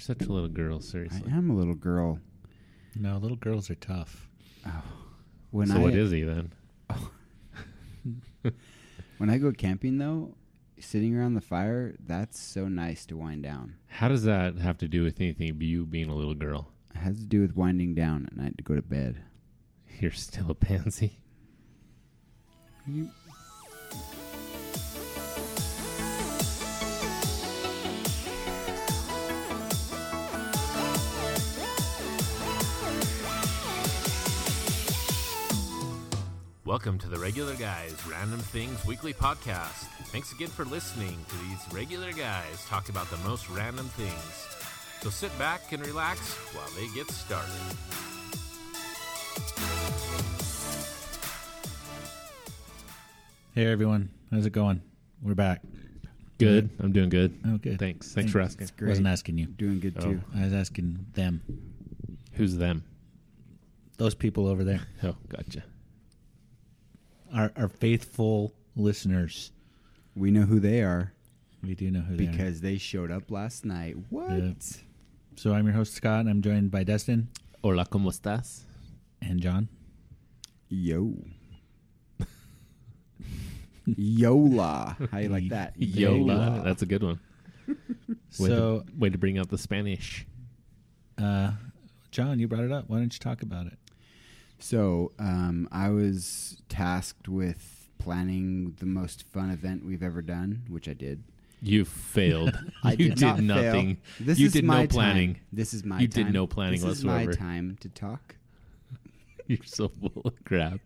You're 0.00 0.16
such 0.16 0.26
a 0.26 0.32
little 0.32 0.48
girl, 0.48 0.80
seriously. 0.80 1.30
I 1.30 1.36
am 1.36 1.50
a 1.50 1.54
little 1.54 1.74
girl. 1.74 2.20
No, 2.96 3.18
little 3.18 3.36
girls 3.36 3.68
are 3.70 3.74
tough. 3.74 4.30
Oh, 4.66 4.82
When 5.50 5.66
so 5.68 5.74
I 5.74 5.78
what 5.78 5.92
is 5.94 6.10
he 6.10 6.22
then? 6.22 6.52
when 9.18 9.28
I 9.28 9.36
go 9.36 9.52
camping 9.52 9.98
though, 9.98 10.34
sitting 10.78 11.14
around 11.14 11.34
the 11.34 11.42
fire, 11.42 11.96
that's 12.06 12.40
so 12.40 12.66
nice 12.66 13.04
to 13.06 13.16
wind 13.18 13.42
down. 13.42 13.74
How 13.88 14.08
does 14.08 14.22
that 14.24 14.56
have 14.56 14.78
to 14.78 14.88
do 14.88 15.04
with 15.04 15.20
anything? 15.20 15.52
but 15.54 15.66
You 15.66 15.84
being 15.84 16.08
a 16.08 16.14
little 16.14 16.34
girl, 16.34 16.72
It 16.94 16.98
has 16.98 17.18
to 17.18 17.26
do 17.26 17.42
with 17.42 17.54
winding 17.54 17.94
down 17.94 18.24
at 18.26 18.34
night 18.36 18.56
to 18.56 18.64
go 18.64 18.74
to 18.74 18.82
bed. 18.82 19.20
you're 20.00 20.12
still 20.12 20.50
a 20.50 20.54
pansy. 20.54 21.20
You, 22.86 23.10
Welcome 36.70 36.98
to 36.98 37.08
the 37.08 37.18
Regular 37.18 37.56
Guys 37.56 37.96
Random 38.08 38.38
Things 38.38 38.86
Weekly 38.86 39.12
Podcast. 39.12 39.88
Thanks 40.12 40.30
again 40.30 40.46
for 40.46 40.64
listening 40.64 41.16
to 41.28 41.36
these 41.38 41.58
regular 41.72 42.12
guys 42.12 42.64
talk 42.68 42.88
about 42.88 43.10
the 43.10 43.16
most 43.28 43.50
random 43.50 43.86
things. 43.86 44.46
So 45.02 45.10
sit 45.10 45.36
back 45.36 45.72
and 45.72 45.84
relax 45.84 46.20
while 46.54 46.70
they 46.78 46.86
get 46.94 47.10
started. 47.10 47.50
Hey 53.54 53.66
everyone, 53.66 54.10
how's 54.30 54.46
it 54.46 54.52
going? 54.52 54.80
We're 55.22 55.34
back. 55.34 55.62
Good. 56.38 56.70
I'm 56.78 56.92
doing 56.92 57.08
good. 57.08 57.36
Oh, 57.46 57.58
good. 57.58 57.80
Thanks. 57.80 58.12
Thanks 58.14 58.30
for 58.30 58.40
asking. 58.40 58.62
it's 58.62 58.70
great. 58.70 58.90
Wasn't 58.90 59.08
asking 59.08 59.38
you. 59.38 59.46
doing 59.46 59.80
good 59.80 59.94
Oh. 59.98 60.02
too. 60.02 60.20
I 60.36 60.44
was 60.44 60.52
asking 60.52 61.04
them. 61.14 61.42
Who's 62.34 62.56
them? 62.56 62.84
Those 63.98 64.14
people 64.14 64.46
over 64.46 64.62
there. 64.62 64.80
Oh, 65.02 65.16
gotcha. 65.28 65.64
Our 67.34 67.52
our 67.56 67.68
faithful 67.68 68.54
listeners. 68.76 69.52
We 70.16 70.30
know 70.30 70.42
who 70.42 70.58
they 70.60 70.82
are 70.82 71.12
We 71.62 71.74
do 71.74 71.90
know 71.90 72.00
who 72.00 72.16
they 72.16 72.26
are. 72.26 72.30
because 72.30 72.60
they 72.60 72.76
showed 72.78 73.10
up 73.10 73.30
last 73.30 73.64
night. 73.64 73.96
What? 74.10 74.30
Yeah. 74.32 74.52
So 75.36 75.54
I'm 75.54 75.64
your 75.66 75.74
host 75.74 75.94
Scott 75.94 76.20
and 76.20 76.28
I'm 76.28 76.42
joined 76.42 76.70
by 76.70 76.84
Dustin 76.84 77.28
Hola, 77.62 77.86
¿cómo 77.86 78.10
estás? 78.10 78.62
and 79.22 79.40
Jon. 79.40 79.68
Yo. 80.68 81.14
Yola. 83.86 84.96
How 85.10 85.18
you 85.18 85.28
like 85.28 85.48
that? 85.50 85.74
Yola. 85.78 86.62
That's 86.64 86.82
a 86.82 86.86
good 86.86 87.02
one. 87.02 87.20
Way, 87.68 87.76
So 88.30 88.80
to, 88.80 88.84
way 88.98 89.10
to 89.10 89.18
bring 89.18 89.38
out 89.38 89.48
the 89.50 89.58
Spanish. 89.58 90.26
uh 91.18 91.52
Jon, 92.10 92.38
you 92.40 92.48
brought 92.48 92.64
it 92.64 92.72
up. 92.72 92.84
Why 92.88 92.98
don't 92.98 93.12
you 93.12 93.18
talk 93.20 93.42
about 93.42 93.66
it? 93.66 93.78
So, 94.60 95.12
um, 95.18 95.68
I 95.72 95.88
was 95.90 96.62
tasked 96.68 97.28
with 97.28 97.88
planning 97.98 98.74
the 98.78 98.86
most 98.86 99.24
fun 99.32 99.50
event 99.50 99.84
we've 99.84 100.02
ever 100.02 100.22
done, 100.22 100.62
which 100.68 100.88
I 100.88 100.92
did. 100.94 101.22
You 101.62 101.84
failed. 101.84 102.58
I 102.82 102.92
you 102.92 103.10
did, 103.10 103.20
not 103.20 103.36
fail. 103.36 103.44
nothing. 103.44 103.98
This 104.18 104.38
you 104.38 104.46
is 104.46 104.52
did 104.52 104.64
my 104.64 104.82
no 104.82 104.88
planning. 104.88 105.34
Time. 105.34 105.42
This 105.52 105.74
is 105.74 105.84
my 105.84 106.00
You 106.00 106.08
time. 106.08 106.24
did 106.24 106.32
no 106.32 106.46
planning 106.46 106.80
this 106.80 106.84
whatsoever. 106.88 107.30
is 107.30 107.38
my 107.38 107.44
time 107.46 107.76
to 107.80 107.88
talk. 107.90 108.36
You're 109.46 109.58
so 109.64 109.88
full 109.88 110.22
of 110.24 110.32
crap. 110.44 110.80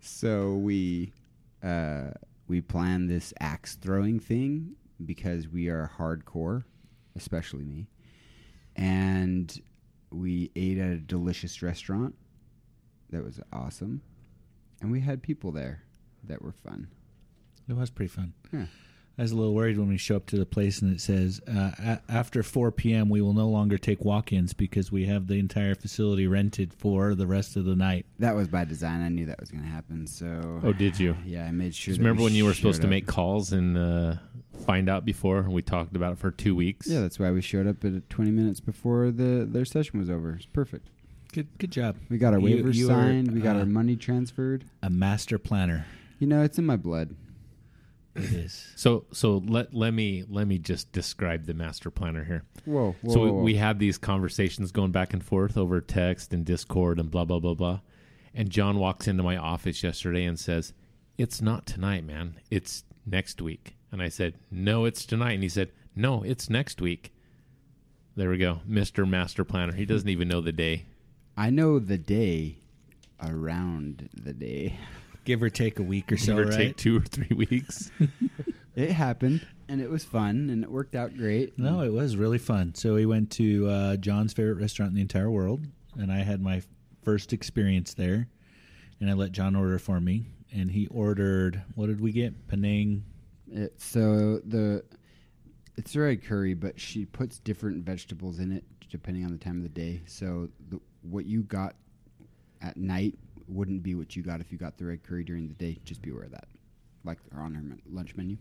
So 0.00 0.54
we 0.54 1.12
uh, 1.62 2.10
we 2.48 2.60
planned 2.60 3.08
this 3.10 3.32
axe 3.40 3.76
throwing 3.76 4.18
thing 4.18 4.74
because 5.04 5.46
we 5.48 5.68
are 5.68 5.90
hardcore, 5.98 6.64
especially 7.16 7.64
me, 7.64 7.86
and 8.76 9.60
we 10.10 10.50
ate 10.56 10.78
at 10.78 10.90
a 10.90 10.96
delicious 10.98 11.62
restaurant 11.62 12.14
that 13.10 13.24
was 13.24 13.40
awesome, 13.52 14.02
and 14.80 14.90
we 14.90 15.00
had 15.00 15.22
people 15.22 15.52
there 15.52 15.82
that 16.24 16.42
were 16.42 16.52
fun. 16.52 16.88
It 17.68 17.76
was 17.76 17.90
pretty 17.90 18.10
fun. 18.12 18.32
Yeah. 18.52 18.66
I 19.18 19.22
was 19.22 19.32
a 19.32 19.36
little 19.36 19.52
worried 19.54 19.78
when 19.78 19.88
we 19.88 19.98
show 19.98 20.16
up 20.16 20.24
to 20.26 20.36
the 20.38 20.46
place 20.46 20.80
and 20.80 20.94
it 20.94 21.00
says 21.00 21.42
uh, 21.46 21.72
a- 21.78 22.00
after 22.08 22.42
4 22.42 22.72
p.m. 22.72 23.10
we 23.10 23.20
will 23.20 23.34
no 23.34 23.48
longer 23.48 23.76
take 23.76 24.02
walk-ins 24.02 24.54
because 24.54 24.90
we 24.90 25.04
have 25.06 25.26
the 25.26 25.38
entire 25.38 25.74
facility 25.74 26.26
rented 26.26 26.72
for 26.72 27.14
the 27.14 27.26
rest 27.26 27.54
of 27.56 27.66
the 27.66 27.76
night. 27.76 28.06
That 28.18 28.34
was 28.34 28.48
by 28.48 28.64
design. 28.64 29.02
I 29.02 29.08
knew 29.10 29.26
that 29.26 29.38
was 29.38 29.50
going 29.50 29.62
to 29.64 29.68
happen. 29.68 30.06
So 30.06 30.60
Oh, 30.64 30.72
did 30.72 30.98
you? 30.98 31.16
yeah, 31.26 31.44
I 31.44 31.50
made 31.50 31.74
sure. 31.74 31.92
Just 31.92 31.98
that 31.98 32.04
remember 32.04 32.20
we 32.20 32.24
when 32.24 32.34
you 32.34 32.46
were 32.46 32.54
supposed 32.54 32.78
showed 32.78 32.82
to 32.86 32.88
make 32.88 33.06
calls 33.06 33.52
and 33.52 33.76
uh, 33.76 34.14
find 34.64 34.88
out 34.88 35.04
before? 35.04 35.42
We 35.42 35.60
talked 35.60 35.94
about 35.96 36.12
it 36.12 36.18
for 36.18 36.30
two 36.30 36.54
weeks. 36.54 36.86
Yeah, 36.86 37.00
that's 37.00 37.18
why 37.18 37.30
we 37.30 37.42
showed 37.42 37.66
up 37.66 37.84
at 37.84 38.08
20 38.08 38.30
minutes 38.30 38.60
before 38.60 39.10
the 39.10 39.46
their 39.50 39.66
session 39.66 39.98
was 40.00 40.08
over. 40.08 40.32
It's 40.32 40.46
perfect. 40.46 40.88
Good, 41.34 41.46
good 41.58 41.70
job. 41.72 41.96
We 42.08 42.16
got 42.16 42.32
our 42.32 42.40
You- 42.40 42.64
waivers 42.64 42.74
you 42.74 42.86
are, 42.90 42.94
signed. 42.94 43.32
we 43.32 43.40
got 43.40 43.56
uh, 43.56 43.60
our 43.60 43.66
money 43.66 43.96
transferred. 43.96 44.64
A 44.82 44.88
master 44.88 45.38
planner. 45.38 45.84
You 46.18 46.26
know, 46.26 46.42
it's 46.42 46.58
in 46.58 46.64
my 46.64 46.76
blood. 46.76 47.14
It 48.14 48.32
is. 48.32 48.72
So 48.76 49.04
so 49.12 49.42
let 49.46 49.72
let 49.72 49.94
me 49.94 50.24
let 50.28 50.46
me 50.46 50.58
just 50.58 50.90
describe 50.92 51.46
the 51.46 51.54
master 51.54 51.90
planner 51.90 52.24
here. 52.24 52.44
Whoa, 52.64 52.96
whoa 53.02 53.12
so 53.12 53.20
we, 53.20 53.26
whoa, 53.26 53.34
whoa. 53.34 53.42
we 53.42 53.54
had 53.54 53.78
these 53.78 53.98
conversations 53.98 54.72
going 54.72 54.90
back 54.90 55.12
and 55.12 55.24
forth 55.24 55.56
over 55.56 55.80
text 55.80 56.34
and 56.34 56.44
Discord 56.44 56.98
and 56.98 57.10
blah 57.10 57.24
blah 57.24 57.38
blah 57.38 57.54
blah. 57.54 57.80
And 58.34 58.50
Jon 58.50 58.78
walks 58.78 59.08
into 59.08 59.22
my 59.22 59.36
office 59.36 59.82
yesterday 59.82 60.24
and 60.24 60.38
says, 60.38 60.72
"It's 61.18 61.40
not 61.40 61.66
tonight, 61.66 62.04
man. 62.04 62.34
It's 62.50 62.84
next 63.06 63.40
week." 63.40 63.76
And 63.92 64.02
I 64.02 64.08
said, 64.08 64.34
"No, 64.50 64.84
it's 64.84 65.06
tonight." 65.06 65.34
And 65.34 65.42
he 65.42 65.48
said, 65.48 65.70
"No, 65.94 66.22
it's 66.22 66.50
next 66.50 66.80
week." 66.80 67.12
There 68.16 68.30
we 68.30 68.38
go, 68.38 68.60
Mister 68.66 69.06
Master 69.06 69.44
Planner. 69.44 69.74
He 69.74 69.86
doesn't 69.86 70.08
even 70.08 70.28
know 70.28 70.40
the 70.40 70.52
day. 70.52 70.86
I 71.36 71.50
know 71.50 71.78
the 71.78 71.98
day 71.98 72.58
around 73.22 74.08
the 74.12 74.32
day. 74.32 74.78
Give 75.24 75.42
or 75.42 75.50
take 75.50 75.78
a 75.78 75.82
week 75.82 76.10
or 76.10 76.16
so, 76.16 76.36
Give 76.36 76.46
or 76.46 76.48
right? 76.50 76.56
take 76.56 76.76
two 76.76 76.98
or 76.98 77.02
three 77.02 77.34
weeks. 77.36 77.90
It 78.76 78.92
happened, 78.92 79.44
and 79.68 79.80
it 79.80 79.90
was 79.90 80.04
fun, 80.04 80.48
and 80.48 80.62
it 80.62 80.70
worked 80.70 80.94
out 80.94 81.16
great. 81.16 81.58
No, 81.58 81.82
it 81.82 81.92
was 81.92 82.16
really 82.16 82.38
fun. 82.38 82.74
So 82.74 82.94
we 82.94 83.04
went 83.04 83.30
to 83.32 83.68
uh, 83.68 83.96
Jon's 83.96 84.32
favorite 84.32 84.58
restaurant 84.60 84.90
in 84.90 84.94
the 84.94 85.00
entire 85.02 85.30
world, 85.30 85.66
and 85.98 86.12
I 86.12 86.18
had 86.18 86.40
my 86.40 86.62
first 87.02 87.32
experience 87.32 87.94
there. 87.94 88.28
And 89.00 89.10
I 89.10 89.14
let 89.14 89.32
Jon 89.32 89.56
order 89.56 89.78
for 89.78 89.98
me, 90.00 90.26
and 90.52 90.70
he 90.70 90.86
ordered 90.88 91.62
what 91.74 91.86
did 91.86 92.00
we 92.00 92.12
get? 92.12 92.48
Penang. 92.48 93.04
It, 93.50 93.80
so 93.80 94.40
the 94.44 94.84
it's 95.76 95.94
a 95.96 96.00
red 96.00 96.22
curry, 96.22 96.54
but 96.54 96.78
she 96.78 97.06
puts 97.06 97.38
different 97.38 97.84
vegetables 97.84 98.38
in 98.38 98.52
it 98.52 98.64
depending 98.90 99.24
on 99.24 99.32
the 99.32 99.38
time 99.38 99.56
of 99.56 99.62
the 99.62 99.68
day. 99.68 100.00
So 100.06 100.48
the, 100.68 100.80
what 101.02 101.24
you 101.24 101.42
got 101.42 101.74
at 102.60 102.76
night 102.76 103.18
wouldn't 103.50 103.82
be 103.82 103.94
what 103.94 104.14
you 104.16 104.22
got 104.22 104.40
if 104.40 104.50
you 104.52 104.58
got 104.58 104.78
the 104.78 104.86
red 104.86 105.02
curry 105.02 105.24
during 105.24 105.48
the 105.48 105.54
day. 105.54 105.78
Just 105.84 106.02
be 106.02 106.10
aware 106.10 106.24
of 106.24 106.30
that, 106.32 106.48
like 107.04 107.18
on 107.36 107.54
her 107.54 107.62
lunch 107.90 108.16
menu. 108.16 108.36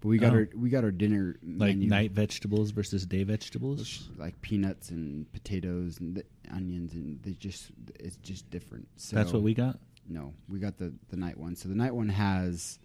But 0.00 0.08
we 0.08 0.18
got 0.18 0.32
Oh. 0.32 0.36
our 0.38 0.48
we 0.56 0.68
got 0.70 0.82
our 0.82 0.90
dinner 0.90 1.36
Like 1.42 1.76
menu, 1.76 1.88
night 1.88 2.10
vegetables 2.12 2.72
versus 2.72 3.06
day 3.06 3.22
vegetables. 3.22 4.10
like 4.16 4.40
peanuts 4.42 4.90
and 4.90 5.30
potatoes 5.32 6.00
and 6.00 6.16
the 6.16 6.24
onions, 6.52 6.94
and 6.94 7.22
they 7.22 7.32
just 7.32 7.70
it's 8.00 8.16
just 8.16 8.50
different. 8.50 8.88
So 8.96 9.14
That's 9.16 9.32
what 9.32 9.42
we 9.42 9.54
got. 9.54 9.78
No, 10.08 10.34
we 10.48 10.58
got 10.58 10.76
the 10.78 10.92
the 11.10 11.16
night 11.16 11.38
one. 11.38 11.54
So 11.54 11.68
the 11.68 11.76
night 11.76 11.94
one 11.94 12.08
has 12.08 12.78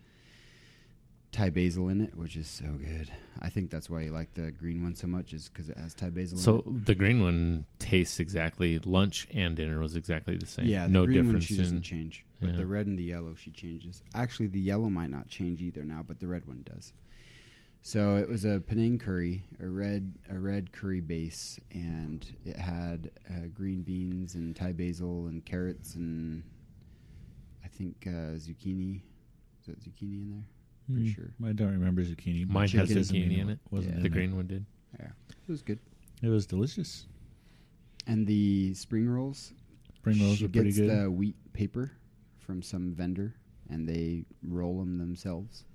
Thai 1.31 1.49
basil 1.49 1.89
in 1.89 2.01
it, 2.01 2.15
which 2.15 2.35
is 2.35 2.47
so 2.47 2.65
good. 2.65 3.11
I 3.41 3.49
think 3.49 3.69
that's 3.69 3.89
why 3.89 4.01
you 4.01 4.11
like 4.11 4.33
the 4.33 4.51
green 4.51 4.81
one 4.81 4.95
so 4.95 5.07
much, 5.07 5.33
is 5.33 5.49
because 5.49 5.69
it 5.69 5.77
has 5.77 5.93
Thai 5.93 6.09
basil. 6.09 6.37
In 6.37 6.39
it. 6.39 6.43
So 6.43 6.63
the 6.65 6.95
green 6.95 7.21
one 7.21 7.65
tastes 7.79 8.19
exactly 8.19 8.79
lunch 8.79 9.27
and 9.33 9.55
dinner 9.55 9.79
was 9.79 9.95
exactly 9.95 10.37
the 10.37 10.45
same. 10.45 10.65
yeah, 10.65 10.87
the 10.87 10.93
no 10.93 11.05
green 11.05 11.17
one 11.17 11.25
difference 11.25 11.45
she 11.45 11.55
in 11.55 11.61
doesn't 11.61 11.81
change, 11.83 12.25
but 12.39 12.51
yeah. 12.51 12.55
the 12.55 12.65
red 12.65 12.87
and 12.87 12.97
the 12.97 13.03
yellow 13.03 13.35
she 13.35 13.51
changes. 13.51 14.01
Actually, 14.15 14.47
the 14.47 14.59
yellow 14.59 14.89
might 14.89 15.09
not 15.09 15.27
change 15.27 15.61
either 15.61 15.83
now, 15.83 16.03
but 16.05 16.19
the 16.19 16.27
red 16.27 16.45
one 16.47 16.63
does. 16.65 16.93
So 17.81 18.17
it 18.17 18.27
was 18.27 18.43
a 18.43 18.59
Penang 18.59 18.99
curry, 18.99 19.43
a 19.61 19.67
red 19.67 20.13
a 20.29 20.37
red 20.37 20.71
curry 20.71 21.01
base, 21.01 21.59
and 21.71 22.25
it 22.45 22.57
had 22.57 23.11
uh, 23.29 23.47
green 23.53 23.81
beans 23.81 24.35
and 24.35 24.55
Thai 24.55 24.73
basil 24.73 25.27
and 25.27 25.45
carrots 25.45 25.95
and 25.95 26.43
I 27.63 27.67
think 27.67 28.05
uh, 28.07 28.35
zucchini. 28.35 29.01
Is 29.61 29.67
that 29.67 29.79
zucchini 29.79 30.21
in 30.21 30.31
there? 30.31 30.43
Pretty 30.91 31.09
Hmm, 31.09 31.13
sure. 31.13 31.31
I 31.49 31.53
don't 31.53 31.71
remember 31.71 32.03
zucchini. 32.03 32.47
Mine 32.47 32.67
has 32.69 32.87
chicken 32.89 33.03
zucchini 33.03 33.39
in 33.39 33.49
it. 33.49 33.59
Wasn't 33.71 33.91
Yeah. 33.93 33.97
in 33.97 34.01
the 34.03 34.07
it. 34.07 34.13
green 34.13 34.35
one 34.35 34.47
did. 34.47 34.65
Yeah, 34.99 35.07
it 35.29 35.49
was 35.49 35.61
good. 35.61 35.79
It 36.21 36.29
was 36.29 36.45
delicious. 36.45 37.07
And 38.05 38.25
the 38.25 38.73
spring 38.73 39.07
rolls. 39.09 39.53
Spring 39.95 40.19
rolls 40.21 40.37
she 40.37 40.45
were 40.45 40.49
pretty 40.49 40.69
gets 40.69 40.79
good. 40.79 40.89
the 41.03 41.11
wheat 41.11 41.35
paper 41.53 41.91
from 42.39 42.61
some 42.61 42.93
vendor, 42.93 43.35
and 43.69 43.87
they 43.87 44.23
roll 44.47 44.79
them 44.79 44.97
themselves. 44.97 45.65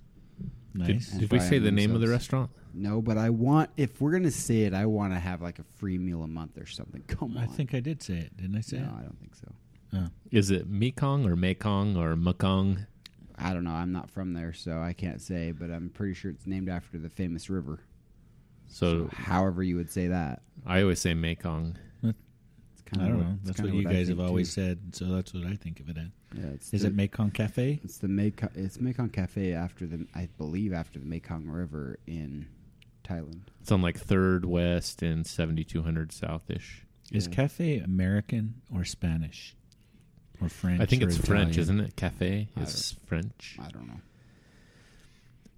nice. 0.74 1.10
And 1.12 1.20
Did 1.20 1.30
we 1.30 1.38
say 1.38 1.58
them 1.58 1.64
the 1.64 1.70
name 1.72 1.94
of 1.94 2.00
the 2.00 2.08
restaurant? 2.08 2.50
No, 2.72 3.02
but 3.02 3.18
I 3.18 3.28
want 3.28 3.68
if 3.76 4.00
we're 4.00 4.12
gonna 4.12 4.30
say 4.30 4.62
it, 4.62 4.72
I 4.72 4.86
want 4.86 5.12
to 5.12 5.18
have 5.20 5.42
like 5.42 5.58
a 5.58 5.64
free 5.76 5.98
meal 5.98 6.22
a 6.22 6.26
month 6.28 6.56
or 6.56 6.64
something. 6.64 7.02
Come 7.06 7.36
on. 7.36 7.42
I 7.42 7.46
think 7.46 7.74
I 7.74 7.80
did 7.80 8.02
say 8.02 8.14
it. 8.16 8.36
Didn't 8.38 8.56
I 8.56 8.62
say 8.62 8.78
no, 8.78 8.84
it? 8.84 8.90
I 8.98 9.02
don't 9.02 9.18
think 9.20 9.34
so. 9.34 9.52
Oh. 9.92 10.08
Is 10.30 10.50
it 10.50 10.66
Mekong 10.70 11.26
or 11.26 11.36
Mekong 11.36 11.98
or 11.98 12.16
Mekong? 12.16 12.86
I 13.42 13.52
don't 13.52 13.64
know. 13.64 13.72
I'm 13.72 13.92
not 13.92 14.10
from 14.10 14.32
there, 14.34 14.52
so 14.52 14.80
I 14.80 14.92
can't 14.92 15.20
say. 15.20 15.52
But 15.52 15.70
I'm 15.70 15.90
pretty 15.90 16.14
sure 16.14 16.30
it's 16.30 16.46
named 16.46 16.68
after 16.68 16.98
the 16.98 17.08
famous 17.10 17.50
river. 17.50 17.80
So 18.68 19.08
however 19.12 19.62
you 19.62 19.76
would 19.76 19.90
say 19.90 20.08
that. 20.08 20.42
I 20.66 20.80
always 20.82 21.00
say 21.00 21.12
Mekong. 21.14 21.76
It's 22.02 22.82
I 22.86 22.90
kinda 22.90 23.08
don't 23.08 23.18
what- 23.18 23.26
know. 23.28 23.38
That's 23.44 23.60
what 23.60 23.72
you 23.74 23.88
I 23.88 23.92
guys 23.92 24.08
have 24.08 24.20
always 24.20 24.54
too. 24.54 24.60
said, 24.62 24.78
so 24.94 25.06
that's 25.06 25.34
what 25.34 25.44
I 25.46 25.56
think 25.56 25.80
of 25.80 25.88
it 25.88 25.98
as. 25.98 26.06
Yeah, 26.34 26.46
it's 26.54 26.72
Is 26.72 26.82
the, 26.82 26.88
it 26.88 26.94
Mekong 26.94 27.30
Cafe? 27.32 27.80
It's 27.84 27.98
the 27.98 28.08
Mekong. 28.08 28.50
It's 28.54 28.80
Mekong 28.80 29.10
Cafe 29.10 29.52
after 29.52 29.86
the, 29.86 30.06
I 30.14 30.28
believe, 30.38 30.72
after 30.72 30.98
the 30.98 31.04
Mekong 31.04 31.46
River 31.46 31.98
in 32.06 32.46
Thailand. 33.04 33.42
It's 33.60 33.70
on 33.72 33.82
like 33.82 33.98
Third 33.98 34.44
West 34.46 35.02
and 35.02 35.26
seventy 35.26 35.64
two 35.64 35.82
hundred 35.82 36.10
Southish. 36.10 36.84
Is 37.10 37.26
Yeah. 37.26 37.34
cafe 37.34 37.78
American 37.78 38.62
or 38.74 38.84
Spanish 38.84 39.54
or 40.42 40.48
French? 40.48 40.80
I 40.80 40.86
think 40.86 41.02
it's 41.02 41.16
French, 41.16 41.58
isn't 41.58 41.80
it? 41.80 41.96
Cafe 41.96 42.48
I 42.56 42.60
is 42.60 42.96
French. 43.06 43.58
I 43.60 43.68
don't 43.68 43.86
know. 43.86 44.00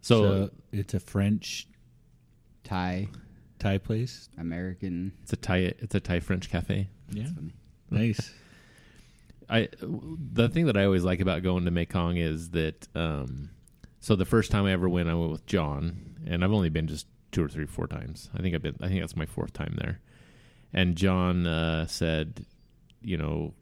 So, 0.00 0.50
it's 0.70 0.92
a 0.92 1.00
French 1.00 1.66
Thai, 2.64 3.08
Thai 3.58 3.78
place. 3.78 4.28
American. 4.38 5.12
it's 5.22 5.32
a 5.32 5.36
Thai. 5.36 5.58
It's 5.78 5.94
a 5.94 6.00
Thai 6.00 6.20
French 6.20 6.50
cafe. 6.50 6.88
Yeah, 7.10 7.22
That's 7.22 7.34
funny. 7.34 7.54
nice. 7.90 8.32
I 9.48 9.68
the 9.80 10.48
thing 10.48 10.66
that 10.66 10.76
I 10.76 10.84
always 10.84 11.04
like 11.04 11.20
about 11.20 11.42
going 11.42 11.64
to 11.66 11.70
Mekong 11.70 12.16
is 12.16 12.50
that 12.50 12.88
um 12.94 13.50
so 14.00 14.16
the 14.16 14.24
first 14.24 14.50
time 14.50 14.64
I 14.64 14.72
ever 14.72 14.88
went 14.88 15.08
I 15.08 15.14
went 15.14 15.32
with 15.32 15.46
Jon 15.46 16.16
and 16.26 16.42
I've 16.42 16.52
only 16.52 16.70
been 16.70 16.86
just 16.86 17.06
two 17.30 17.44
or 17.44 17.48
three 17.48 17.66
four 17.66 17.86
times. 17.86 18.30
I 18.34 18.40
think 18.40 18.54
I've 18.54 18.62
been 18.62 18.76
I 18.80 18.88
think 18.88 19.00
that's 19.00 19.16
my 19.16 19.26
fourth 19.26 19.52
time 19.52 19.76
there. 19.78 20.00
And 20.72 20.96
Jon 20.96 21.46
uh 21.46 21.86
said, 21.86 22.46
you 23.02 23.18
know, 23.18 23.52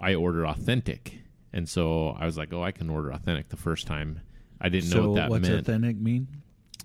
I 0.00 0.14
order 0.14 0.46
authentic. 0.46 1.18
And 1.52 1.68
so 1.68 2.10
I 2.18 2.26
was 2.26 2.36
like, 2.36 2.52
"Oh, 2.52 2.62
I 2.62 2.70
can 2.72 2.90
order 2.90 3.10
authentic 3.10 3.48
the 3.48 3.56
first 3.56 3.86
time." 3.86 4.20
I 4.60 4.68
didn't 4.68 4.88
so 4.90 5.02
know 5.02 5.08
what 5.10 5.16
that 5.16 5.30
what's 5.30 5.48
meant. 5.48 5.60
authentic 5.60 5.96
mean? 5.96 6.28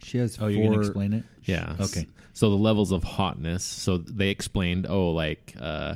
She 0.04 0.18
has 0.18 0.36
Oh, 0.38 0.42
four. 0.42 0.50
you're 0.52 0.66
gonna 0.72 0.80
explain 0.80 1.13
it? 1.13 1.24
Yeah. 1.44 1.75
Okay. 1.80 2.08
So 2.34 2.50
the 2.50 2.56
levels 2.58 2.92
of 2.92 3.04
hotness. 3.04 3.63
So 3.63 3.98
they 3.98 4.30
explained, 4.30 4.88
oh, 4.90 5.12
like, 5.12 5.54
uh, 5.60 5.96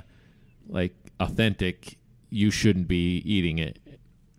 like 0.67 0.93
authentic, 1.19 1.97
you 2.29 2.51
shouldn't 2.51 2.87
be 2.87 3.17
eating 3.25 3.59
it. 3.59 3.79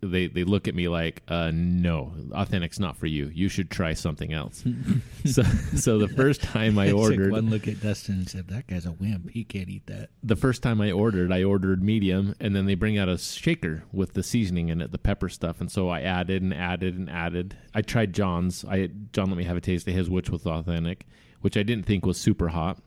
They 0.01 0.27
they 0.27 0.43
look 0.43 0.67
at 0.67 0.75
me 0.75 0.87
like, 0.87 1.23
uh, 1.27 1.51
no, 1.51 2.13
authentic's 2.31 2.79
not 2.79 2.97
for 2.97 3.07
you. 3.07 3.31
You 3.33 3.49
should 3.49 3.71
try 3.71 3.93
something 3.93 4.31
else. 4.31 4.63
so 5.25 5.41
so 5.75 5.97
the 5.97 6.07
first 6.07 6.43
time 6.43 6.77
I 6.77 6.91
ordered, 6.93 7.31
one 7.31 7.49
look 7.49 7.67
at 7.67 7.81
Dustin 7.81 8.15
and 8.15 8.29
said, 8.29 8.47
"That 8.49 8.67
guy's 8.67 8.85
a 8.85 8.91
wimp. 8.91 9.31
He 9.31 9.43
can't 9.43 9.69
eat 9.69 9.87
that." 9.87 10.09
the 10.21 10.35
first 10.35 10.61
time 10.61 10.81
I 10.81 10.91
ordered, 10.91 11.31
I 11.31 11.43
ordered 11.43 11.81
medium, 11.81 12.35
and 12.39 12.55
then 12.55 12.67
they 12.67 12.75
bring 12.75 12.97
out 12.97 13.09
a 13.09 13.17
shaker 13.17 13.85
with 13.91 14.13
the 14.13 14.21
seasoning 14.21 14.69
in 14.69 14.81
it, 14.81 14.91
the 14.91 14.99
pepper 14.99 15.29
stuff, 15.29 15.59
and 15.61 15.71
so 15.71 15.89
I 15.89 16.01
added 16.01 16.43
and 16.43 16.53
added 16.53 16.95
and 16.95 17.09
added. 17.09 17.57
I 17.73 17.81
tried 17.81 18.13
Jon's. 18.13 18.63
I 18.65 18.89
Jon 19.13 19.29
let 19.29 19.37
me 19.37 19.45
have 19.45 19.57
a 19.57 19.61
taste 19.61 19.87
of 19.87 19.95
his, 19.95 20.11
which 20.11 20.29
was 20.29 20.45
authentic, 20.45 21.07
which 21.41 21.57
I 21.57 21.63
didn't 21.63 21.85
think 21.85 22.05
was 22.05 22.19
super 22.19 22.49
hot. 22.49 22.77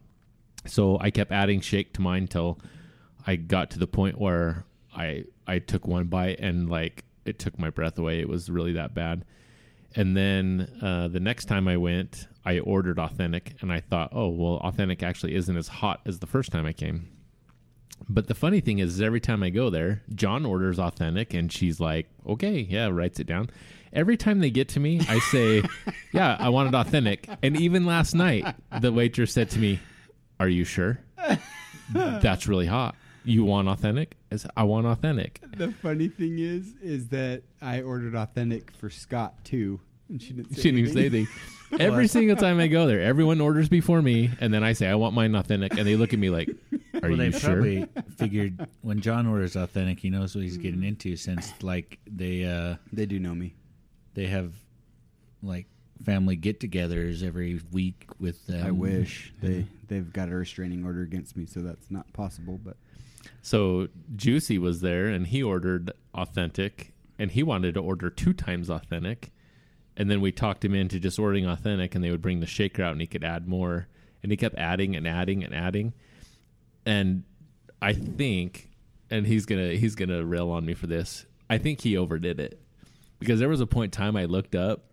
So 0.66 0.98
I 1.00 1.10
kept 1.10 1.32
adding 1.32 1.60
shake 1.60 1.94
to 1.94 2.02
mine 2.02 2.28
till 2.28 2.60
I 3.26 3.36
got 3.36 3.70
to 3.72 3.78
the 3.78 3.86
point 3.86 4.18
where 4.20 4.64
I 4.94 5.24
I 5.50 5.58
took 5.58 5.86
one 5.86 6.04
bite 6.04 6.38
and 6.38 6.70
like 6.70 7.04
it 7.24 7.38
took 7.38 7.58
my 7.58 7.70
breath 7.70 7.98
away. 7.98 8.20
It 8.20 8.28
was 8.28 8.48
really 8.48 8.72
that 8.74 8.94
bad. 8.94 9.24
And 9.96 10.16
then 10.16 10.70
uh, 10.80 11.08
the 11.08 11.18
next 11.18 11.46
time 11.46 11.66
I 11.66 11.76
went, 11.76 12.28
I 12.44 12.60
ordered 12.60 13.00
authentic, 13.00 13.56
and 13.60 13.72
I 13.72 13.80
thought, 13.80 14.10
oh 14.12 14.28
well, 14.28 14.58
authentic 14.58 15.02
actually 15.02 15.34
isn't 15.34 15.56
as 15.56 15.66
hot 15.66 16.00
as 16.06 16.20
the 16.20 16.28
first 16.28 16.52
time 16.52 16.64
I 16.64 16.72
came. 16.72 17.08
But 18.08 18.28
the 18.28 18.34
funny 18.34 18.60
thing 18.60 18.78
is, 18.78 19.00
every 19.02 19.20
time 19.20 19.42
I 19.42 19.50
go 19.50 19.68
there, 19.68 20.02
Jon 20.14 20.46
orders 20.46 20.78
authentic, 20.78 21.34
and 21.34 21.52
she's 21.52 21.80
like, 21.80 22.08
"Okay, 22.26 22.60
yeah," 22.60 22.86
writes 22.86 23.20
it 23.20 23.26
down. 23.26 23.50
Every 23.92 24.16
time 24.16 24.38
they 24.38 24.50
get 24.50 24.68
to 24.70 24.80
me, 24.80 25.00
I 25.08 25.18
say, 25.18 25.62
"Yeah, 26.12 26.36
I 26.38 26.48
want 26.48 26.68
it 26.68 26.74
authentic." 26.74 27.28
And 27.42 27.60
even 27.60 27.84
last 27.84 28.14
night, 28.14 28.54
the 28.80 28.92
waitress 28.92 29.32
said 29.32 29.50
to 29.50 29.58
me, 29.58 29.80
"Are 30.38 30.48
you 30.48 30.64
sure? 30.64 31.00
That's 31.92 32.46
really 32.46 32.66
hot. 32.66 32.94
You 33.24 33.44
want 33.44 33.68
authentic?" 33.68 34.16
I 34.32 34.38
"I 34.56 34.62
want 34.64 34.86
authentic." 34.86 35.40
The 35.56 35.72
funny 35.72 36.08
thing 36.08 36.38
is, 36.38 36.74
is 36.82 37.08
that 37.08 37.42
I 37.60 37.82
ordered 37.82 38.14
authentic 38.14 38.70
for 38.72 38.90
Scott 38.90 39.44
too, 39.44 39.80
and 40.08 40.20
she 40.22 40.32
didn't. 40.32 40.54
Say 40.54 40.62
She 40.62 40.70
didn't 40.70 40.78
even 40.80 40.92
say 40.92 41.00
anything. 41.06 41.28
Every 41.78 42.08
single 42.16 42.36
time 42.36 42.58
I 42.58 42.66
go 42.66 42.86
there, 42.86 43.00
everyone 43.00 43.40
orders 43.40 43.68
before 43.68 44.02
me, 44.02 44.30
and 44.40 44.52
then 44.52 44.64
I 44.64 44.72
say, 44.72 44.88
"I 44.88 44.94
want 44.94 45.14
mine 45.14 45.34
authentic," 45.34 45.76
and 45.76 45.86
they 45.86 45.96
look 45.96 46.12
at 46.12 46.18
me 46.18 46.30
like, 46.30 46.48
"Are 47.02 47.08
well, 47.08 47.16
they 47.16 47.26
you 47.26 47.32
sure?" 47.32 47.50
probably 47.50 47.88
figured 48.16 48.66
when 48.82 49.00
Jon 49.00 49.26
orders 49.26 49.56
authentic, 49.56 50.00
he 50.00 50.10
knows 50.10 50.34
what 50.34 50.42
he's 50.42 50.56
getting 50.56 50.82
into. 50.82 51.16
Since 51.16 51.62
like 51.62 51.98
they 52.06 52.44
uh 52.44 52.76
They 52.92 53.06
do 53.06 53.18
know 53.20 53.34
me. 53.34 53.54
they 54.14 54.26
have 54.26 54.52
like 55.42 55.66
family 56.04 56.34
get-togethers 56.36 57.22
every 57.22 57.60
week 57.72 58.06
with 58.18 58.46
them. 58.46 58.66
I 58.66 58.70
wish 58.70 59.32
they 59.40 59.66
they've 59.88 60.10
got 60.12 60.28
a 60.30 60.34
restraining 60.34 60.84
order 60.84 61.02
against 61.02 61.36
me, 61.36 61.46
so 61.46 61.60
that's 61.60 61.90
not 61.90 62.10
possible. 62.12 62.58
But 62.62 62.76
So 63.42 63.88
Juicy 64.16 64.58
was 64.58 64.80
there 64.80 65.06
and 65.06 65.26
he 65.26 65.42
ordered 65.42 65.92
authentic 66.14 66.92
and 67.18 67.30
he 67.30 67.42
wanted 67.42 67.74
to 67.74 67.80
order 67.80 68.10
two 68.10 68.32
times 68.32 68.70
authentic. 68.70 69.32
And 69.96 70.10
then 70.10 70.20
we 70.20 70.32
talked 70.32 70.64
him 70.64 70.74
into 70.74 70.98
just 70.98 71.18
ordering 71.18 71.46
authentic 71.46 71.94
and 71.94 72.02
they 72.02 72.10
would 72.10 72.22
bring 72.22 72.40
the 72.40 72.46
shaker 72.46 72.82
out 72.82 72.92
and 72.92 73.00
he 73.00 73.06
could 73.06 73.24
add 73.24 73.46
more. 73.46 73.88
And 74.22 74.30
he 74.30 74.36
kept 74.36 74.56
adding 74.56 74.96
and 74.96 75.06
adding 75.06 75.44
and 75.44 75.54
adding. 75.54 75.94
And 76.86 77.24
I 77.80 77.92
think 77.92 78.70
and 79.10 79.26
he's 79.26 79.46
gonna 79.46 79.72
he's 79.72 79.94
gonna 79.94 80.24
rail 80.24 80.50
on 80.50 80.64
me 80.64 80.74
for 80.74 80.86
this. 80.86 81.26
I 81.48 81.58
think 81.58 81.80
he 81.80 81.96
overdid 81.96 82.40
it. 82.40 82.60
Because 83.18 83.40
there 83.40 83.48
was 83.48 83.60
a 83.60 83.66
point 83.66 83.94
in 83.94 83.98
time 83.98 84.16
I 84.16 84.24
looked 84.24 84.54
up 84.54 84.84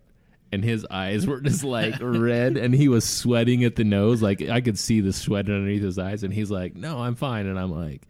and 0.52 0.64
his 0.64 0.86
eyes 0.90 1.26
were 1.26 1.40
just 1.40 1.64
like 1.64 1.94
red 2.00 2.56
and 2.56 2.74
he 2.74 2.88
was 2.88 3.04
sweating 3.04 3.64
at 3.64 3.76
the 3.76 3.84
nose. 3.84 4.22
Like 4.22 4.42
I 4.42 4.60
could 4.60 4.78
see 4.78 5.00
the 5.00 5.12
sweat 5.12 5.46
underneath 5.46 5.82
his 5.82 5.98
eyes 5.98 6.24
and 6.24 6.32
he's 6.32 6.50
like, 6.50 6.74
No, 6.74 6.98
I'm 6.98 7.14
fine. 7.14 7.46
And 7.46 7.58
I'm 7.58 7.70
like, 7.70 8.06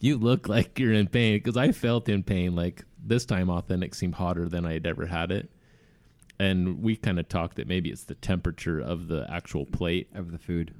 You 0.00 0.18
look 0.18 0.48
like 0.48 0.78
you're 0.78 0.92
in 0.92 1.06
pain 1.06 1.36
because 1.36 1.56
I 1.56 1.72
felt 1.72 2.08
in 2.08 2.22
pain. 2.22 2.56
Like 2.56 2.84
this 3.04 3.24
time, 3.26 3.50
authentic 3.50 3.94
seemed 3.94 4.14
hotter 4.14 4.48
than 4.48 4.66
I 4.66 4.72
had 4.72 4.86
ever 4.86 5.06
had 5.06 5.30
it. 5.30 5.50
And 6.38 6.82
we 6.82 6.96
kind 6.96 7.20
of 7.20 7.28
talked 7.28 7.56
that 7.56 7.68
maybe 7.68 7.90
it's 7.90 8.04
the 8.04 8.14
temperature 8.14 8.80
of 8.80 9.08
the 9.08 9.26
actual 9.30 9.66
plate 9.66 10.08
of 10.14 10.32
the 10.32 10.38
food, 10.38 10.74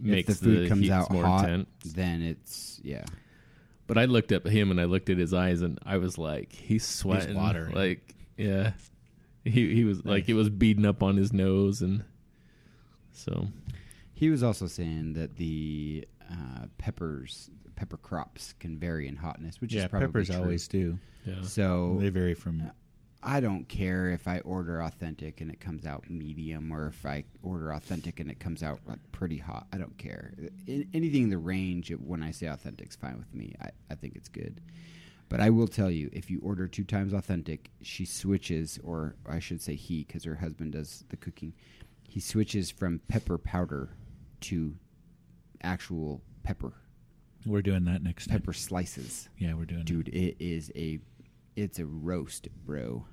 makes 0.00 0.30
if 0.30 0.40
the 0.40 0.44
food 0.44 0.68
comes 0.70 0.80
heat 0.82 0.90
out 0.90 1.10
more 1.10 1.24
hot, 1.24 1.44
intense. 1.44 1.68
then 1.94 2.22
it's 2.22 2.80
yeah. 2.82 3.04
But 3.86 3.98
I 3.98 4.06
looked 4.06 4.32
at 4.32 4.46
him 4.46 4.70
and 4.70 4.80
I 4.80 4.84
looked 4.84 5.10
at 5.10 5.18
his 5.18 5.34
eyes 5.34 5.60
and 5.60 5.78
I 5.84 5.98
was 5.98 6.16
like, 6.16 6.52
he's 6.52 6.86
sweating. 6.86 7.36
watering. 7.36 7.74
Like, 7.74 8.14
yeah. 8.38 8.72
He 9.44 9.74
he 9.74 9.84
was 9.84 10.04
like 10.04 10.28
it 10.28 10.34
was 10.34 10.48
beating 10.48 10.86
up 10.86 11.02
on 11.02 11.16
his 11.16 11.32
nose 11.32 11.82
and 11.82 12.04
so 13.12 13.48
He 14.14 14.30
was 14.30 14.42
also 14.42 14.66
saying 14.66 15.14
that 15.14 15.36
the 15.36 16.06
uh, 16.30 16.66
peppers, 16.78 17.50
pepper 17.82 17.96
crops, 17.96 18.54
can 18.60 18.78
vary 18.78 19.08
in 19.08 19.16
hotness, 19.16 19.60
which 19.60 19.74
yeah, 19.74 19.82
is 19.84 19.88
probably 19.88 20.06
peppers 20.06 20.28
true. 20.28 20.36
always 20.36 20.68
do. 20.68 20.96
yeah. 21.26 21.42
So 21.42 21.96
They 21.98 22.10
vary 22.10 22.34
from 22.34 22.60
uh, 22.62 22.70
I 23.24 23.40
don't 23.40 23.68
care 23.68 24.10
if 24.10 24.28
I 24.28 24.38
order 24.40 24.80
authentic 24.82 25.40
and 25.40 25.50
it 25.50 25.58
comes 25.58 25.84
out 25.84 26.08
medium, 26.08 26.70
or 26.72 26.86
if 26.86 27.04
I 27.04 27.24
order 27.42 27.72
authentic 27.72 28.20
and 28.20 28.30
it 28.30 28.38
comes 28.38 28.62
out 28.62 28.78
like 28.86 29.00
pretty 29.10 29.38
hot. 29.38 29.66
I 29.72 29.78
don't 29.78 29.96
care. 29.98 30.32
I- 30.68 30.86
anything 30.94 31.24
in 31.24 31.30
the 31.30 31.38
range 31.38 31.90
of 31.90 32.00
when 32.02 32.22
I 32.22 32.30
say 32.30 32.46
authentic 32.46 32.90
is 32.90 32.94
fine 32.96 33.18
with 33.18 33.34
me. 33.34 33.54
I, 33.60 33.70
I 33.90 33.94
think 33.96 34.14
it's 34.14 34.28
good. 34.28 34.60
But 35.28 35.40
I 35.40 35.50
will 35.50 35.66
tell 35.68 35.90
you, 35.90 36.08
if 36.12 36.30
you 36.30 36.38
order 36.40 36.68
two 36.68 36.84
times 36.84 37.12
authentic, 37.12 37.70
she 37.80 38.04
switches, 38.04 38.78
or 38.84 39.16
I 39.28 39.40
should 39.40 39.60
say 39.62 39.74
he, 39.74 40.04
because 40.04 40.22
her 40.24 40.36
husband 40.36 40.72
does 40.72 41.04
the 41.08 41.16
cooking. 41.16 41.54
He 42.08 42.20
switches 42.20 42.70
from 42.70 43.00
pepper 43.08 43.38
powder 43.38 43.88
to 44.42 44.76
actual 45.62 46.20
pepper, 46.42 46.74
we're 47.46 47.62
doing 47.62 47.84
that 47.84 48.02
next 48.02 48.26
time. 48.28 48.38
pepper 48.40 48.52
slices. 48.52 49.28
Yeah, 49.38 49.54
we're 49.54 49.64
doing 49.64 49.84
Dude, 49.84 50.08
it 50.08 50.36
is 50.38 50.70
a, 50.74 50.98
it's 51.56 51.78
a 51.78 51.86
roast, 51.86 52.48
bro. 52.64 53.04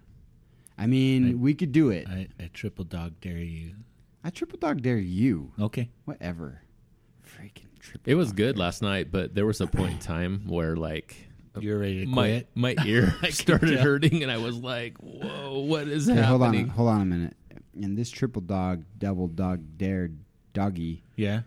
I 0.78 0.86
mean, 0.88 1.32
I- 1.32 1.36
we 1.36 1.54
could 1.54 1.72
do 1.72 1.90
it. 1.90 2.08
I, 2.08 2.28
I 2.40 2.50
triple 2.54 2.86
dog 2.86 3.14
dare 3.22 3.38
you. 3.38 3.76
I 4.24 4.30
triple 4.30 4.58
dog 4.60 4.82
dare 4.82 4.98
you. 4.98 5.52
Okay. 5.60 5.90
Whatever. 6.06 6.62
Freaking 7.26 7.68
triple. 7.80 8.12
It 8.12 8.16
was 8.16 8.30
dog 8.30 8.38
good 8.38 8.56
dare. 8.56 8.62
last 8.66 8.82
night, 8.82 9.12
but 9.12 9.34
there 9.36 9.46
was 9.46 9.62
a 9.62 9.68
point 9.68 9.92
in 9.94 10.00
time 10.00 10.44
where 10.48 10.76
like 10.76 11.16
You're 11.60 11.80
ready 11.80 12.02
to 12.02 12.06
my 12.06 12.28
quit? 12.28 12.48
my 12.56 12.76
ear 12.86 13.16
I 13.22 13.30
started 13.30 13.76
tell. 13.76 13.84
hurting 13.84 14.24
and 14.24 14.32
I 14.32 14.38
was 14.38 14.58
like, 14.58 14.98
"Whoa, 14.98 15.60
what 15.60 15.88
is 15.88 16.10
Okay, 16.10 16.22
hold 16.22 16.42
on, 16.44 16.68
hold 16.70 16.90
on 16.90 17.02
a 17.02 17.06
minute. 17.06 17.36
And 17.82 17.98
this 17.98 18.10
triple 18.10 18.42
dog, 18.42 18.84
double 18.98 19.28
dog 19.28 19.62
dare 19.78 20.10
doggy 20.54 21.04
Yeah. 21.16 21.42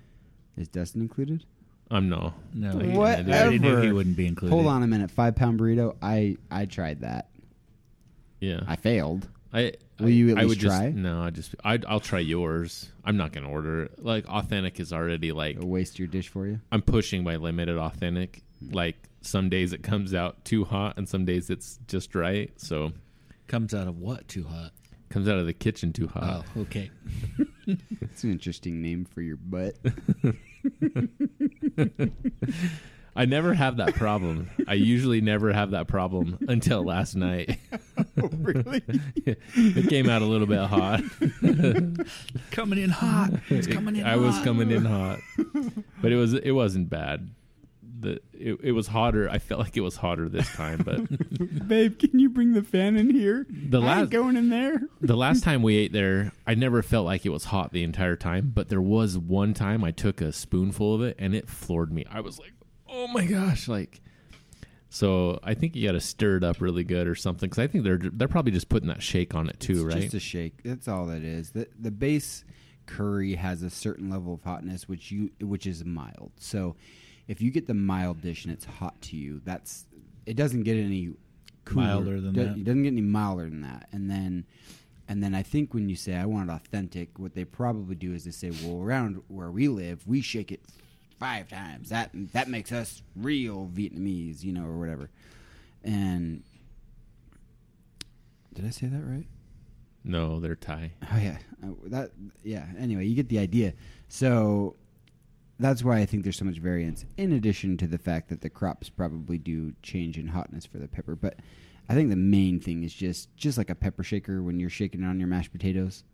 is 0.56 0.68
Dustin 0.68 1.00
included? 1.02 1.44
I'm 1.92 2.08
no. 2.08 2.32
No. 2.54 2.78
He- 2.78 2.88
Whatever. 2.96 3.30
I 3.32 3.40
already 3.42 3.58
knew 3.58 3.76
he 3.82 3.92
wouldn't 3.92 4.16
be 4.16 4.26
included. 4.26 4.54
Hold 4.54 4.66
on 4.66 4.82
a 4.82 4.86
minute. 4.86 5.10
Five 5.10 5.36
pound 5.36 5.60
burrito. 5.60 5.94
I 6.02 6.36
I 6.50 6.64
tried 6.64 7.00
that. 7.02 7.28
Yeah. 8.40 8.60
I 8.66 8.76
failed. 8.76 9.28
I 9.52 9.72
Will 10.00 10.06
I- 10.06 10.10
you 10.10 10.30
at 10.30 10.38
I 10.38 10.40
least 10.42 10.48
would 10.48 10.58
just 10.60 10.76
try? 10.76 10.90
no. 10.90 11.20
I 11.22 11.30
just 11.30 11.54
I 11.64 11.78
I'll 11.86 12.00
try 12.00 12.18
yours. 12.20 12.90
I'm 13.04 13.16
not 13.16 13.32
gonna 13.32 13.50
order 13.50 13.82
it. 13.84 14.02
Like 14.04 14.26
authentic 14.28 14.80
is 14.80 14.92
already 14.92 15.32
like 15.32 15.58
I'll 15.58 15.68
waste 15.68 15.98
your 15.98 16.08
dish 16.08 16.28
for 16.28 16.46
you. 16.46 16.60
I'm 16.72 16.82
pushing 16.82 17.22
my 17.22 17.36
limit 17.36 17.68
at 17.68 17.76
authentic. 17.76 18.42
Hmm. 18.60 18.72
Like 18.74 18.96
some 19.20 19.48
days 19.50 19.72
it 19.72 19.82
comes 19.84 20.14
out 20.14 20.44
too 20.44 20.64
hot, 20.64 20.94
and 20.96 21.08
some 21.08 21.24
days 21.24 21.50
it's 21.50 21.78
just 21.86 22.14
right. 22.14 22.50
So 22.58 22.92
Comes 23.48 23.74
out 23.74 23.86
of 23.86 23.98
what? 23.98 24.26
Too 24.28 24.44
hot. 24.44 24.72
comes 25.10 25.28
out 25.28 25.36
of 25.38 25.44
the 25.46 25.52
kitchen 25.52 25.92
too 25.92 26.06
hot. 26.08 26.44
oh, 26.56 26.60
okay. 26.62 26.90
It's 28.00 28.24
an 28.24 28.32
interesting 28.32 28.80
name 28.82 29.04
for 29.04 29.20
your 29.22 29.36
butt. 29.36 29.76
I 33.14 33.26
never 33.26 33.52
have 33.52 33.76
that 33.76 33.94
problem. 33.94 34.48
I 34.66 34.72
usually 34.74 35.20
never 35.20 35.52
have 35.52 35.72
that 35.72 35.86
problem 35.86 36.38
until 36.48 36.82
last 36.82 37.14
night. 37.14 37.58
oh, 38.22 38.30
really? 38.32 38.82
it 39.54 39.88
came 39.90 40.08
out 40.08 40.22
a 40.22 40.24
little 40.24 40.46
bit 40.46 40.60
hot. 40.60 41.02
coming 42.50 42.78
in 42.78 42.88
hot. 42.88 43.32
It's 43.50 43.66
coming 43.66 43.96
in 43.96 44.04
I 44.04 44.12
hot. 44.12 44.20
was 44.20 44.38
coming 44.40 44.70
in 44.70 44.86
hot, 44.86 45.18
but 46.00 46.10
it 46.12 46.16
was 46.16 46.32
it 46.32 46.52
wasn't 46.52 46.88
bad. 46.88 47.28
The 48.02 48.20
it, 48.32 48.58
it 48.62 48.72
was 48.72 48.88
hotter. 48.88 49.28
I 49.30 49.38
felt 49.38 49.60
like 49.60 49.76
it 49.76 49.80
was 49.80 49.96
hotter 49.96 50.28
this 50.28 50.50
time, 50.54 50.82
but 50.84 51.00
Babe, 51.68 51.98
can 51.98 52.18
you 52.18 52.28
bring 52.28 52.52
the 52.52 52.62
fan 52.62 52.96
in 52.96 53.10
here? 53.10 53.46
the 53.50 53.78
I 53.78 53.80
ain't 53.80 53.86
last 53.86 54.10
going 54.10 54.36
in 54.36 54.48
there. 54.50 54.82
the 55.00 55.16
last 55.16 55.42
time 55.44 55.62
we 55.62 55.76
ate 55.76 55.92
there, 55.92 56.32
I 56.46 56.54
never 56.54 56.82
felt 56.82 57.06
like 57.06 57.24
it 57.24 57.30
was 57.30 57.44
hot 57.44 57.72
the 57.72 57.82
entire 57.82 58.16
time. 58.16 58.52
But 58.54 58.68
there 58.68 58.82
was 58.82 59.16
one 59.16 59.54
time 59.54 59.84
I 59.84 59.90
took 59.92 60.20
a 60.20 60.32
spoonful 60.32 60.94
of 60.94 61.02
it 61.02 61.16
and 61.18 61.34
it 61.34 61.48
floored 61.48 61.92
me. 61.92 62.04
I 62.10 62.20
was 62.20 62.38
like, 62.38 62.52
oh 62.88 63.06
my 63.08 63.24
gosh, 63.24 63.68
like. 63.68 64.00
So 64.90 65.40
I 65.42 65.54
think 65.54 65.74
you 65.74 65.88
got 65.88 65.92
to 65.92 66.00
stir 66.00 66.36
it 66.36 66.44
up 66.44 66.60
really 66.60 66.84
good 66.84 67.06
or 67.06 67.14
something 67.14 67.48
because 67.48 67.58
I 67.62 67.66
think 67.66 67.82
they're 67.84 67.98
they're 67.98 68.28
probably 68.28 68.52
just 68.52 68.68
putting 68.68 68.88
that 68.88 69.02
shake 69.02 69.34
on 69.34 69.48
it 69.48 69.58
too, 69.58 69.86
It's 69.86 69.94
right? 69.94 70.02
Just 70.02 70.14
a 70.14 70.20
shake. 70.20 70.62
That's 70.64 70.86
all 70.86 71.06
that 71.06 71.22
is. 71.22 71.52
The 71.52 71.66
the 71.78 71.90
base 71.90 72.44
curry 72.84 73.36
has 73.36 73.62
a 73.62 73.70
certain 73.70 74.10
level 74.10 74.34
of 74.34 74.42
hotness 74.42 74.88
which 74.88 75.10
you 75.10 75.30
which 75.40 75.66
is 75.66 75.82
mild. 75.84 76.32
So 76.38 76.76
if 77.28 77.40
you 77.40 77.50
get 77.50 77.66
the 77.66 77.74
mild 77.74 78.20
dish 78.20 78.44
and 78.44 78.52
it's 78.52 78.64
hot 78.64 79.00
to 79.02 79.16
you, 79.16 79.40
that's 79.44 79.86
it 80.26 80.36
doesn't 80.36 80.62
get 80.64 80.76
any 80.76 81.12
cooler. 81.64 81.86
Milder 81.86 82.20
than 82.20 82.32
Do- 82.34 82.44
that. 82.44 82.56
It 82.58 82.64
doesn't 82.64 82.82
get 82.82 82.88
any 82.92 83.00
milder 83.00 83.44
than 83.48 83.62
that. 83.62 83.88
And 83.92 84.10
then 84.10 84.44
and 85.08 85.22
then 85.22 85.34
I 85.34 85.42
think 85.42 85.74
when 85.74 85.88
you 85.88 85.96
say 85.96 86.14
I 86.14 86.26
want 86.26 86.48
it 86.50 86.52
authentic, 86.52 87.18
what 87.18 87.34
they 87.34 87.44
probably 87.44 87.94
do 87.94 88.12
is 88.14 88.24
they 88.24 88.30
say, 88.30 88.50
well, 88.64 88.80
around 88.82 89.20
where 89.28 89.50
we 89.50 89.68
live, 89.68 90.06
we 90.06 90.20
shake 90.20 90.50
it 90.52 90.60
five 91.18 91.48
times. 91.48 91.88
That 91.90 92.10
that 92.32 92.48
makes 92.48 92.72
us 92.72 93.02
real 93.16 93.68
Vietnamese, 93.72 94.42
you 94.42 94.52
know, 94.52 94.64
or 94.64 94.78
whatever. 94.78 95.10
And 95.84 96.42
did 98.54 98.66
I 98.66 98.70
say 98.70 98.86
that 98.86 99.02
right? 99.02 99.26
no, 100.04 100.40
they're 100.40 100.56
Thai. 100.56 100.92
Oh 101.12 101.16
yeah, 101.18 101.38
Uh, 101.62 101.68
that 101.86 102.10
yeah. 102.42 102.66
Anyway, 102.78 103.06
you 103.06 103.14
get 103.14 103.28
the 103.28 103.38
idea. 103.38 103.72
So 104.08 104.74
that's 105.62 105.84
why 105.84 105.98
I 105.98 106.06
think 106.06 106.24
there's 106.24 106.36
so 106.36 106.44
much 106.44 106.58
variance. 106.58 107.04
In 107.16 107.32
addition 107.32 107.76
to 107.78 107.86
the 107.86 107.98
fact 107.98 108.28
that 108.28 108.40
the 108.40 108.50
crops 108.50 108.88
probably 108.88 109.38
do 109.38 109.72
change 109.82 110.18
in 110.18 110.28
hotness 110.28 110.66
for 110.66 110.78
the 110.78 110.88
pepper, 110.88 111.14
but 111.14 111.36
I 111.88 111.94
think 111.94 112.10
the 112.10 112.16
main 112.16 112.60
thing 112.60 112.82
is 112.82 112.92
just 112.92 113.34
just 113.36 113.58
like 113.58 113.70
a 113.70 113.74
pepper 113.74 114.02
shaker 114.02 114.42
when 114.42 114.58
you're 114.58 114.70
shaking 114.70 115.02
it 115.02 115.06
on 115.06 115.18
your 115.18 115.28
mashed 115.28 115.52
potatoes. 115.52 116.04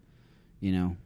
You 0.61 0.73
know, 0.73 0.97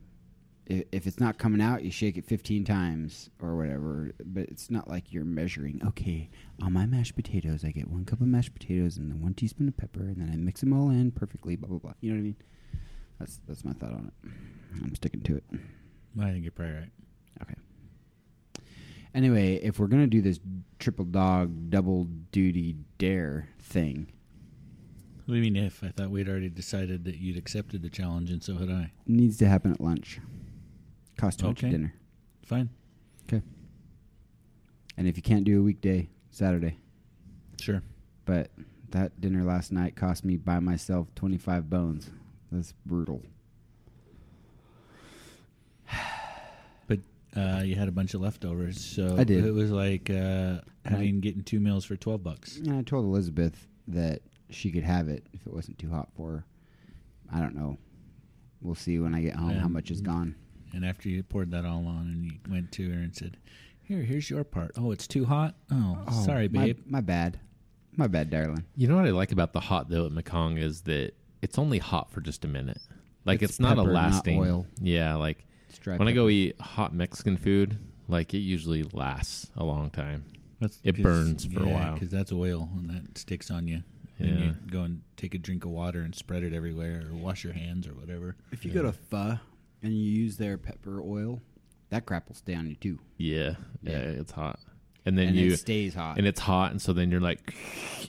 if, 0.66 0.84
if 0.92 1.06
it's 1.06 1.20
not 1.20 1.38
coming 1.38 1.60
out, 1.60 1.82
you 1.82 1.90
shake 1.90 2.16
it 2.16 2.24
15 2.24 2.64
times 2.64 3.30
or 3.40 3.56
whatever. 3.56 4.12
But 4.24 4.44
it's 4.44 4.70
not 4.70 4.88
like 4.88 5.12
you're 5.12 5.24
measuring. 5.24 5.82
Okay, 5.86 6.30
on 6.62 6.72
my 6.72 6.86
mashed 6.86 7.16
potatoes, 7.16 7.64
I 7.64 7.70
get 7.70 7.88
one 7.88 8.04
cup 8.04 8.20
of 8.20 8.26
mashed 8.26 8.54
potatoes 8.54 8.96
and 8.96 9.10
then 9.10 9.20
one 9.20 9.34
teaspoon 9.34 9.68
of 9.68 9.76
pepper, 9.76 10.00
and 10.00 10.16
then 10.16 10.30
I 10.32 10.36
mix 10.36 10.60
them 10.60 10.72
all 10.72 10.90
in 10.90 11.10
perfectly. 11.10 11.56
Blah 11.56 11.68
blah 11.68 11.78
blah. 11.78 11.92
You 12.00 12.10
know 12.10 12.16
what 12.16 12.20
I 12.20 12.24
mean? 12.24 12.36
That's 13.18 13.40
that's 13.46 13.64
my 13.64 13.72
thought 13.72 13.92
on 13.92 14.10
it. 14.10 14.30
I'm 14.82 14.94
sticking 14.94 15.22
to 15.22 15.36
it. 15.36 15.44
I 16.20 16.30
think 16.30 16.42
you're 16.42 16.52
probably 16.52 16.74
right. 16.74 16.90
Anyway, 19.14 19.56
if 19.62 19.78
we're 19.78 19.86
gonna 19.88 20.06
do 20.06 20.22
this 20.22 20.40
triple 20.78 21.04
dog 21.04 21.70
double 21.70 22.04
duty 22.32 22.76
dare 22.98 23.48
thing, 23.58 24.06
What 25.26 25.34
do 25.34 25.40
you 25.40 25.42
mean 25.52 25.56
if? 25.56 25.84
I 25.84 25.88
thought 25.88 26.10
we'd 26.10 26.28
already 26.28 26.48
decided 26.48 27.04
that 27.04 27.16
you'd 27.18 27.36
accepted 27.36 27.82
the 27.82 27.88
challenge, 27.90 28.30
and 28.30 28.42
so 28.42 28.56
had 28.56 28.70
I. 28.70 28.82
it 29.06 29.12
needs 29.12 29.36
to 29.38 29.48
happen 29.48 29.70
at 29.72 29.80
lunch. 29.80 30.18
Cost 31.16 31.38
too 31.40 31.46
much 31.48 31.58
Okay. 31.58 31.68
at 31.68 31.70
dinner. 31.72 31.94
Fine. 32.44 32.70
Okay. 33.24 33.42
And 34.96 35.06
if 35.06 35.16
you 35.16 35.22
can't 35.22 35.44
do 35.44 35.60
a 35.60 35.62
weekday, 35.62 36.08
Saturday. 36.30 36.78
Sure. 37.60 37.82
But 38.24 38.50
that 38.90 39.20
dinner 39.20 39.44
last 39.44 39.70
night 39.72 39.94
cost 39.94 40.24
me 40.24 40.36
by 40.36 40.58
myself 40.58 41.14
twenty 41.14 41.38
five 41.38 41.70
bones. 41.70 42.10
That's 42.50 42.72
brutal. 42.84 43.22
But 46.88 46.98
uh, 47.36 47.62
you 47.64 47.74
had 47.76 47.88
a 47.88 47.92
bunch 47.92 48.14
of 48.14 48.20
leftovers, 48.20 48.82
so 48.84 49.16
I 49.18 49.24
did. 49.24 49.44
It 49.44 49.52
was 49.52 49.70
like 49.70 50.10
uh, 50.10 50.14
And 50.14 50.62
I- 50.84 50.90
having 50.90 51.20
getting 51.20 51.42
two 51.42 51.60
meals 51.60 51.84
for 51.84 51.96
twelve 51.96 52.22
bucks. 52.22 52.56
And 52.58 52.72
I 52.72 52.82
told 52.82 53.04
Elizabeth 53.04 53.66
that 53.88 54.22
she 54.50 54.70
could 54.70 54.84
have 54.84 55.08
it 55.08 55.26
if 55.32 55.46
it 55.46 55.52
wasn't 55.52 55.78
too 55.78 55.90
hot 55.90 56.08
for 56.16 56.30
her. 56.30 56.44
I 57.32 57.40
don't 57.40 57.54
know. 57.54 57.78
We'll 58.60 58.74
see 58.74 58.98
when 58.98 59.14
I 59.14 59.22
get 59.22 59.34
home 59.34 59.50
how 59.54 59.68
much 59.68 59.90
is 59.90 60.00
gone. 60.00 60.34
And 60.74 60.84
after 60.84 61.08
you 61.08 61.22
poured 61.22 61.50
that 61.52 61.64
all 61.64 61.86
on, 61.86 62.08
and 62.12 62.24
you 62.24 62.32
went 62.50 62.70
to 62.72 62.88
her 62.90 62.98
and 62.98 63.14
said, 63.14 63.36
"Here, 63.82 64.02
here's 64.02 64.28
your 64.30 64.44
part. 64.44 64.72
Oh, 64.76 64.90
it's 64.92 65.06
too 65.06 65.24
hot. 65.24 65.54
Oh, 65.70 65.98
sorry, 66.24 66.48
my- 66.48 66.66
babe. 66.66 66.78
My, 66.86 67.00
bad. 67.00 67.40
My 67.96 68.06
bad, 68.06 68.30
darling. 68.30 68.64
You 68.76 68.88
know 68.88 68.96
what 68.96 69.04
I 69.06 69.10
like 69.10 69.32
about 69.32 69.52
the 69.52 69.60
hot 69.60 69.88
though 69.90 70.06
at 70.06 70.12
Mekong 70.12 70.56
is 70.58 70.82
that 70.82 71.12
it's 71.42 71.58
only 71.58 71.78
hot 71.78 72.10
for 72.10 72.20
just 72.20 72.44
a 72.44 72.48
minute. 72.48 72.80
Like 73.24 73.42
It's 73.42 73.52
it's, 73.52 73.60
not 73.60 73.78
a 73.78 73.82
pepper, 73.82 73.92
not 73.92 74.12
lasting. 74.12 74.40
oil. 74.40 74.66
Yeah, 74.80 75.14
like 75.16 75.38
It's 75.38 75.44
dry 75.44 75.51
when 75.84 76.08
I 76.08 76.12
go 76.12 76.28
eat 76.28 76.60
hot 76.60 76.94
Mexican 76.94 77.36
food, 77.36 77.78
like 78.08 78.34
it 78.34 78.38
usually 78.38 78.82
lasts 78.82 79.50
a 79.56 79.64
long 79.64 79.90
time. 79.90 80.24
That's 80.60 80.78
It 80.84 81.02
burns 81.02 81.44
for 81.46 81.62
a 81.64 81.68
while. 81.68 81.94
because 81.94 82.10
that's 82.10 82.30
oil 82.32 82.68
and 82.76 82.88
that 82.90 83.18
sticks 83.18 83.50
on 83.50 83.66
you. 83.66 83.82
And 84.18 84.28
Yeah. 84.38 84.44
you 84.46 84.54
go 84.70 84.82
and 84.82 85.02
take 85.16 85.34
a 85.34 85.38
drink 85.38 85.64
of 85.64 85.70
water 85.72 86.00
and 86.02 86.14
spread 86.14 86.44
it 86.44 86.52
everywhere, 86.52 87.04
or 87.10 87.16
wash 87.16 87.42
your 87.42 87.52
hands 87.54 87.88
or 87.88 87.94
whatever. 87.94 88.36
If 88.52 88.64
you 88.64 88.70
go 88.70 88.82
to 88.82 88.92
pho 88.92 89.38
and 89.82 89.92
you 89.92 89.98
use 90.22 90.36
their 90.36 90.56
pepper 90.58 91.00
oil, 91.02 91.40
that 91.88 92.06
crap 92.06 92.28
will 92.28 92.36
stay 92.36 92.54
on 92.54 92.68
you 92.68 92.76
too. 92.76 93.00
Yeah, 93.16 93.56
yeah, 93.82 93.90
Yeah. 93.92 93.98
it's 93.98 94.30
hot. 94.32 94.60
And 95.04 95.18
then 95.18 95.28
and 95.28 95.36
you 95.36 95.52
it 95.52 95.56
stays 95.56 95.94
hot. 95.94 96.16
and 96.18 96.28
it's 96.28 96.38
hot, 96.38 96.70
and 96.70 96.80
so 96.80 96.92
then 96.92 97.10
you're 97.10 97.20
like, 97.20 97.54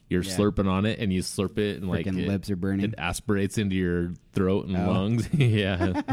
you're 0.09 0.21
Yeah. 0.21 0.37
slurping 0.37 0.67
on 0.67 0.85
it, 0.85 0.99
and 0.99 1.11
you 1.11 1.21
slurp 1.21 1.57
it, 1.57 1.77
and 1.81 1.89
like 1.89 2.05
it, 2.05 2.13
lips 2.13 2.51
are 2.51 2.55
burning. 2.55 2.85
it 2.85 2.93
aspirates 2.99 3.57
into 3.57 3.75
your 3.75 4.13
throat 4.33 4.67
and 4.67 4.77
Oh. 4.77 4.91
lungs. 4.91 5.27
yeah. 5.33 6.01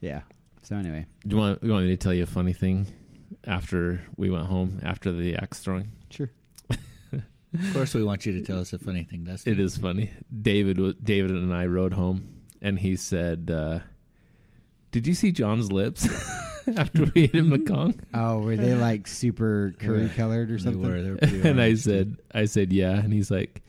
yeah. 0.00 0.22
So 0.62 0.76
anyway, 0.76 1.06
Do 1.26 1.36
you 1.36 1.40
want 1.42 1.62
you 1.62 1.70
want 1.72 1.84
me 1.84 1.90
to 1.92 1.96
tell 1.96 2.12
you 2.14 2.24
a 2.24 2.26
funny 2.26 2.52
thing 2.52 2.86
after 3.46 4.00
we 4.16 4.30
went 4.30 4.46
home 4.46 4.80
after 4.82 5.12
the 5.12 5.36
axe 5.36 5.60
throwing? 5.60 5.90
sure. 6.10 6.30
Of 7.58 7.72
course, 7.72 7.94
we 7.94 8.02
want 8.04 8.26
you 8.26 8.32
to 8.32 8.42
tell 8.42 8.58
us 8.60 8.74
a 8.74 8.78
funny 8.78 9.04
thing. 9.04 9.24
That's 9.24 9.46
It 9.46 9.58
is 9.58 9.78
funny. 9.78 10.10
David 10.42 11.02
David 11.02 11.30
and 11.30 11.54
I 11.54 11.64
rode 11.66 11.94
home, 11.94 12.28
and 12.60 12.78
he 12.78 12.96
said, 12.96 13.50
uh, 13.50 13.78
"Did 14.90 15.06
you 15.06 15.14
see 15.14 15.32
Jon's 15.32 15.72
lips 15.72 16.06
after 16.76 17.04
we 17.14 17.22
ate 17.24 17.34
at 17.34 17.46
Mekong?" 17.46 17.98
Oh, 18.12 18.40
were 18.40 18.56
they 18.56 18.74
like 18.74 19.06
super 19.06 19.72
curry 19.78 20.02
Yeah. 20.02 20.08
colored 20.14 20.50
or 20.50 20.58
They 20.58 20.62
something? 20.64 20.82
were. 20.82 21.00
They 21.00 21.10
were 21.12 21.18
and 21.48 21.58
I 21.62 21.74
said, 21.76 22.16
"I 22.34 22.44
said 22.44 22.74
yeah," 22.74 22.98
and 22.98 23.10
he's 23.10 23.30
like, 23.30 23.62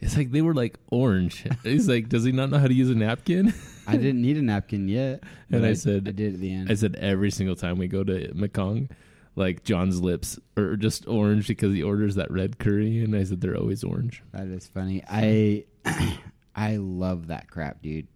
"It's 0.00 0.16
like 0.16 0.30
they 0.30 0.40
were 0.40 0.54
like 0.54 0.78
orange." 0.90 1.44
He's 1.64 1.88
like, 1.88 2.08
"Does 2.08 2.24
he 2.24 2.32
not 2.32 2.48
know 2.48 2.58
how 2.58 2.68
to 2.68 2.74
use 2.74 2.88
a 2.88 2.94
napkin?" 2.94 3.52
I 3.86 3.96
didn't 3.96 4.22
need 4.22 4.36
a 4.36 4.42
napkin 4.42 4.88
yet. 4.88 5.22
And 5.50 5.60
but 5.62 5.64
I 5.64 5.74
said- 5.74 6.08
I 6.08 6.12
did 6.12 6.34
at 6.34 6.40
the 6.40 6.52
end. 6.52 6.70
I 6.70 6.74
said 6.74 6.94
every 6.96 7.30
single 7.30 7.56
time 7.56 7.78
we 7.78 7.88
go 7.88 8.02
to 8.04 8.30
Mekong, 8.34 8.88
like 9.36 9.64
Jon's 9.64 10.00
lips 10.00 10.38
are 10.56 10.76
just 10.76 11.06
orange 11.08 11.46
because 11.48 11.74
he 11.74 11.82
orders 11.82 12.14
that 12.14 12.30
red 12.30 12.58
curry, 12.58 13.02
and 13.04 13.14
I 13.14 13.24
said 13.24 13.40
they're 13.40 13.56
always 13.56 13.84
orange. 13.84 14.22
That 14.32 14.46
is 14.46 14.66
funny. 14.66 15.02
I 15.08 15.64
I 16.56 16.76
love 16.76 17.28
that 17.28 17.50
crap, 17.50 17.82
dude. 17.82 18.06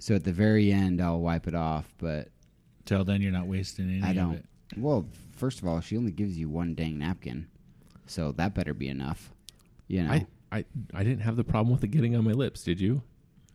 So 0.00 0.14
at 0.14 0.24
the 0.24 0.32
very 0.32 0.70
end, 0.72 1.00
I'll 1.00 1.20
wipe 1.20 1.46
it 1.48 1.54
off, 1.54 1.92
but 1.98 2.28
Till 2.84 3.04
then, 3.04 3.22
you're 3.22 3.32
not 3.32 3.46
wasting 3.46 3.88
any 3.88 4.02
I 4.02 4.12
don't. 4.12 4.34
it. 4.34 4.44
Well, 4.76 5.06
first 5.36 5.60
of 5.60 5.66
all, 5.66 5.80
she 5.80 5.96
only 5.96 6.12
gives 6.12 6.36
you 6.36 6.50
one 6.50 6.74
dang 6.74 6.98
napkin, 6.98 7.46
so 8.06 8.32
that 8.32 8.54
better 8.54 8.74
be 8.74 8.88
enough. 8.88 9.30
You 9.88 10.02
know. 10.02 10.10
I, 10.12 10.26
I 10.52 10.64
I 10.92 11.02
didn't 11.02 11.20
have 11.20 11.36
the 11.36 11.44
problem 11.44 11.72
with 11.74 11.82
it 11.84 11.88
getting 11.88 12.14
on 12.16 12.24
my 12.24 12.32
lips. 12.32 12.62
Did 12.62 12.80
you? 12.80 13.02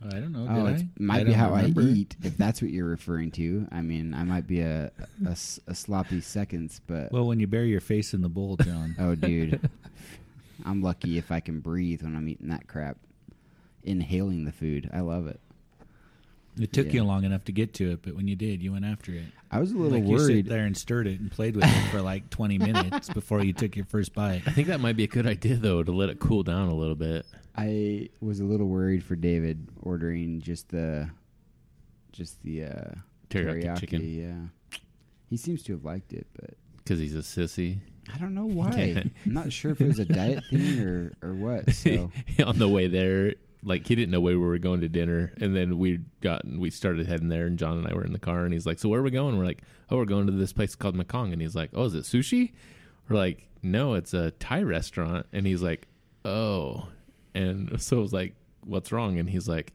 I 0.06 0.12
don't 0.12 0.32
know. 0.32 0.48
oh, 0.50 0.66
did 0.68 0.76
it 0.76 0.82
I? 0.84 0.88
might 1.04 1.22
I 1.22 1.24
be 1.26 1.34
how 1.34 1.54
remember. 1.54 1.82
I 1.82 1.86
eat, 1.86 2.16
if 2.24 2.38
that's 2.38 2.62
what 2.62 2.72
you're 2.72 2.86
referring 2.88 3.32
to. 3.32 3.68
I 3.72 3.82
mean, 3.82 4.14
I 4.14 4.24
might 4.24 4.48
be 4.48 4.62
a 4.62 4.92
sloppy 5.36 6.22
seconds, 6.22 6.80
but 6.88 7.12
Well, 7.12 7.26
when 7.26 7.40
you 7.40 7.48
bury 7.48 7.70
your 7.70 7.82
face 7.82 8.14
in 8.14 8.22
the 8.22 8.30
bowl, 8.30 8.56
Jon. 8.58 8.96
oh, 8.98 9.16
dude, 9.16 9.60
I'm 10.66 10.82
lucky 10.82 11.18
if 11.18 11.32
I 11.32 11.40
can 11.42 11.60
breathe 11.60 12.04
when 12.04 12.16
I'm 12.16 12.28
eating 12.30 12.48
that 12.50 12.68
crap. 12.68 12.98
Inhaling 13.84 14.46
the 14.46 14.52
food, 14.52 14.90
I 14.94 15.00
love 15.02 15.28
it. 15.28 15.40
It 16.60 16.74
took 16.74 16.88
Yeah. 16.88 16.94
you 16.94 17.04
long 17.06 17.24
enough 17.24 17.46
to 17.46 17.52
get 17.54 17.74
to 17.76 17.92
it, 17.92 18.00
but 18.02 18.16
when 18.16 18.28
you 18.28 18.36
did, 18.36 18.62
you 18.62 18.74
went 18.74 18.84
after 18.84 19.14
it. 19.14 19.24
I 19.52 19.60
was 19.60 19.72
a 19.72 19.78
little 19.78 19.98
like 19.98 20.08
you 20.08 20.20
sit 20.20 20.28
worried. 20.30 20.46
there 20.48 20.66
and 20.66 20.76
stirred 20.76 21.08
it 21.08 21.20
and 21.20 21.32
played 21.32 21.56
with 21.56 21.64
it 21.66 21.90
for 21.92 22.02
like 22.02 22.30
20 22.30 22.58
minutes 22.58 23.10
before 23.10 23.42
you 23.44 23.54
took 23.54 23.76
your 23.76 23.86
first 23.86 24.14
bite. 24.14 24.42
I 24.46 24.52
think 24.52 24.68
that 24.68 24.80
might 24.82 24.98
be 24.98 25.06
a 25.06 25.08
good 25.08 25.26
idea 25.26 25.56
though 25.56 25.82
to 25.84 25.92
let 25.92 26.10
it 26.10 26.20
cool 26.20 26.44
down 26.44 26.68
a 26.68 26.74
little 26.76 26.96
bit. 26.96 27.26
I 27.60 28.10
was 28.22 28.40
a 28.40 28.46
little 28.46 28.68
worried 28.68 29.04
for 29.04 29.16
David 29.16 29.68
ordering 29.82 30.42
just 30.42 30.70
the, 30.70 31.10
just 32.12 32.42
the 32.44 32.66
uh, 32.66 32.92
Teriyaki 33.30 33.80
chicken. 33.80 34.02
Yeah, 34.04 34.80
he 35.30 35.38
seems 35.38 35.64
to 35.64 35.74
have 35.74 35.84
liked 35.86 36.14
it, 36.14 36.28
but 36.40 36.52
Because 36.78 37.00
he's 37.00 37.16
a 37.16 37.20
sissy. 37.20 37.80
I 38.14 38.18
don't 38.18 38.34
know 38.34 38.46
why. 38.60 39.04
I'm 39.26 39.34
not 39.34 39.52
sure 39.54 39.72
if 39.72 39.82
it 39.82 39.88
was 39.88 40.00
a 40.00 40.06
diet 40.06 40.44
thing 40.50 40.80
or 40.80 41.14
or 41.22 41.34
what. 41.34 41.74
So 41.74 42.12
on 42.44 42.58
the 42.58 42.68
way 42.68 42.88
there, 42.88 43.36
like 43.64 43.86
he 43.88 43.96
didn't 43.96 44.12
know 44.12 44.22
where 44.22 44.40
we 44.40 44.46
were 44.46 44.58
going 44.58 44.82
to 44.82 44.90
dinner, 44.90 45.34
and 45.40 45.56
then 45.56 45.78
we 45.78 46.00
got 46.22 46.46
we 46.48 46.70
started 46.72 47.06
heading 47.08 47.30
there, 47.30 47.46
and 47.46 47.60
Jon 47.60 47.78
and 47.78 47.88
I 47.88 47.94
were 47.94 48.04
in 48.06 48.14
the 48.14 48.20
car, 48.20 48.46
and 48.46 48.54
he's 48.54 48.66
like, 48.66 48.80
"So 48.80 48.90
where 48.90 49.02
are 49.02 49.04
we 49.04 49.12
going?" 49.12 49.38
We're 49.38 49.46
like, 49.46 49.62
"Oh, 49.90 49.98
we're 49.98 50.06
going 50.06 50.26
to 50.28 50.32
this 50.32 50.54
place 50.54 50.76
called 50.76 50.96
Mekong," 50.96 51.34
and 51.34 51.42
he's 51.42 51.56
like, 51.56 51.70
"Oh, 51.74 51.84
is 51.86 51.94
it 51.94 52.06
sushi?" 52.06 52.54
We're 53.08 53.18
like, 53.18 53.48
"No, 53.62 53.94
it's 53.94 54.14
a 54.14 54.32
Thai 54.32 54.64
restaurant," 54.64 55.28
and 55.34 55.46
he's 55.46 55.62
like, 55.62 55.88
"Oh," 56.26 56.88
and 57.40 57.82
so 57.82 57.98
I 57.98 58.02
was 58.02 58.14
like, 58.14 58.36
"What's 58.66 58.92
wrong?" 58.92 59.20
And 59.20 59.30
he's 59.30 59.48
like, 59.48 59.74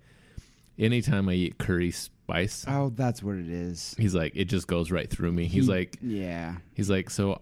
"Anytime 0.79 1.29
I 1.29 1.33
eat 1.35 1.59
curry 1.59 1.91
spice." 1.91 2.65
Oh, 2.69 2.91
that's 2.95 3.23
what 3.23 3.37
it 3.37 3.49
is. 3.49 3.95
He's 3.99 4.15
like, 4.15 4.33
it 4.35 4.47
just 4.47 4.67
goes 4.67 4.91
right 4.91 5.09
through 5.09 5.33
me. 5.33 5.47
He's 5.47 5.67
He- 5.67 5.71
like, 5.71 5.99
yeah. 6.03 6.57
he's 6.75 6.89
like, 6.91 7.11
so 7.11 7.41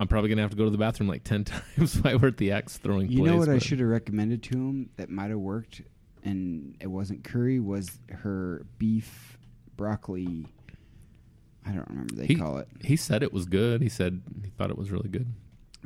I'm 0.00 0.08
probably 0.08 0.28
gonna 0.30 0.42
have 0.42 0.50
to 0.50 0.56
go 0.56 0.64
to 0.64 0.70
the 0.70 0.78
bathroom 0.78 1.08
like 1.08 1.24
ten 1.32 1.44
times 1.44 1.96
while 2.00 2.18
we're 2.18 2.28
at 2.28 2.36
the 2.36 2.52
axe 2.52 2.76
throwing. 2.78 3.10
You 3.10 3.22
know 3.22 3.36
what 3.36 3.48
I 3.48 3.54
but- 3.54 3.62
should 3.62 3.80
have 3.80 3.88
recommended 3.88 4.42
to 4.44 4.54
him 4.56 4.90
that 4.96 5.08
might 5.10 5.30
have 5.30 5.38
worked, 5.38 5.80
and 6.24 6.76
it 6.80 6.88
wasn't 6.88 7.24
curry. 7.24 7.60
Was 7.60 7.98
her 8.10 8.66
beef 8.78 9.38
broccoli? 9.76 10.46
I 11.64 11.70
don't 11.72 11.88
remember 11.88 12.14
what 12.14 12.20
they 12.20 12.26
He- 12.26 12.36
call 12.36 12.58
it. 12.58 12.68
He 12.84 12.96
said 12.96 13.22
it 13.24 13.32
was 13.32 13.44
good. 13.46 13.80
He 13.82 13.88
said 13.88 14.22
he 14.44 14.50
thought 14.50 14.70
it 14.70 14.78
was 14.78 14.90
really 14.90 15.08
good. 15.08 15.26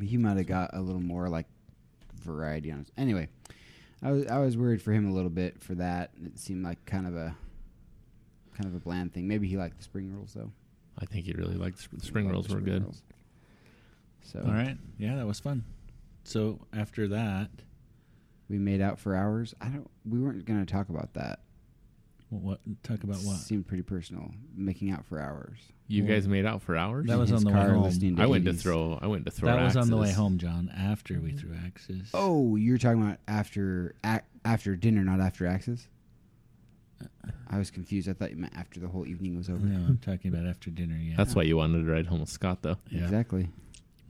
He 0.02 0.16
might 0.16 0.36
have 0.38 0.46
got 0.46 0.70
a 0.74 0.80
little 0.80 1.00
more 1.02 1.28
like 1.28 1.46
variety 2.22 2.70
on 2.70 2.80
it. 2.80 2.90
Anyway, 2.98 3.28
I 4.02 4.12
was 4.12 4.26
I 4.26 4.38
was 4.38 4.56
worried 4.56 4.80
for 4.82 4.92
him 4.92 5.08
a 5.08 5.12
little 5.12 5.30
bit 5.30 5.62
for 5.62 5.74
that. 5.76 6.10
It 6.24 6.38
seemed 6.38 6.64
like 6.64 6.84
kind 6.86 7.06
of 7.06 7.16
a 7.16 7.36
kind 8.54 8.66
of 8.66 8.74
a 8.74 8.80
bland 8.80 9.12
thing. 9.12 9.28
Maybe 9.28 9.48
he 9.48 9.56
liked 9.56 9.78
the 9.78 9.84
spring 9.84 10.14
rolls 10.14 10.32
though. 10.34 10.50
I 10.98 11.06
think 11.06 11.24
he 11.26 11.32
really 11.32 11.54
liked 11.54 11.78
the 11.92 12.04
spring 12.04 12.26
Loved 12.26 12.34
rolls 12.34 12.46
the 12.46 12.54
were 12.54 12.60
spring 12.60 12.74
good. 12.74 12.82
rolls. 12.84 13.02
So 14.22 14.42
All 14.44 14.52
right. 14.52 14.76
Yeah, 14.98 15.16
that 15.16 15.26
was 15.26 15.40
fun. 15.40 15.64
So 16.24 16.60
after 16.74 17.08
that, 17.08 17.50
we 18.48 18.58
made 18.58 18.80
out 18.80 18.98
for 18.98 19.14
hours. 19.16 19.54
I 19.60 19.68
don't. 19.68 19.90
We 20.08 20.18
weren't 20.18 20.44
going 20.44 20.64
to 20.64 20.70
talk 20.70 20.88
about 20.88 21.14
that. 21.14 21.40
what, 22.28 22.42
what 22.42 22.82
talk 22.82 23.02
about 23.02 23.16
what? 23.18 23.36
Seemed 23.38 23.66
pretty 23.66 23.82
personal. 23.82 24.30
Making 24.54 24.90
out 24.90 25.04
for 25.06 25.20
hours. 25.20 25.58
You 25.90 26.04
guys 26.04 26.28
made 26.28 26.46
out 26.46 26.62
for 26.62 26.76
hours. 26.76 27.06
That 27.06 27.18
was 27.18 27.32
on 27.32 27.42
the 27.42 27.50
way 27.50 27.54
car 27.54 27.70
home. 27.70 27.82
listening 27.82 28.16
to 28.16 28.22
I 28.22 28.26
went 28.26 28.44
to 28.44 28.52
throw. 28.52 28.98
I 29.00 29.06
went 29.06 29.24
to 29.26 29.30
throw. 29.30 29.50
That 29.54 29.62
was 29.62 29.76
on 29.76 29.90
the 29.90 29.96
way 29.96 30.12
home, 30.12 30.38
Jon. 30.38 30.70
After 30.76 31.18
we 31.20 31.32
threw 31.32 31.54
axes. 31.66 32.10
Oh, 32.14 32.56
you're 32.56 32.78
talking 32.78 33.02
about 33.02 33.18
after 33.26 33.94
ac- 34.04 34.22
after 34.44 34.76
dinner, 34.76 35.02
not 35.02 35.20
after 35.20 35.46
axes. 35.46 35.88
I 37.48 37.58
was 37.58 37.70
confused. 37.70 38.08
I 38.08 38.12
thought 38.12 38.30
you 38.30 38.36
meant 38.36 38.54
after 38.56 38.78
the 38.78 38.88
whole 38.88 39.06
evening 39.06 39.36
was 39.36 39.48
over. 39.48 39.58
no, 39.64 39.86
I'm 39.86 39.98
talking 39.98 40.32
about 40.32 40.46
after 40.46 40.70
dinner. 40.70 40.96
Yeah, 40.96 41.14
That's 41.16 41.34
why 41.34 41.42
you 41.42 41.56
wanted 41.56 41.84
to 41.84 41.90
ride 41.90 42.06
home 42.06 42.20
with 42.20 42.28
Scott, 42.28 42.62
though. 42.62 42.76
Yeah. 42.90 43.04
Exactly. 43.04 43.48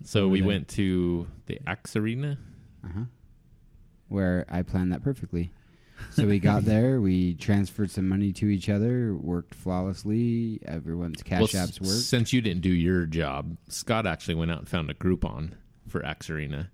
So 0.05 0.29
we 0.29 0.41
there. 0.41 0.49
went 0.49 0.69
to 0.69 1.27
the 1.47 1.61
axe 1.67 1.97
arena. 1.97 2.39
Uh 2.85 2.89
huh. 2.95 3.05
Where 4.09 4.45
I 4.49 4.63
planned 4.63 4.93
that 4.93 5.03
perfectly. 5.03 5.53
So 6.11 6.27
we 6.27 6.39
got 6.39 6.65
there. 6.65 7.01
We 7.01 7.35
transferred 7.35 7.91
some 7.91 8.09
money 8.09 8.33
to 8.35 8.47
each 8.47 8.69
other. 8.69 9.15
Worked 9.15 9.55
flawlessly. 9.55 10.61
Everyone's 10.67 11.23
cash 11.23 11.41
Well, 11.41 11.67
apps 11.67 11.81
worked. 11.81 11.93
Since 12.03 12.33
you 12.33 12.41
didn't 12.41 12.63
do 12.63 12.73
your 12.73 13.07
job, 13.07 13.57
Scott 13.69 14.07
actually 14.07 14.35
went 14.35 14.51
out 14.51 14.59
and 14.59 14.69
found 14.69 14.91
a 14.91 14.95
Groupon 14.95 15.53
for 15.89 16.05
axe 16.05 16.29
arena. 16.31 16.71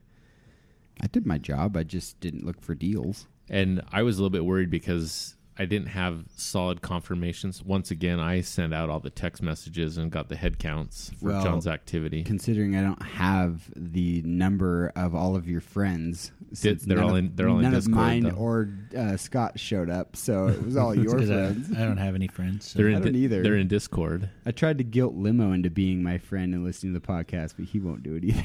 I 1.00 1.06
did 1.06 1.26
my 1.26 1.38
job. 1.38 1.76
I 1.76 1.82
just 1.82 2.18
didn't 2.20 2.44
look 2.44 2.60
for 2.60 2.74
deals. 2.74 3.26
And 3.48 3.82
I 3.92 4.02
was 4.02 4.18
a 4.18 4.20
little 4.20 4.30
bit 4.30 4.44
worried 4.44 4.70
because 4.70 5.35
I 5.58 5.64
didn't 5.64 5.88
have 5.88 6.24
solid 6.36 6.82
confirmations. 6.82 7.62
Once 7.62 7.90
again, 7.90 8.20
I 8.20 8.42
sent 8.42 8.74
out 8.74 8.90
all 8.90 9.00
the 9.00 9.08
text 9.08 9.42
messages 9.42 9.96
and 9.96 10.10
got 10.10 10.28
the 10.28 10.36
head 10.36 10.58
counts 10.58 11.12
for 11.18 11.28
Well, 11.30 11.42
Jon's 11.42 11.66
activity. 11.66 12.24
Considering 12.24 12.76
I 12.76 12.82
don't 12.82 13.02
have 13.02 13.62
the 13.74 14.20
number 14.22 14.92
of 14.94 15.14
all 15.14 15.34
of 15.34 15.48
your 15.48 15.62
friends, 15.62 16.30
since 16.52 16.84
they're 16.84 16.96
none 16.98 17.04
all 17.04 17.10
of- 17.12 17.16
in- 17.16 17.32
they're 17.36 17.48
all 17.48 17.56
in 17.56 17.62
none 17.62 17.72
Discord, 17.72 17.96
of 17.96 18.02
mine 18.04 18.22
though. 18.24 18.30
or 18.36 18.68
uh, 18.96 19.16
Scott 19.16 19.58
showed 19.58 19.88
up, 19.88 20.14
so 20.14 20.48
it 20.48 20.62
was 20.62 20.76
all 20.76 20.94
your 20.98 21.16
'Cause 21.18 21.30
I- 21.30 21.34
friends. 21.52 21.72
I, 21.72 21.84
don't 21.86 21.96
have 21.96 22.14
any 22.14 22.28
friends. 22.28 22.70
So 22.72 22.78
they're 22.78 22.88
I 22.90 22.96
in 22.96 23.02
don't 23.02 23.12
Di- 23.14 23.18
either. 23.20 23.42
They're 23.42 23.56
in 23.56 23.68
Discord. 23.68 24.28
I 24.44 24.50
tried 24.50 24.76
to 24.78 24.84
guilt 24.84 25.14
Limo 25.14 25.52
into 25.52 25.70
being 25.70 26.02
my 26.02 26.18
friend 26.18 26.52
and 26.54 26.64
listening 26.64 26.92
to 26.92 27.00
the 27.00 27.06
podcast, 27.06 27.54
but 27.56 27.64
he 27.64 27.78
won't 27.80 28.02
do 28.02 28.14
it 28.16 28.24
either. 28.24 28.44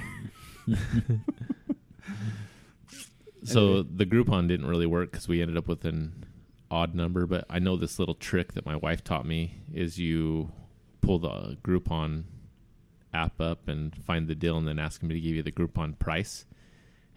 So 3.43 3.59
Anyway. 3.79 3.87
the 3.95 4.05
Groupon 4.05 4.47
didn't 4.47 4.67
really 4.67 4.85
work 4.85 5.11
because 5.11 5.27
we 5.27 5.41
ended 5.41 5.57
up 5.57 5.67
with 5.67 5.83
an 5.85 6.11
odd 6.71 6.95
number. 6.95 7.27
But 7.27 7.45
I 7.49 7.59
know 7.59 7.75
this 7.77 7.99
little 7.99 8.15
trick 8.15 8.53
that 8.53 8.65
my 8.65 8.75
wife 8.75 9.03
taught 9.03 9.25
me 9.25 9.55
is 9.71 9.99
you 9.99 10.51
pull 11.01 11.19
the 11.19 11.57
Groupon 11.63 12.23
app 13.13 13.39
up 13.41 13.67
and 13.67 13.95
find 13.95 14.27
the 14.27 14.35
deal, 14.35 14.57
and 14.57 14.67
then 14.67 14.79
ask 14.79 15.01
them 15.01 15.09
to 15.09 15.19
give 15.19 15.35
you 15.35 15.43
the 15.43 15.51
Groupon 15.51 15.99
price, 15.99 16.45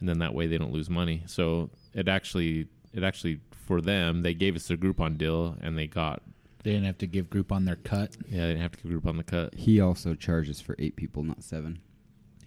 and 0.01 0.09
then 0.09 0.19
that 0.19 0.35
way 0.35 0.47
they 0.47 0.59
don't 0.59 0.73
lose 0.73 0.91
money. 0.91 1.23
So 1.27 1.71
it 1.95 2.09
actually, 2.09 2.67
it 2.93 3.03
actually 3.05 3.41
for 3.53 3.81
them, 3.81 4.23
they 4.23 4.35
gave 4.35 4.57
us 4.57 4.69
the 4.69 4.77
Groupon 4.77 5.17
deal, 5.17 5.57
and 5.63 5.79
they 5.79 5.87
got 5.87 6.23
they 6.65 6.73
didn't 6.73 6.87
have 6.87 6.99
to 6.99 7.07
give 7.07 7.29
Groupon 7.29 7.67
their 7.67 7.77
cut. 7.77 8.17
yeah, 8.29 8.47
they 8.47 8.49
didn't 8.49 8.63
have 8.63 8.73
to 8.73 8.89
give 8.89 9.03
Groupon 9.03 9.19
the 9.19 9.25
cut. 9.25 9.55
He 9.55 9.81
also 9.81 10.15
charges 10.15 10.61
for 10.61 10.75
eight 10.79 10.97
people, 10.97 11.23
not 11.23 11.45
seven. 11.45 11.79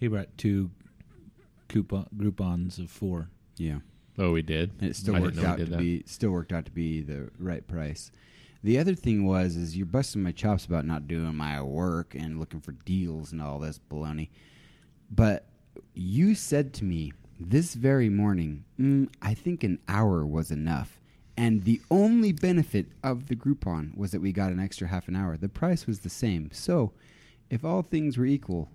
He 0.00 0.08
brought 0.08 0.36
two 0.36 0.70
coupon 1.68 2.08
Groupons 2.16 2.78
of 2.78 2.90
four. 2.90 3.30
Yeah, 3.56 3.78
Oh, 4.18 4.32
we 4.32 4.42
did. 4.42 4.72
and 4.80 4.90
it 4.90 4.96
still 4.96 5.16
I 5.16 5.20
worked 5.20 5.36
didn't 5.36 5.48
know 5.48 5.54
we 5.56 5.62
out 5.62 5.66
to 5.66 5.70
that. 5.72 5.78
be 5.78 6.02
still 6.06 6.30
worked 6.30 6.52
out 6.52 6.64
to 6.66 6.72
be 6.72 7.00
the 7.00 7.30
right 7.38 7.66
price. 7.66 8.10
The 8.64 8.78
other 8.78 8.94
thing 8.94 9.24
was 9.24 9.56
is 9.56 9.76
you're 9.76 9.86
busting 9.86 10.22
my 10.22 10.32
chops 10.32 10.64
about 10.64 10.84
not 10.84 11.06
doing 11.06 11.34
my 11.36 11.62
work 11.62 12.14
and 12.14 12.40
looking 12.40 12.60
for 12.60 12.72
deals 12.72 13.30
and 13.32 13.40
all 13.40 13.58
this 13.60 13.78
baloney. 13.90 14.30
But 15.10 15.46
you 15.94 16.34
said 16.34 16.74
to 16.74 16.84
me 16.84 17.12
this 17.38 17.74
very 17.74 18.08
morning, 18.08 18.64
mm, 18.78 19.08
I 19.22 19.34
think 19.34 19.62
an 19.62 19.78
hour 19.88 20.26
was 20.26 20.50
enough. 20.50 21.00
And 21.36 21.62
the 21.62 21.80
only 21.88 22.32
benefit 22.32 22.86
of 23.04 23.28
the 23.28 23.36
Groupon 23.36 23.96
was 23.96 24.10
that 24.10 24.20
we 24.20 24.32
got 24.32 24.50
an 24.50 24.58
extra 24.58 24.88
half 24.88 25.06
an 25.06 25.14
hour. 25.14 25.36
The 25.36 25.48
price 25.48 25.86
was 25.86 26.00
the 26.00 26.10
same. 26.10 26.50
So, 26.52 26.92
if 27.48 27.64
all 27.64 27.82
things 27.82 28.18
were 28.18 28.26
equal, 28.26 28.68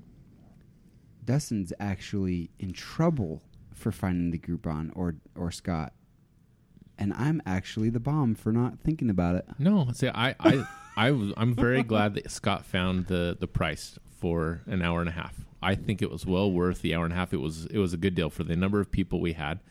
Dustin's 1.25 1.73
actually 1.77 2.49
in 2.59 2.71
trouble 2.71 3.41
for 3.83 3.91
finding 3.91 4.31
the 4.31 4.39
Groupon 4.39 4.91
or 4.95 5.15
or 5.35 5.51
Scott. 5.51 5.93
And 6.97 7.13
I'm 7.13 7.41
actually 7.45 7.89
the 7.89 7.99
bomb 7.99 8.35
for 8.35 8.51
not 8.51 8.79
thinking 8.79 9.09
about 9.09 9.35
it. 9.35 9.45
No, 9.59 9.89
see, 9.93 10.07
I 10.07 10.35
I, 10.39 10.65
I 10.95 11.33
I'm 11.37 11.53
very 11.53 11.83
glad 11.83 12.15
that 12.15 12.31
Scott 12.31 12.65
found 12.65 13.07
the 13.07 13.37
the 13.39 13.47
price 13.47 13.99
for 14.19 14.61
an 14.67 14.81
hour 14.81 15.01
and 15.01 15.09
a 15.09 15.13
half. 15.13 15.43
I 15.61 15.75
think 15.75 16.01
it 16.01 16.11
was 16.11 16.25
well 16.25 16.51
worth 16.51 16.81
the 16.81 16.93
hour 16.93 17.05
and 17.05 17.13
a 17.13 17.15
half. 17.15 17.33
It 17.33 17.37
was, 17.37 17.65
it 17.67 17.77
was 17.77 17.93
a 17.93 17.97
good 17.97 18.15
deal 18.15 18.29
for 18.29 18.43
the 18.43 18.55
number 18.55 18.81
of 18.81 18.91
people 18.91 19.21
we 19.21 19.33
had. 19.33 19.61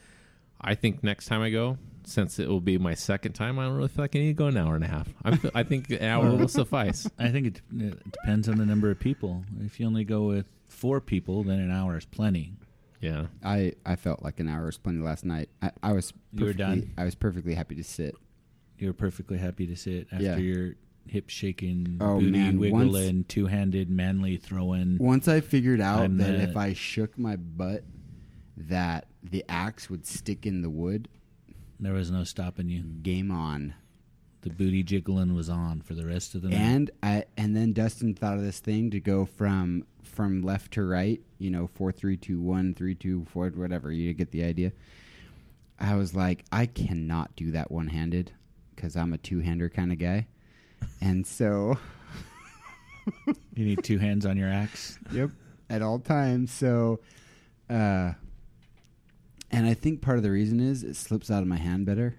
I 0.60 0.74
think 0.74 1.04
next 1.04 1.26
time 1.26 1.42
I 1.42 1.50
go, 1.50 1.76
since 2.04 2.38
it 2.38 2.48
will 2.48 2.60
be 2.60 2.78
my 2.78 2.94
second 2.94 3.32
time, 3.32 3.58
I 3.58 3.64
don't 3.64 3.76
really 3.76 3.88
feel 3.88 4.04
like 4.04 4.16
I 4.16 4.20
need 4.20 4.28
to 4.28 4.32
go 4.32 4.46
an 4.46 4.56
hour 4.56 4.74
and 4.74 4.84
a 4.84 4.88
half. 4.88 5.08
I'm, 5.24 5.40
I 5.54 5.62
think 5.62 5.90
an 5.90 6.02
hour 6.02 6.30
will 6.30 6.48
suffice. 6.48 7.08
I 7.18 7.28
think 7.28 7.46
it, 7.46 7.60
it 7.76 8.12
depends 8.12 8.48
on 8.48 8.56
the 8.56 8.64
number 8.64 8.90
of 8.90 8.98
people. 9.00 9.44
If 9.60 9.78
you 9.78 9.86
only 9.86 10.04
go 10.04 10.22
with 10.22 10.46
four 10.66 11.00
people, 11.00 11.42
then 11.44 11.58
an 11.60 11.70
hour 11.70 11.96
is 11.98 12.06
plenty. 12.06 12.54
Yeah, 13.02 13.26
I, 13.44 13.72
I 13.84 13.96
felt 13.96 14.22
like 14.22 14.40
an 14.40 14.48
hour 14.48 14.64
was 14.66 14.78
plenty 14.78 15.00
last 15.00 15.24
night. 15.24 15.50
I, 15.60 15.72
I 15.82 15.92
was 15.92 16.12
You 16.32 16.46
were 16.46 16.52
perfectly- 16.52 16.80
done? 16.80 16.94
I 16.96 17.04
was 17.04 17.14
perfectly 17.14 17.54
happy 17.54 17.74
to 17.74 17.84
sit. 17.84 18.14
You 18.78 18.86
were 18.86 18.92
perfectly 18.94 19.36
happy 19.38 19.66
to 19.66 19.76
sit 19.76 20.06
after 20.12 20.24
Yeah. 20.24 20.36
your 20.38 20.74
hip 21.06 21.28
shaking, 21.28 21.98
Oh, 22.00 22.20
booty 22.20 22.30
man, 22.30 22.58
wiggling, 22.60 23.24
two 23.24 23.46
handed 23.46 23.90
manly 23.90 24.36
throwing. 24.36 24.98
Once 24.98 25.26
I 25.28 25.40
figured 25.40 25.80
out 25.80 26.00
I'm 26.02 26.16
that 26.18 26.30
the- 26.32 26.42
if 26.42 26.56
I 26.56 26.72
shook 26.74 27.18
my 27.18 27.36
butt, 27.36 27.82
that 28.56 29.06
the 29.22 29.44
axe 29.48 29.90
would 29.90 30.06
stick 30.06 30.46
in 30.46 30.62
the 30.62 30.70
wood. 30.70 31.08
There 31.80 31.92
was 31.94 32.10
no 32.12 32.22
stopping 32.22 32.68
you. 32.68 32.82
Game 33.02 33.30
on. 33.32 33.74
The 34.42 34.50
booty 34.50 34.82
jiggling 34.82 35.34
was 35.34 35.48
on 35.48 35.80
for 35.80 35.94
the 35.94 36.06
rest 36.06 36.34
of 36.34 36.42
the 36.42 36.48
night. 36.48 36.58
And 36.58 36.90
I 37.02 37.24
and 37.36 37.56
then 37.56 37.72
Dustin 37.72 38.14
thought 38.14 38.36
of 38.36 38.42
this 38.42 38.58
thing 38.60 38.90
to 38.90 39.00
go 39.00 39.24
from 39.24 39.84
from 40.02 40.42
left 40.42 40.72
to 40.72 40.84
right. 40.84 41.20
You 41.38 41.50
know, 41.50 41.68
four, 41.68 41.92
three, 41.92 42.16
two, 42.16 42.40
one, 42.40 42.74
three, 42.74 42.94
two, 42.94 43.24
four, 43.30 43.48
whatever. 43.50 43.90
You 43.92 44.12
get 44.14 44.30
the 44.30 44.44
idea. 44.44 44.72
I 45.78 45.96
was 45.96 46.14
like, 46.14 46.44
I 46.52 46.66
cannot 46.66 47.34
do 47.34 47.50
that 47.52 47.70
one 47.70 47.88
handed 47.88 48.32
because 48.74 48.96
I'm 48.96 49.12
a 49.12 49.18
two 49.18 49.40
hander 49.40 49.68
kind 49.68 49.92
of 49.92 49.98
guy, 49.98 50.26
and 51.00 51.26
so 51.26 51.78
You 53.54 53.64
need 53.64 53.82
two 53.84 53.98
hands 53.98 54.26
on 54.26 54.36
your 54.36 54.48
axe. 54.48 54.98
Yep. 55.12 55.30
At 55.68 55.80
all 55.82 55.98
times. 55.98 56.52
So, 56.52 57.00
uh, 57.70 58.12
and 59.50 59.66
I 59.66 59.72
think 59.74 60.02
part 60.02 60.18
of 60.18 60.22
the 60.22 60.30
reason 60.30 60.60
is 60.60 60.82
it 60.82 60.96
slips 60.96 61.30
out 61.30 61.40
of 61.42 61.48
my 61.48 61.56
hand 61.56 61.86
better. 61.86 62.16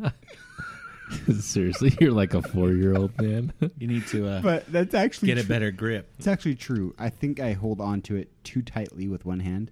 seriously, 1.40 1.96
you're 2.00 2.12
like 2.12 2.34
a 2.34 2.42
four 2.42 2.70
year 2.72 2.94
old 2.96 3.18
man. 3.20 3.52
You 3.78 3.86
need 3.88 4.06
to 4.08 4.28
uh, 4.28 4.40
But 4.42 4.70
that's 4.70 4.94
actually 4.94 5.26
get 5.26 5.38
a 5.38 5.42
tru- 5.42 5.48
better 5.48 5.70
grip. 5.70 6.12
It's 6.18 6.26
actually 6.26 6.54
true. 6.54 6.94
I 6.98 7.08
think 7.10 7.40
I 7.40 7.52
hold 7.52 7.80
on 7.80 8.02
to 8.02 8.16
it 8.16 8.30
too 8.44 8.62
tightly 8.62 9.08
with 9.08 9.24
one 9.24 9.40
hand. 9.40 9.70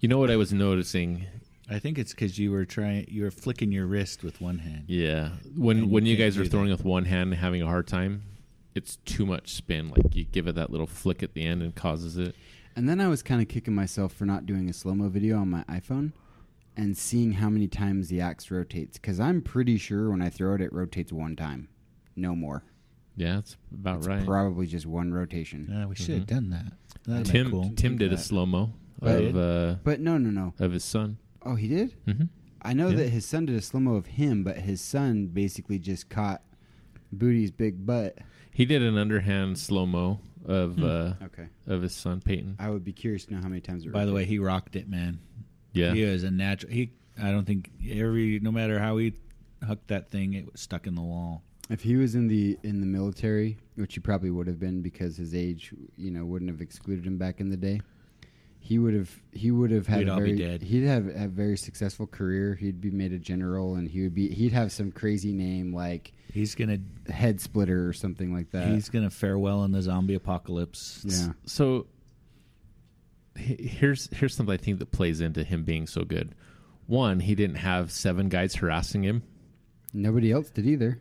you 0.00 0.08
know 0.08 0.18
what 0.18 0.30
I 0.30 0.36
was 0.36 0.52
noticing? 0.52 1.26
I 1.68 1.78
think 1.78 1.98
it's 1.98 2.12
because 2.12 2.38
you 2.38 2.50
were 2.50 2.64
trying. 2.64 3.06
You 3.08 3.22
were 3.24 3.30
flicking 3.30 3.70
your 3.70 3.86
wrist 3.86 4.24
with 4.24 4.40
one 4.40 4.58
hand. 4.58 4.84
Yeah, 4.88 5.30
when 5.56 5.78
And 5.78 5.86
you 5.86 5.92
when 5.92 6.06
you 6.06 6.16
can't 6.16 6.26
guys 6.34 6.38
are 6.38 6.44
do 6.44 6.50
throwing 6.50 6.68
that. 6.70 6.78
with 6.78 6.84
one 6.84 7.04
hand 7.04 7.32
and 7.32 7.40
having 7.40 7.62
a 7.62 7.66
hard 7.66 7.86
time, 7.86 8.22
it's 8.74 8.96
too 9.04 9.24
much 9.26 9.52
spin. 9.54 9.88
Like 9.90 10.14
you 10.16 10.24
give 10.24 10.46
it 10.48 10.54
that 10.56 10.70
little 10.70 10.86
flick 10.88 11.22
at 11.22 11.34
the 11.34 11.44
end 11.44 11.62
and 11.62 11.74
causes 11.74 12.16
it. 12.16 12.34
And 12.74 12.88
then 12.88 13.00
I 13.00 13.08
was 13.08 13.22
kind 13.22 13.40
of 13.42 13.48
kicking 13.48 13.74
myself 13.74 14.12
for 14.12 14.24
not 14.24 14.46
doing 14.46 14.68
a 14.68 14.72
slow 14.72 14.94
mo 14.94 15.08
video 15.08 15.38
on 15.38 15.48
my 15.50 15.62
iPhone. 15.64 16.12
And 16.76 16.96
seeing 16.96 17.32
how 17.32 17.50
many 17.50 17.68
times 17.68 18.08
the 18.08 18.20
axe 18.20 18.50
rotates. 18.50 18.98
Because 18.98 19.20
I'm 19.20 19.42
pretty 19.42 19.76
sure 19.78 20.10
when 20.10 20.22
I 20.22 20.30
throw 20.30 20.54
it, 20.54 20.60
it 20.60 20.72
rotates 20.72 21.12
one 21.12 21.36
time, 21.36 21.68
no 22.16 22.34
more. 22.34 22.62
Yeah, 23.16 23.34
that's 23.36 23.56
about 23.72 23.98
it's 23.98 24.06
right. 24.06 24.24
probably 24.24 24.66
just 24.66 24.86
one 24.86 25.12
rotation. 25.12 25.68
Yeah, 25.70 25.86
we 25.86 25.94
should 25.96 26.08
have 26.14 26.22
Mhm. 26.24 26.26
done 26.26 26.50
that. 26.50 26.72
That'd 27.04 27.26
Tim 27.26 27.50
cool. 27.50 27.72
Tim 27.76 27.98
did 27.98 28.12
a 28.12 28.18
slow 28.18 28.46
mo 28.46 28.72
of 29.02 29.36
uh, 29.36 29.76
But 29.84 30.00
no, 30.00 30.16
no, 30.18 30.30
no. 30.30 30.54
of 30.58 30.72
his 30.72 30.84
son. 30.84 31.18
Oh, 31.42 31.54
he 31.54 31.68
did. 31.68 31.94
hmm 32.06 32.24
I 32.62 32.74
know 32.74 32.90
Yeah. 32.90 32.96
that 32.96 33.08
his 33.08 33.24
son 33.24 33.46
did 33.46 33.56
a 33.56 33.62
slow 33.62 33.80
mo 33.80 33.94
of 33.94 34.06
him, 34.06 34.44
but 34.44 34.58
his 34.58 34.80
son 34.82 35.26
basically 35.28 35.78
just 35.78 36.08
caught 36.10 36.42
Booty's 37.12 37.50
big 37.50 37.84
butt. 37.86 38.18
He 38.52 38.64
did 38.66 38.82
an 38.82 38.96
underhand 38.98 39.58
slow 39.58 39.86
mo 39.86 40.20
of 40.44 40.76
Hmm. 40.76 40.84
uh, 40.84 41.14
Okay. 41.22 41.48
of 41.66 41.82
his 41.82 41.92
son 41.94 42.20
Peyton. 42.20 42.56
I 42.58 42.70
would 42.70 42.84
be 42.84 42.92
curious 42.92 43.24
to 43.26 43.34
know 43.34 43.40
how 43.40 43.48
many 43.48 43.60
times. 43.60 43.84
It 43.86 43.92
By 43.92 44.04
the 44.04 44.12
way, 44.12 44.24
he 44.26 44.38
rocked 44.38 44.76
it, 44.76 44.88
man. 44.88 45.18
Yeah, 45.72 45.92
He 45.92 46.02
is 46.02 46.24
a 46.24 46.30
natural. 46.30 46.72
He, 46.72 46.90
I 47.22 47.30
don't 47.30 47.44
think 47.46 47.70
every, 47.90 48.40
no 48.40 48.50
matter 48.50 48.78
how 48.78 48.96
he 48.96 49.12
hucked 49.64 49.88
that 49.88 50.10
thing, 50.10 50.34
it 50.34 50.50
was 50.50 50.60
stuck 50.60 50.86
in 50.86 50.94
the 50.94 51.02
wall. 51.02 51.42
if 51.68 51.82
he 51.82 51.96
was 51.96 52.14
in 52.14 52.26
the 52.28 52.58
in 52.62 52.80
the 52.80 52.86
military, 52.86 53.58
which 53.76 53.94
he 53.94 54.00
probably 54.00 54.30
would 54.30 54.46
have 54.46 54.58
been 54.58 54.82
because 54.82 55.16
his 55.16 55.34
age, 55.34 55.72
you 55.96 56.10
know, 56.10 56.24
wouldn't 56.24 56.50
have 56.50 56.60
excluded 56.60 57.06
him 57.06 57.18
back 57.18 57.40
in 57.40 57.50
the 57.50 57.56
day. 57.56 57.80
He 58.62 58.78
would 58.78 58.92
have. 58.94 59.10
He 59.32 59.50
would 59.50 59.70
have 59.70 59.86
had 59.86 60.00
We'd 60.00 60.08
a 60.08 60.12
all 60.12 60.18
be 60.20 60.34
very. 60.34 60.38
dead. 60.38 60.62
He'd 60.62 60.84
have 60.84 61.06
a 61.08 61.28
very 61.28 61.56
successful 61.56 62.06
career. 62.06 62.54
He'd 62.54 62.80
be 62.80 62.90
made 62.90 63.12
a 63.12 63.18
general, 63.18 63.76
and 63.76 63.88
he 63.88 64.02
would 64.02 64.14
be. 64.14 64.28
He'd 64.28 64.52
have 64.52 64.70
some 64.70 64.92
crazy 64.92 65.32
name 65.32 65.74
like 65.74 66.12
He's 66.32 66.54
gonna, 66.54 66.78
Head 67.08 67.40
Splitter 67.40 67.88
or 67.88 67.92
something 67.94 68.32
like 68.34 68.50
that. 68.50 68.68
he's 68.68 68.88
gonna 68.90 69.08
farewell 69.10 69.64
in 69.64 69.72
the 69.72 69.80
zombie 69.82 70.14
apocalypse. 70.14 71.02
yeah. 71.04 71.32
So 71.46 71.78
he- 71.78 71.84
here's 73.40 74.08
here's 74.16 74.34
something 74.34 74.52
I 74.52 74.56
think 74.56 74.78
that 74.78 74.92
plays 74.92 75.20
into 75.20 75.44
him 75.44 75.64
being 75.64 75.86
so 75.86 76.04
good. 76.04 76.34
One, 76.86 77.20
he 77.20 77.34
didn't 77.34 77.56
have 77.56 77.92
seven 77.92 78.28
guys 78.28 78.54
harassing 78.56 79.02
him. 79.04 79.22
Nobody 79.92 80.32
else 80.32 80.50
did 80.50 80.66
either. 80.66 81.00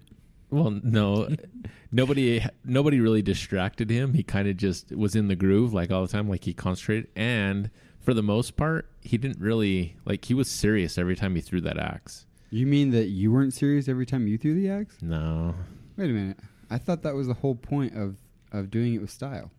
Well, 0.52 0.72
no, 0.84 1.30
nobody 1.92 2.44
nobody 2.64 3.00
really 3.00 3.22
distracted 3.22 3.90
him. 3.90 4.14
He 4.14 4.24
kind 4.24 4.48
of 4.48 4.58
just 4.58 4.92
was 4.92 5.16
in 5.16 5.28
the 5.28 5.36
groove 5.36 5.74
like 5.74 5.92
all 5.92 6.02
the 6.02 6.08
time, 6.12 6.30
like 6.30 6.44
he 6.44 6.54
concentrated. 6.54 7.08
And 7.16 7.70
for 8.00 8.14
the 8.14 8.24
most 8.24 8.56
part, 8.58 8.90
he 9.02 9.18
didn't 9.18 9.40
really 9.40 9.96
like 10.06 10.26
he 10.26 10.34
was 10.34 10.50
serious 10.50 10.98
every 10.98 11.16
time 11.16 11.36
he 11.36 11.42
threw 11.42 11.62
that 11.62 11.78
axe. 11.78 12.26
You 12.52 12.66
mean 12.66 12.90
that 12.92 13.10
you 13.10 13.32
weren't 13.32 13.54
serious 13.54 13.88
every 13.88 14.08
time 14.08 14.28
you 14.28 14.38
threw 14.40 14.56
the 14.56 14.70
axe? 14.70 14.98
No, 15.02 15.54
Wait 15.98 16.10
a 16.10 16.14
minute. 16.14 16.38
I 16.72 16.78
thought 16.78 17.04
that 17.04 17.14
was 17.14 17.28
the 17.28 17.34
whole 17.36 17.56
point 17.56 17.96
of 17.96 18.16
of 18.52 18.72
doing 18.72 18.96
it 18.96 19.02
with 19.02 19.12
style. 19.12 19.52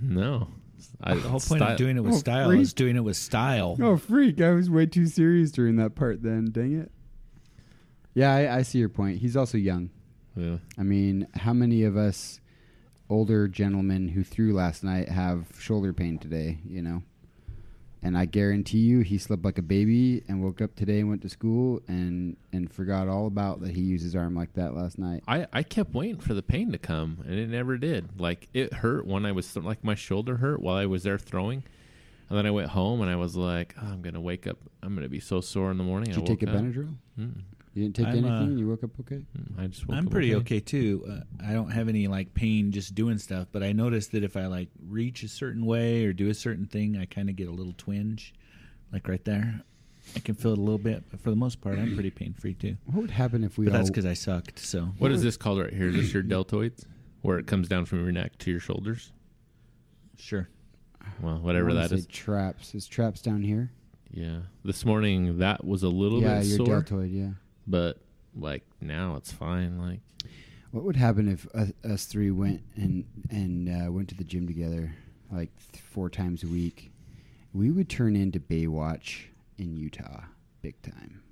no. 0.00 0.48
I, 1.02 1.14
The 1.14 1.20
whole 1.22 1.40
point 1.40 1.60
style- 1.62 1.72
of 1.72 1.76
doing 1.78 1.96
it 1.96 2.00
with 2.00 2.14
Oh, 2.14 2.18
style 2.18 2.48
freak. 2.48 2.60
is 2.60 2.72
doing 2.72 2.96
it 2.96 3.00
with 3.04 3.16
style. 3.16 3.76
Oh, 3.80 3.96
freak! 3.96 4.40
I 4.40 4.50
was 4.50 4.68
way 4.70 4.86
too 4.86 5.06
serious 5.06 5.50
during 5.50 5.76
that 5.76 5.94
part. 5.94 6.22
Then, 6.22 6.46
dang 6.50 6.78
it. 6.78 6.90
Yeah, 8.14 8.34
I, 8.34 8.56
I 8.58 8.62
see 8.62 8.78
your 8.78 8.88
point. 8.88 9.18
He's 9.18 9.36
also 9.36 9.56
young. 9.58 9.90
Yeah. 10.36 10.56
I 10.78 10.82
mean, 10.82 11.26
how 11.34 11.52
many 11.52 11.84
of 11.84 11.96
us 11.96 12.40
older 13.08 13.48
gentlemen 13.48 14.08
who 14.08 14.22
threw 14.24 14.52
last 14.54 14.82
night 14.84 15.08
have 15.08 15.46
shoulder 15.58 15.92
pain 15.92 16.18
today? 16.18 16.58
You 16.66 16.82
know, 16.82 17.02
and 18.02 18.16
I 18.16 18.24
guarantee 18.24 18.78
you, 18.78 19.00
he 19.00 19.18
slept 19.18 19.44
like 19.44 19.58
a 19.58 19.62
baby 19.62 20.22
and 20.26 20.42
woke 20.42 20.60
up 20.62 20.74
today 20.74 21.00
and 21.00 21.08
went 21.08 21.22
to 21.22 21.28
school 21.28 21.82
and 21.86 22.36
and 22.52 22.72
forgot 22.72 23.08
all 23.08 23.26
about 23.26 23.60
that 23.60 23.72
he 23.72 23.82
used 23.82 24.04
his 24.04 24.16
arm 24.16 24.34
like 24.34 24.54
that 24.54 24.74
last 24.74 24.98
night. 24.98 25.22
I, 25.28 25.46
I 25.52 25.62
kept 25.62 25.92
waiting 25.92 26.18
for 26.20 26.32
the 26.32 26.42
pain 26.42 26.72
to 26.72 26.78
come, 26.78 27.18
and 27.26 27.38
it 27.38 27.48
never 27.48 27.76
did. 27.76 28.18
Like 28.20 28.48
it 28.54 28.72
hurt 28.74 29.06
when 29.06 29.26
I 29.26 29.32
was 29.32 29.52
th- 29.52 29.64
like 29.64 29.84
my 29.84 29.94
shoulder 29.94 30.36
hurt 30.36 30.62
while 30.62 30.76
I 30.76 30.86
was 30.86 31.02
there 31.02 31.18
throwing, 31.18 31.62
and 32.28 32.38
then 32.38 32.46
I 32.46 32.50
went 32.50 32.70
home 32.70 33.02
and 33.02 33.10
I 33.10 33.16
was 33.16 33.36
like, 33.36 33.74
oh, 33.80 33.86
I'm 33.86 34.00
gonna 34.00 34.20
wake 34.20 34.46
up. 34.46 34.56
I'm 34.82 34.94
gonna 34.94 35.08
be 35.08 35.20
so 35.20 35.40
sore 35.42 35.70
in 35.70 35.76
the 35.76 35.84
morning. 35.84 36.10
Did 36.10 36.16
you 36.16 36.22
I 36.22 36.26
take 36.26 36.42
a 36.42 36.50
up. 36.50 36.56
Benadryl? 36.56 36.94
Mm, 37.18 37.42
You 37.74 37.84
didn't 37.84 37.96
take 37.96 38.06
I'm, 38.06 38.12
anything. 38.12 38.32
uh, 38.32 38.40
and 38.42 38.58
you 38.58 38.68
woke 38.68 38.82
up 38.82 38.90
okay. 39.00 39.24
mm, 39.38 39.58
I 39.62 39.68
just 39.68 39.86
woke 39.86 39.96
I'm 39.96 40.06
up 40.06 40.12
pretty 40.12 40.34
okay, 40.36 40.58
too. 40.60 41.04
Uh, 41.08 41.20
I 41.48 41.52
don't 41.52 41.70
have 41.70 41.88
any 41.88 42.08
like 42.08 42.34
pain 42.34 42.72
just 42.72 42.94
doing 42.96 43.16
stuff, 43.18 43.46
but 43.52 43.62
I 43.62 43.72
noticed 43.72 44.10
that 44.12 44.24
if 44.24 44.36
I 44.36 44.46
like 44.46 44.68
reach 44.88 45.22
a 45.22 45.28
certain 45.28 45.64
way 45.64 46.04
or 46.04 46.12
do 46.12 46.28
a 46.30 46.34
certain 46.34 46.66
thing, 46.66 46.96
I 46.96 47.04
kind 47.04 47.28
of 47.30 47.36
get 47.36 47.46
a 47.48 47.52
little 47.52 47.74
twinge, 47.76 48.34
like 48.92 49.06
right 49.06 49.24
there. 49.24 49.62
I 50.16 50.18
can 50.18 50.34
feel 50.34 50.52
it 50.52 50.58
a 50.58 50.60
little 50.60 50.78
bit, 50.78 51.04
but 51.10 51.20
for 51.20 51.30
the 51.30 51.36
most 51.36 51.60
part, 51.60 51.78
I'm 51.78 51.94
pretty 51.94 52.10
pain 52.10 52.34
free 52.34 52.54
too. 52.54 52.76
What 52.86 53.02
would 53.02 53.10
happen 53.12 53.44
if 53.44 53.56
we 53.56 53.66
But 53.66 53.72
all? 53.74 53.78
that's 53.78 53.90
because 53.90 54.06
I 54.06 54.14
sucked. 54.14 54.58
So 54.58 54.86
What 54.98 55.12
is 55.12 55.22
this 55.22 55.36
called 55.36 55.60
right 55.60 55.72
here? 55.72 55.88
Is 55.90 55.94
this 55.96 56.12
your 56.12 56.24
deltoids, 56.24 56.84
where 57.22 57.38
it 57.38 57.46
comes 57.46 57.68
down 57.68 57.84
from 57.84 58.02
your 58.02 58.10
neck 58.10 58.36
to 58.38 58.50
your 58.50 58.60
shoulders? 58.60 59.12
sure. 60.18 60.48
Well, 61.22 61.38
whatever 61.38 61.68
wanna 61.68 61.80
that 61.80 61.90
say 61.90 61.96
is. 61.96 62.06
Traps. 62.06 62.74
Is 62.74 62.86
traps 62.86 63.22
down 63.22 63.42
here? 63.42 63.70
Yeah. 64.10 64.40
This 64.64 64.84
morning 64.84 65.38
that 65.38 65.64
was 65.64 65.82
a 65.82 65.88
little 65.88 66.20
bit. 66.20 66.26
yeah, 66.26 66.38
bit 66.40 66.46
your 66.48 66.56
sore, 66.56 66.66
deltoid. 66.66 67.10
Yeah. 67.10 67.30
But 67.70 67.98
like 68.36 68.64
now 68.80 69.16
it's 69.16 69.32
fine. 69.32 69.78
Like 69.78 70.00
What 70.72 70.84
would 70.84 70.96
happen 70.96 71.28
if 71.28 71.46
us, 71.54 71.72
us 71.84 72.04
three 72.06 72.30
went 72.30 72.62
and 72.76 73.04
and 73.30 73.68
uh, 73.68 73.90
went 73.92 74.08
to 74.10 74.14
the 74.14 74.24
gym 74.24 74.46
together, 74.46 74.94
like 75.30 75.50
th- 75.72 75.82
four 75.84 76.10
times 76.10 76.42
a 76.42 76.46
week? 76.46 76.90
We 77.52 77.70
would 77.70 77.88
turn 77.88 78.14
into 78.14 78.38
Baywatch 78.38 79.26
in 79.58 79.76
Utah, 79.76 80.22
big 80.62 80.80
time. 80.82 81.22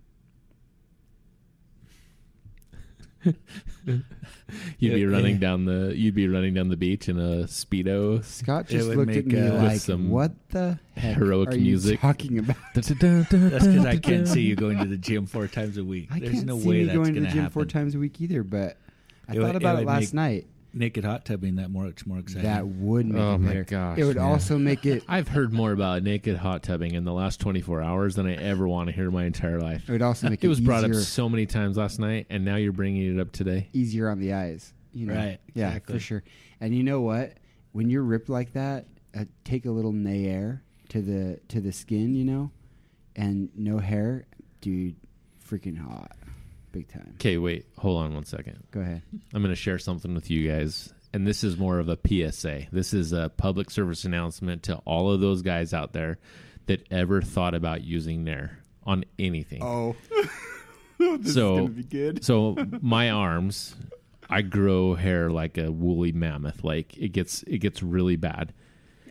you'd 4.78 4.94
be 4.94 5.06
running 5.06 5.38
down 5.38 5.64
the 5.64 5.92
you'd 5.96 6.14
be 6.14 6.28
running 6.28 6.54
down 6.54 6.68
the 6.68 6.76
beach 6.76 7.08
in 7.08 7.18
a 7.18 7.44
speedo. 7.44 8.24
Scott 8.24 8.66
just 8.68 8.88
would 8.88 8.96
looked 8.98 9.10
at 9.10 9.26
make, 9.26 9.34
me 9.34 9.40
uh, 9.48 9.62
like, 9.62 9.80
some 9.80 10.10
"What 10.10 10.32
the 10.50 10.78
heck 10.96 11.16
heroic 11.16 11.50
are 11.50 11.54
you 11.56 11.62
music." 11.64 12.00
talking 12.00 12.38
about?" 12.38 12.56
That's 12.74 12.88
because 12.92 13.86
I 13.86 13.96
can't 13.98 14.26
see 14.28 14.42
you 14.42 14.56
going 14.64 14.78
to 14.78 14.86
the 14.86 14.96
gym 14.96 15.26
four 15.26 15.46
times 15.48 15.76
a 15.78 15.84
week. 15.84 16.08
I 16.10 16.20
There's 16.20 16.32
can't 16.34 16.46
no 16.46 16.58
see 16.58 16.68
way 16.68 16.78
me 16.80 16.84
that's 16.84 16.96
going 16.96 17.14
to 17.14 17.20
the 17.20 17.26
gym 17.28 17.50
four 17.50 17.64
times 17.64 17.94
a 17.94 17.98
week 17.98 18.20
either. 18.20 18.42
But 18.42 18.76
I 19.28 19.34
It 19.34 19.38
would- 19.38 19.46
thought 19.46 19.54
it 19.56 19.62
about 19.62 19.76
it, 19.76 19.78
would 19.80 19.86
last 19.88 20.00
make 20.00 20.14
night. 20.14 20.46
Naked 20.78 21.04
hot 21.04 21.24
tubbing 21.24 21.56
that 21.56 21.70
much 21.70 22.06
more 22.06 22.18
exciting. 22.18 22.44
That 22.44 22.66
would 22.66 23.06
make 23.06 23.16
it. 23.16 23.24
Oh 23.24 23.34
it 23.34 23.38
my 23.38 23.48
better. 23.48 23.64
gosh, 23.64 23.98
It 23.98 24.04
would 24.04 24.16
man. 24.16 24.24
also 24.24 24.58
make 24.58 24.86
it. 24.86 25.02
I've 25.08 25.26
heard 25.28 25.52
more 25.52 25.72
about 25.72 26.02
naked 26.04 26.36
hot 26.36 26.62
tubbing 26.62 26.94
in 26.94 27.04
the 27.04 27.12
last 27.12 27.40
24 27.40 27.82
hours 27.82 28.14
than 28.14 28.26
I 28.26 28.34
ever 28.34 28.68
want 28.68 28.88
to 28.88 28.94
hear 28.94 29.08
in 29.08 29.12
my 29.12 29.24
entire 29.24 29.60
life. 29.60 29.88
It 29.88 29.92
would 29.92 30.02
also 30.02 30.28
make 30.30 30.44
it, 30.44 30.46
It 30.46 30.48
was 30.48 30.60
brought 30.60 30.84
up 30.84 30.94
so 30.94 31.28
many 31.28 31.46
times 31.46 31.76
last 31.76 31.98
night, 31.98 32.26
and 32.30 32.44
now 32.44 32.54
you're 32.56 32.70
bringing 32.72 33.16
it 33.16 33.20
up 33.20 33.32
today. 33.32 33.68
easier 33.72 34.08
on 34.08 34.20
the 34.20 34.32
eyes. 34.34 34.72
You 34.92 35.06
know? 35.06 35.14
Right, 35.14 35.38
Yeah, 35.52 35.66
exactly. 35.68 35.94
for 35.96 36.00
sure. 36.00 36.22
And 36.60 36.74
you 36.74 36.82
know 36.84 37.00
what? 37.00 37.34
When 37.72 37.90
you're 37.90 38.02
ripped 38.04 38.28
like 38.28 38.52
that, 38.52 38.86
uh, 39.18 39.24
take 39.44 39.66
a 39.66 39.70
little 39.70 39.92
nair 39.92 40.62
to 40.90 41.02
the 41.02 41.40
to 41.48 41.60
the 41.60 41.72
skin. 41.72 42.14
You 42.14 42.24
know, 42.24 42.50
and 43.16 43.50
no 43.56 43.78
hair, 43.78 44.26
dude. 44.60 44.94
Freaking 45.46 45.78
hot, 45.78 46.12
big 46.72 46.88
time. 46.88 47.12
Okay, 47.14 47.38
wait, 47.38 47.66
hold 47.78 48.02
on 48.02 48.14
one 48.14 48.24
second. 48.24 48.62
Go 48.70 48.80
ahead. 48.80 49.02
I'm 49.34 49.42
going 49.42 49.52
to 49.54 49.56
share 49.60 49.78
something 49.78 50.14
with 50.14 50.30
you 50.30 50.48
guys, 50.50 50.92
and 51.12 51.26
this 51.26 51.42
is 51.44 51.56
more 51.58 51.78
of 51.78 51.88
a 51.88 51.98
PSA. 52.06 52.66
This 52.72 52.92
is 52.94 53.12
a 53.12 53.30
public 53.36 53.70
service 53.70 54.04
announcement 54.04 54.62
to 54.64 54.76
all 54.84 55.10
of 55.12 55.20
those 55.20 55.42
guys 55.42 55.72
out 55.74 55.92
there 55.92 56.18
that 56.66 56.86
ever 56.90 57.22
thought 57.22 57.54
about 57.54 57.82
using 57.82 58.24
Nair 58.24 58.58
on 58.84 59.04
anything. 59.18 59.62
Oh, 59.62 59.96
this 60.98 61.34
So- 61.34 61.54
is 61.54 61.60
gonna 61.60 61.68
be 61.68 61.82
good. 61.84 62.24
So 62.24 62.56
my 62.82 63.10
arms, 63.10 63.74
I 64.28 64.42
grow 64.42 64.94
hair 64.94 65.30
like 65.30 65.56
a 65.58 65.70
woolly 65.72 66.12
mammoth. 66.12 66.64
Like 66.64 66.96
it 66.98 67.08
gets 67.12 67.42
it 67.44 67.58
gets 67.58 67.82
really 67.82 68.16
bad. 68.16 68.52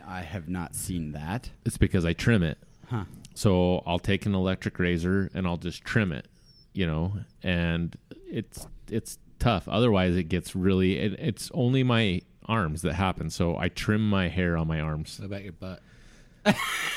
I 0.05 0.21
have 0.21 0.47
not 0.47 0.73
seen 0.75 1.11
that. 1.13 1.49
It's 1.65 1.77
because 1.77 2.05
I 2.05 2.13
trim 2.13 2.43
it. 2.43 2.57
Huh. 2.89 3.05
So 3.33 3.83
I'll 3.85 3.99
take 3.99 4.25
an 4.25 4.33
electric 4.35 4.79
razor 4.79 5.29
and 5.33 5.45
I'll 5.45 5.57
just 5.57 5.83
trim 5.83 6.11
it, 6.11 6.27
you 6.77 6.85
know, 6.85 7.11
and 7.41 7.97
it's 8.11 8.67
it's 8.87 9.17
tough. 9.39 9.67
Otherwise, 9.67 10.15
it 10.15 10.25
gets 10.25 10.55
really. 10.55 10.99
It, 10.99 11.13
it's 11.19 11.49
only 11.55 11.83
my 11.83 12.21
arms 12.45 12.83
that 12.83 12.93
happen. 12.93 13.31
So 13.31 13.57
I 13.57 13.69
trim 13.69 14.07
my 14.07 14.27
hair 14.29 14.55
on 14.55 14.67
my 14.67 14.79
arms. 14.79 15.17
What 15.19 15.25
about 15.25 15.43
your 15.43 15.53
butt? 15.53 15.81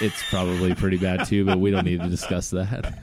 It's 0.00 0.22
probably 0.30 0.74
pretty 0.74 0.96
bad 0.96 1.26
too, 1.26 1.44
but 1.44 1.58
we 1.58 1.70
don't 1.70 1.84
need 1.84 2.00
to 2.00 2.08
discuss 2.08 2.50
that. 2.50 2.94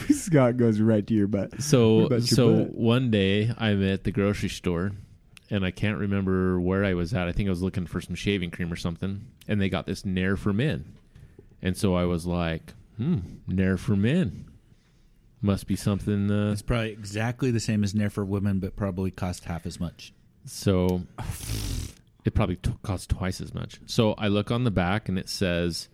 Scott 0.10 0.56
goes 0.56 0.80
right 0.80 1.06
to 1.06 1.14
your 1.14 1.26
butt. 1.26 1.62
So 1.62 2.08
your 2.10 2.20
so 2.20 2.64
butt? 2.64 2.74
one 2.74 3.10
day 3.10 3.50
I'm 3.56 3.82
at 3.82 4.04
the 4.04 4.12
grocery 4.12 4.50
store 4.50 4.92
and 5.50 5.64
I 5.64 5.70
can't 5.70 5.98
remember 5.98 6.60
where 6.60 6.84
I 6.84 6.94
was 6.94 7.14
at. 7.14 7.28
I 7.28 7.32
think 7.32 7.46
I 7.46 7.50
was 7.50 7.62
looking 7.62 7.86
for 7.86 8.00
some 8.00 8.14
shaving 8.14 8.50
cream 8.50 8.70
or 8.70 8.76
something, 8.76 9.22
and 9.48 9.60
they 9.60 9.68
got 9.70 9.86
this 9.86 10.04
Nair 10.04 10.36
for 10.36 10.52
men. 10.52 10.84
And 11.62 11.76
so 11.76 11.94
I 11.94 12.04
was 12.04 12.26
like, 12.26 12.74
"Hmm, 12.98 13.18
Nair 13.46 13.76
for 13.78 13.96
men 13.96 14.44
must 15.40 15.66
be 15.66 15.76
something." 15.76 16.30
Uh, 16.30 16.52
It's 16.52 16.62
probably 16.62 16.90
exactly 16.90 17.50
the 17.50 17.60
same 17.60 17.84
as 17.84 17.94
Nair 17.94 18.10
for 18.10 18.24
women, 18.24 18.58
but 18.60 18.76
probably 18.76 19.10
cost 19.10 19.44
half 19.44 19.66
as 19.66 19.78
much. 19.80 20.12
so 20.44 21.02
it 22.24 22.34
probably 22.34 22.56
t- 22.56 22.72
costs 22.82 23.06
twice 23.06 23.40
as 23.40 23.54
much. 23.54 23.80
So 23.86 24.12
I 24.14 24.28
look 24.28 24.50
on 24.50 24.64
the 24.64 24.70
back 24.70 25.08
and 25.08 25.18
it 25.18 25.28
says, 25.28 25.88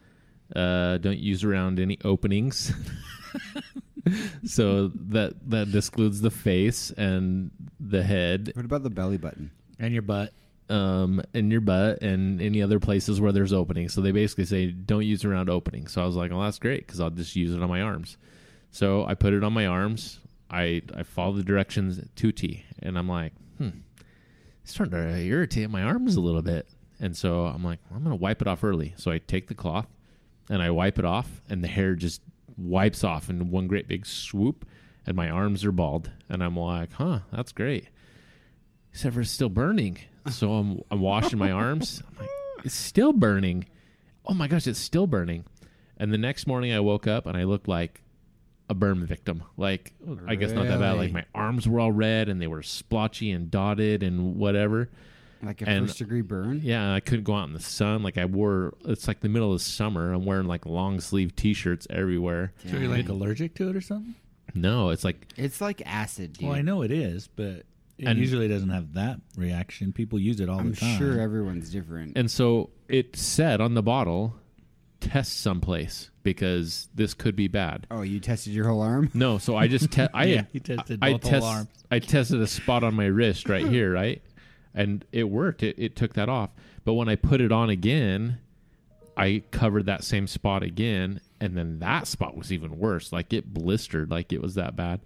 uh, 0.54 0.98
"Don't 0.98 1.18
use 1.18 1.44
around 1.44 1.78
any 1.80 1.98
openings." 2.04 2.72
so 4.44 4.88
that 5.08 5.34
that 5.50 5.70
discludes 5.72 6.20
the 6.20 6.30
face 6.30 6.90
and 6.90 7.50
the 7.80 8.02
head 8.02 8.52
What 8.54 8.64
about 8.64 8.82
the 8.82 8.90
belly 8.90 9.16
button? 9.18 9.50
And 9.78 9.92
your 9.92 10.02
butt. 10.02 10.32
um, 10.70 11.20
in 11.34 11.50
your 11.50 11.60
butt 11.60 12.00
and 12.02 12.40
any 12.40 12.62
other 12.62 12.78
places 12.80 13.20
where 13.20 13.32
there's 13.32 13.52
openings. 13.52 13.92
So 13.92 14.00
they 14.00 14.12
basically 14.12 14.44
say 14.46 14.70
don't 14.70 15.04
use 15.04 15.24
around 15.24 15.50
openings. 15.50 15.92
So 15.92 16.02
I 16.02 16.06
was 16.06 16.16
like, 16.16 16.30
well, 16.30 16.40
that's 16.42 16.58
great 16.58 16.86
because 16.86 17.00
I'll 17.00 17.10
just 17.10 17.34
use 17.36 17.52
it 17.54 17.62
on 17.62 17.68
my 17.68 17.82
arms. 17.82 18.16
So 18.74 19.06
I 19.06 19.14
put 19.14 19.32
it 19.34 19.44
on 19.44 19.52
my 19.52 19.68
arms. 19.68 20.18
I 20.50 20.82
I 20.96 21.04
follow 21.04 21.34
the 21.34 21.44
directions 21.44 22.00
to 22.16 22.32
T, 22.32 22.64
and 22.80 22.98
I'm 22.98 23.08
like, 23.08 23.32
hmm, 23.56 23.68
it's 24.64 24.72
starting 24.72 24.98
to 24.98 25.16
irritate 25.16 25.70
my 25.70 25.84
arms 25.84 26.16
a 26.16 26.20
little 26.20 26.42
bit. 26.42 26.66
And 26.98 27.16
so 27.16 27.44
I'm 27.44 27.62
like, 27.62 27.78
well, 27.88 27.98
I'm 27.98 28.02
gonna 28.02 28.16
wipe 28.16 28.42
it 28.42 28.48
off 28.48 28.64
early. 28.64 28.92
So 28.96 29.12
I 29.12 29.18
take 29.18 29.46
the 29.46 29.54
cloth 29.54 29.86
and 30.50 30.60
I 30.60 30.70
wipe 30.70 30.98
it 30.98 31.04
off, 31.04 31.40
and 31.48 31.62
the 31.62 31.68
hair 31.68 31.94
just 31.94 32.20
wipes 32.58 33.04
off 33.04 33.30
in 33.30 33.52
one 33.52 33.68
great 33.68 33.86
big 33.86 34.06
swoop, 34.06 34.66
and 35.06 35.16
my 35.16 35.30
arms 35.30 35.64
are 35.64 35.70
bald. 35.70 36.10
And 36.28 36.42
I'm 36.42 36.56
like, 36.56 36.94
huh, 36.94 37.20
that's 37.30 37.52
great. 37.52 37.90
Except 38.90 39.14
for 39.14 39.20
it's 39.20 39.30
still 39.30 39.48
burning. 39.48 39.98
So 40.30 40.52
I'm 40.52 40.82
I'm 40.90 41.00
washing 41.00 41.38
my 41.38 41.52
arms. 41.52 42.02
I'm 42.10 42.18
like, 42.18 42.30
it's 42.64 42.74
still 42.74 43.12
burning. 43.12 43.66
Oh 44.26 44.34
my 44.34 44.48
gosh, 44.48 44.66
it's 44.66 44.80
still 44.80 45.06
burning. 45.06 45.44
And 45.96 46.12
the 46.12 46.18
next 46.18 46.48
morning 46.48 46.72
I 46.72 46.80
woke 46.80 47.06
up 47.06 47.26
and 47.26 47.36
I 47.36 47.44
looked 47.44 47.68
like 47.68 48.00
a 48.68 48.74
burn 48.74 49.04
victim. 49.06 49.42
Like 49.56 49.92
I 50.26 50.34
guess 50.36 50.52
not 50.52 50.66
that 50.66 50.78
bad. 50.80 50.94
Really? 50.94 51.06
Like 51.06 51.12
my 51.12 51.24
arms 51.34 51.68
were 51.68 51.80
all 51.80 51.92
red 51.92 52.28
and 52.28 52.40
they 52.40 52.46
were 52.46 52.62
splotchy 52.62 53.30
and 53.30 53.50
dotted 53.50 54.02
and 54.02 54.36
whatever. 54.36 54.88
Like 55.42 55.60
a 55.60 55.68
And- 55.68 55.86
first 55.86 55.98
degree 55.98 56.22
burn. 56.22 56.60
Yeah, 56.64 56.94
I 56.94 57.00
couldn't 57.00 57.24
go 57.24 57.34
out 57.34 57.46
in 57.48 57.52
the 57.52 57.60
sun. 57.60 58.02
Like 58.02 58.16
I 58.16 58.24
wore 58.24 58.72
it's 58.86 59.06
like 59.06 59.20
the 59.20 59.28
middle 59.28 59.52
of 59.52 59.60
summer. 59.60 60.12
I'm 60.12 60.24
wearing 60.24 60.46
like 60.46 60.64
long 60.64 61.00
sleeve 61.00 61.36
t 61.36 61.52
shirts 61.52 61.86
everywhere. 61.90 62.52
So 62.66 62.76
you're 62.78 62.88
like 62.88 63.08
allergic 63.10 63.54
to 63.56 63.68
it 63.68 63.76
or 63.76 63.80
something? 63.82 64.14
No, 64.54 64.90
it's 64.90 65.04
like 65.04 65.26
It's 65.36 65.60
like 65.60 65.82
acid, 65.84 66.32
dude. 66.34 66.48
Well, 66.48 66.56
I 66.56 66.62
know 66.62 66.80
it 66.82 66.90
is, 66.92 67.26
but 67.28 67.66
it 67.98 68.06
And- 68.06 68.18
usually 68.18 68.48
doesn't 68.48 68.70
have 68.70 68.94
that 68.94 69.20
reaction. 69.36 69.92
People 69.92 70.18
use 70.18 70.40
it 70.40 70.48
all 70.48 70.60
I'm 70.60 70.70
the 70.70 70.76
time. 70.76 70.98
sure 70.98 71.20
everyone's 71.20 71.68
different. 71.70 72.16
and 72.16 72.30
so 72.30 72.70
it 72.88 73.14
said 73.16 73.60
on 73.60 73.74
the 73.74 73.82
bottle, 73.82 74.36
test 75.00 75.38
someplace 75.40 76.10
because 76.24 76.88
this 76.94 77.14
could 77.14 77.36
be 77.36 77.46
bad. 77.46 77.86
oh, 77.92 78.02
you 78.02 78.18
tested 78.18 78.52
your 78.52 78.66
whole 78.66 78.80
arm? 78.80 79.10
No, 79.14 79.38
so 79.38 79.56
I 79.56 79.68
just 79.68 79.92
te- 79.92 80.08
I 80.14 80.24
yeah, 80.24 80.44
he 80.52 80.58
tested 80.58 80.98
I 81.00 81.12
both 81.12 81.20
test 81.22 81.44
whole 81.44 81.54
arms. 81.54 81.68
I 81.90 82.00
tested 82.00 82.40
a 82.40 82.46
spot 82.48 82.82
on 82.82 82.94
my 82.94 83.06
wrist 83.06 83.48
right 83.48 83.66
here, 83.66 83.92
right? 83.94 84.20
And 84.74 85.04
it 85.12 85.24
worked. 85.24 85.62
It, 85.62 85.76
it 85.78 85.94
took 85.94 86.14
that 86.14 86.28
off. 86.28 86.50
But 86.84 86.94
when 86.94 87.08
I 87.08 87.14
put 87.14 87.40
it 87.40 87.52
on 87.52 87.70
again, 87.70 88.38
I 89.16 89.44
covered 89.52 89.86
that 89.86 90.02
same 90.02 90.26
spot 90.26 90.64
again, 90.64 91.20
and 91.40 91.56
then 91.56 91.78
that 91.78 92.08
spot 92.08 92.36
was 92.36 92.52
even 92.52 92.78
worse. 92.78 93.12
Like 93.12 93.32
it 93.32 93.54
blistered, 93.54 94.10
like 94.10 94.32
it 94.32 94.42
was 94.42 94.56
that 94.56 94.74
bad. 94.74 95.00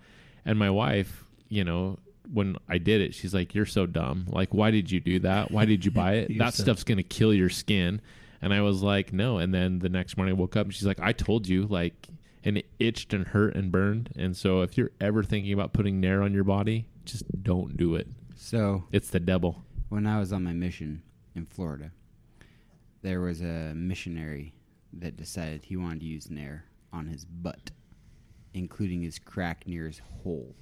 And 0.46 0.58
my 0.58 0.70
wife, 0.70 1.24
you 1.50 1.64
know, 1.64 1.98
when 2.32 2.56
I 2.68 2.78
did 2.78 3.00
it, 3.02 3.14
she's 3.14 3.34
like, 3.34 3.54
"You're 3.54 3.66
so 3.66 3.84
dumb. 3.86 4.26
Like, 4.30 4.54
why 4.54 4.70
did 4.70 4.90
you 4.90 5.00
do 5.00 5.18
that? 5.20 5.50
Why 5.50 5.64
did 5.66 5.84
you 5.84 5.90
buy 5.90 6.14
it? 6.14 6.30
That 6.38 6.54
so- 6.54 6.62
stuff's 6.62 6.84
gonna 6.84 7.02
kill 7.02 7.34
your 7.34 7.50
skin." 7.50 8.00
And 8.40 8.52
I 8.54 8.60
was 8.62 8.82
like, 8.82 9.12
"No." 9.12 9.38
And 9.38 9.52
then 9.52 9.80
the 9.80 9.88
next 9.88 10.16
morning, 10.16 10.34
I 10.36 10.38
woke 10.38 10.56
up 10.56 10.66
and 10.66 10.74
she's 10.74 10.86
like, 10.86 11.00
"I 11.00 11.12
told 11.12 11.46
you." 11.48 11.66
Like, 11.66 12.08
and 12.44 12.56
it 12.58 12.66
itched 12.78 13.12
and 13.12 13.26
hurt 13.26 13.54
and 13.56 13.72
burned. 13.72 14.10
And 14.16 14.36
so, 14.36 14.62
if 14.62 14.78
you're 14.78 14.92
ever 15.00 15.22
thinking 15.24 15.52
about 15.52 15.72
putting 15.72 16.00
Nair 16.00 16.22
on 16.22 16.32
your 16.32 16.44
body, 16.44 16.86
just 17.04 17.24
don't 17.42 17.76
do 17.76 17.94
it. 17.96 18.06
So 18.36 18.84
It's 18.92 19.10
the 19.10 19.18
devil. 19.20 19.64
when 19.88 20.06
I 20.06 20.20
was 20.20 20.32
on 20.32 20.44
my 20.44 20.52
mission 20.52 21.02
in 21.34 21.46
Florida, 21.46 21.90
there 23.02 23.20
was 23.20 23.40
a 23.40 23.72
missionary 23.74 24.54
that 24.92 25.16
decided 25.16 25.64
he 25.64 25.76
wanted 25.76 26.00
to 26.00 26.06
use 26.06 26.30
Nair 26.30 26.64
on 26.92 27.06
his 27.08 27.24
butt, 27.24 27.72
including 28.54 29.02
his 29.02 29.18
crack 29.18 29.66
near 29.66 29.86
his 29.86 29.98
hole. 30.22 30.54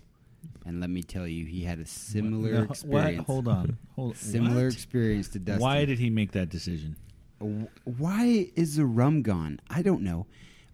And 0.64 0.80
let 0.80 0.90
me 0.90 1.02
tell 1.02 1.26
you, 1.26 1.44
he 1.44 1.62
had 1.64 1.78
a 1.78 1.86
similar 1.86 2.52
No, 2.52 2.60
what? 2.62 2.70
experience. 2.70 3.26
Hold 3.26 3.48
on. 3.48 3.78
Hold 3.94 4.16
Similar 4.16 4.64
what? 4.66 4.72
experience 4.72 5.28
to 5.30 5.38
Dustin. 5.38 5.60
Why 5.62 5.84
did 5.84 5.98
he 5.98 6.08
make 6.10 6.32
that 6.32 6.48
decision? 6.48 6.96
Why 7.38 8.50
is 8.56 8.76
the 8.76 8.86
rum 8.86 9.22
gone? 9.22 9.60
I 9.68 9.82
don't 9.82 10.02
know, 10.02 10.26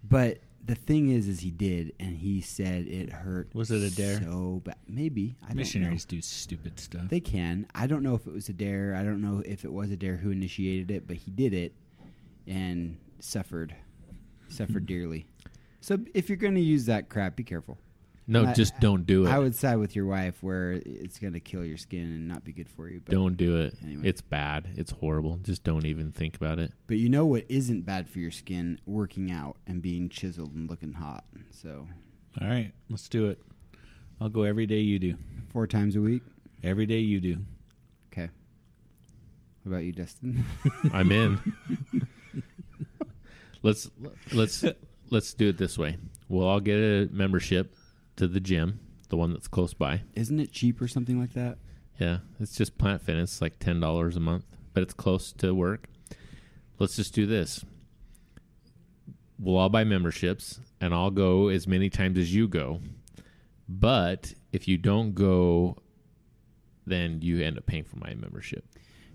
but 0.09 0.39
the 0.65 0.75
thing 0.75 1.11
is, 1.11 1.27
is 1.27 1.41
he 1.41 1.51
did, 1.51 1.93
and 1.99 2.17
he 2.17 2.41
said 2.41 2.87
it 2.87 3.11
hurt. 3.11 3.53
Was 3.55 3.71
it 3.71 3.83
a 3.83 3.95
dare? 3.95 4.21
So 4.21 4.61
bad. 4.65 4.77
Maybe 4.89 5.35
I 5.43 5.49
don't 5.49 5.57
know. 5.57 5.61
Missionaries 5.61 6.05
do 6.05 6.21
stupid 6.23 6.79
stuff. 6.79 7.09
They 7.09 7.21
can. 7.21 7.67
I 7.75 7.87
don't 7.87 8.03
know 8.03 8.15
if 8.15 8.27
it 8.27 8.33
was 8.33 8.49
a 8.49 8.53
dare. 8.53 8.95
I 8.95 9.03
don't 9.03 9.21
know 9.21 9.43
if 9.45 9.65
it 9.65 9.73
was 9.73 9.91
a 9.91 9.97
dare 9.97 10.17
who 10.17 10.31
initiated 10.31 10.91
it, 10.91 11.09
but 11.09 11.17
he 11.17 11.31
did 11.33 11.53
it 11.53 11.75
and 12.47 12.97
suffered, 13.19 13.75
suffered 14.49 14.87
dearly. 14.87 15.27
So 15.81 15.99
if 16.15 16.29
you're 16.29 16.37
going 16.37 16.55
to 16.55 16.61
use 16.61 16.87
that 16.87 17.09
crap, 17.09 17.35
be 17.35 17.43
careful. 17.43 17.77
No, 18.27 18.45
I- 18.47 18.53
just 18.53 18.79
don't 18.79 19.05
do 19.05 19.27
it. 19.27 19.31
I 19.31 19.39
would 19.39 19.55
side 19.55 19.77
with 19.77 19.97
your 19.97 20.07
wife 20.07 20.43
where 20.43 20.81
it's 20.87 21.19
going 21.19 21.33
to 21.33 21.41
kill 21.41 21.65
your 21.65 21.77
skin 21.77 22.03
and 22.05 22.29
not 22.29 22.45
be 22.45 22.53
good 22.53 22.69
for 22.69 22.89
you. 22.89 23.01
But, 23.05 23.13
don't 23.13 23.37
do 23.37 23.57
it. 23.61 23.75
Anyway. 23.83 24.09
It's 24.09 24.21
bad. 24.21 24.69
It's 24.77 24.93
horrible. 24.93 25.39
Just 25.43 25.65
don't 25.65 25.85
even 25.87 26.13
think 26.13 26.37
about 26.37 26.59
it. 26.59 26.73
but 26.87 26.99
you 26.99 27.09
know 27.09 27.27
what 27.27 27.45
isn't 27.49 27.83
bad 27.83 28.09
for 28.09 28.21
your 28.21 28.31
skin? 28.31 28.79
Working 28.87 29.31
out 29.33 29.57
and 29.67 29.83
being 29.83 30.09
chiseled 30.09 30.55
and 30.55 30.71
looking 30.71 30.93
hot. 30.93 31.25
So 31.51 31.89
All 32.41 32.47
right, 32.49 32.73
let's 32.89 33.09
do 33.09 33.27
it. 33.29 33.41
I'll 34.21 34.29
go 34.29 34.43
every 34.45 34.67
day 34.67 34.79
you 34.81 34.99
do. 35.01 35.17
four 35.53 35.67
times 35.67 35.97
a 35.97 36.01
week. 36.01 36.23
Every 36.63 36.87
day 36.87 37.01
you 37.01 37.21
do. 37.21 37.39
Okay. 38.13 38.31
What 39.65 39.73
about 39.73 39.85
you, 39.85 39.93
Dustin? 39.93 40.45
I'm 40.93 41.11
in. 41.11 41.41
let's 43.63 43.91
let's 44.33 44.65
let's 45.11 45.35
do 45.35 45.49
it 45.49 45.59
this 45.59 45.77
way. 45.77 45.97
We'll 46.29 46.47
all 46.47 46.61
get 46.61 46.77
a 46.79 47.09
membership 47.13 47.75
to 48.17 48.29
the 48.29 48.41
gym, 48.41 48.81
the 49.09 49.17
one 49.17 49.33
that's 49.33 49.49
close 49.49 49.75
by. 49.75 50.03
Isn't 50.15 50.41
it 50.41 50.53
cheap 50.53 50.81
or 50.81 50.89
something 50.89 51.21
like 51.21 51.35
that? 51.35 51.59
Yeah, 51.99 52.19
it's 52.41 52.57
just 52.57 52.79
Planet 52.79 53.03
Fitness, 53.03 53.41
like 53.41 53.59
ten 53.59 53.81
dollars 53.81 54.17
a 54.17 54.21
month, 54.21 54.45
but 54.75 54.83
it's 54.83 54.95
close 54.95 55.33
to 55.35 55.55
work. 55.55 55.89
Let's 56.79 56.97
just 56.97 57.15
do 57.15 57.27
this. 57.27 57.65
We'll 59.39 59.57
all 59.57 59.69
buy 59.69 59.85
memberships, 59.85 60.61
and 60.81 60.95
I'll 60.95 61.11
go 61.11 61.49
as 61.49 61.67
many 61.67 61.91
times 61.91 62.19
as 62.19 62.35
you 62.35 62.49
go. 62.49 62.81
But 63.69 64.35
if 64.53 64.69
you 64.69 64.79
don't 64.79 65.15
go, 65.15 65.77
then 66.87 67.23
you 67.23 67.43
end 67.43 67.59
up 67.59 67.67
paying 67.67 67.85
for 67.85 67.97
my 67.97 68.15
membership. 68.15 68.65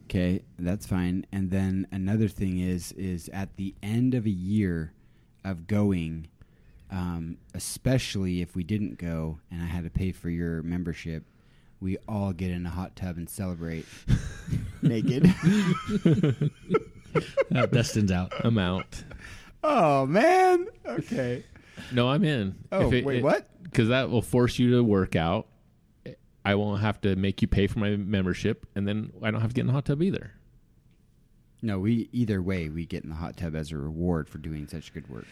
Okay, 0.05 0.43
that's 0.57 0.85
fine. 0.85 1.25
And 1.31 1.51
then 1.51 1.87
another 1.91 2.27
thing 2.29 2.59
is 2.59 2.93
is 2.93 3.29
at 3.29 3.57
the 3.57 3.75
end 3.83 4.13
of 4.13 4.25
a 4.25 4.31
year 4.31 4.93
of 5.43 5.67
going, 5.67 6.27
um, 6.91 7.37
especially 7.53 8.41
if 8.41 8.55
we 8.55 8.63
didn't 8.63 8.97
go 8.97 9.39
and 9.51 9.61
I 9.61 9.65
had 9.65 9.83
to 9.83 9.89
pay 9.89 10.11
for 10.11 10.29
your 10.29 10.63
membership, 10.63 11.23
we 11.79 11.97
all 12.07 12.33
get 12.33 12.51
in 12.51 12.65
a 12.65 12.69
hot 12.69 12.95
tub 12.95 13.17
and 13.17 13.29
celebrate 13.29 13.85
naked. 14.81 15.33
Uh, 17.55 17.65
Dustin's 17.65 18.11
out. 18.11 18.31
I'm 18.43 18.59
out. 18.59 19.03
oh 19.63 20.05
man. 20.05 20.67
Okay. 20.85 21.43
No, 21.91 22.09
I'm 22.09 22.23
in. 22.23 22.55
Oh 22.71 22.89
wait, 22.89 23.23
what? 23.23 23.49
Because 23.63 23.87
that 23.87 24.11
will 24.11 24.21
force 24.21 24.59
you 24.59 24.71
to 24.71 24.83
work 24.83 25.15
out. 25.15 25.47
I 26.45 26.55
won't 26.55 26.81
have 26.81 27.01
to 27.01 27.15
make 27.15 27.41
you 27.41 27.47
pay 27.47 27.65
for 27.65 27.79
my 27.79 27.95
membership, 27.95 28.67
and 28.75 28.87
then 28.87 29.11
I 29.23 29.31
don't 29.31 29.41
have 29.41 29.49
to 29.49 29.55
get 29.55 29.61
in 29.61 29.67
the 29.67 29.73
hot 29.73 29.85
tub 29.85 30.03
either. 30.03 30.31
No, 31.61 31.79
we 31.79 32.07
either 32.11 32.41
way 32.41 32.69
we 32.69 32.85
get 32.85 33.03
in 33.03 33.09
the 33.09 33.15
hot 33.15 33.35
tub 33.35 33.55
as 33.55 33.71
a 33.71 33.77
reward 33.77 34.29
for 34.29 34.37
doing 34.37 34.67
such 34.67 34.93
good 34.93 35.09
work. 35.09 35.25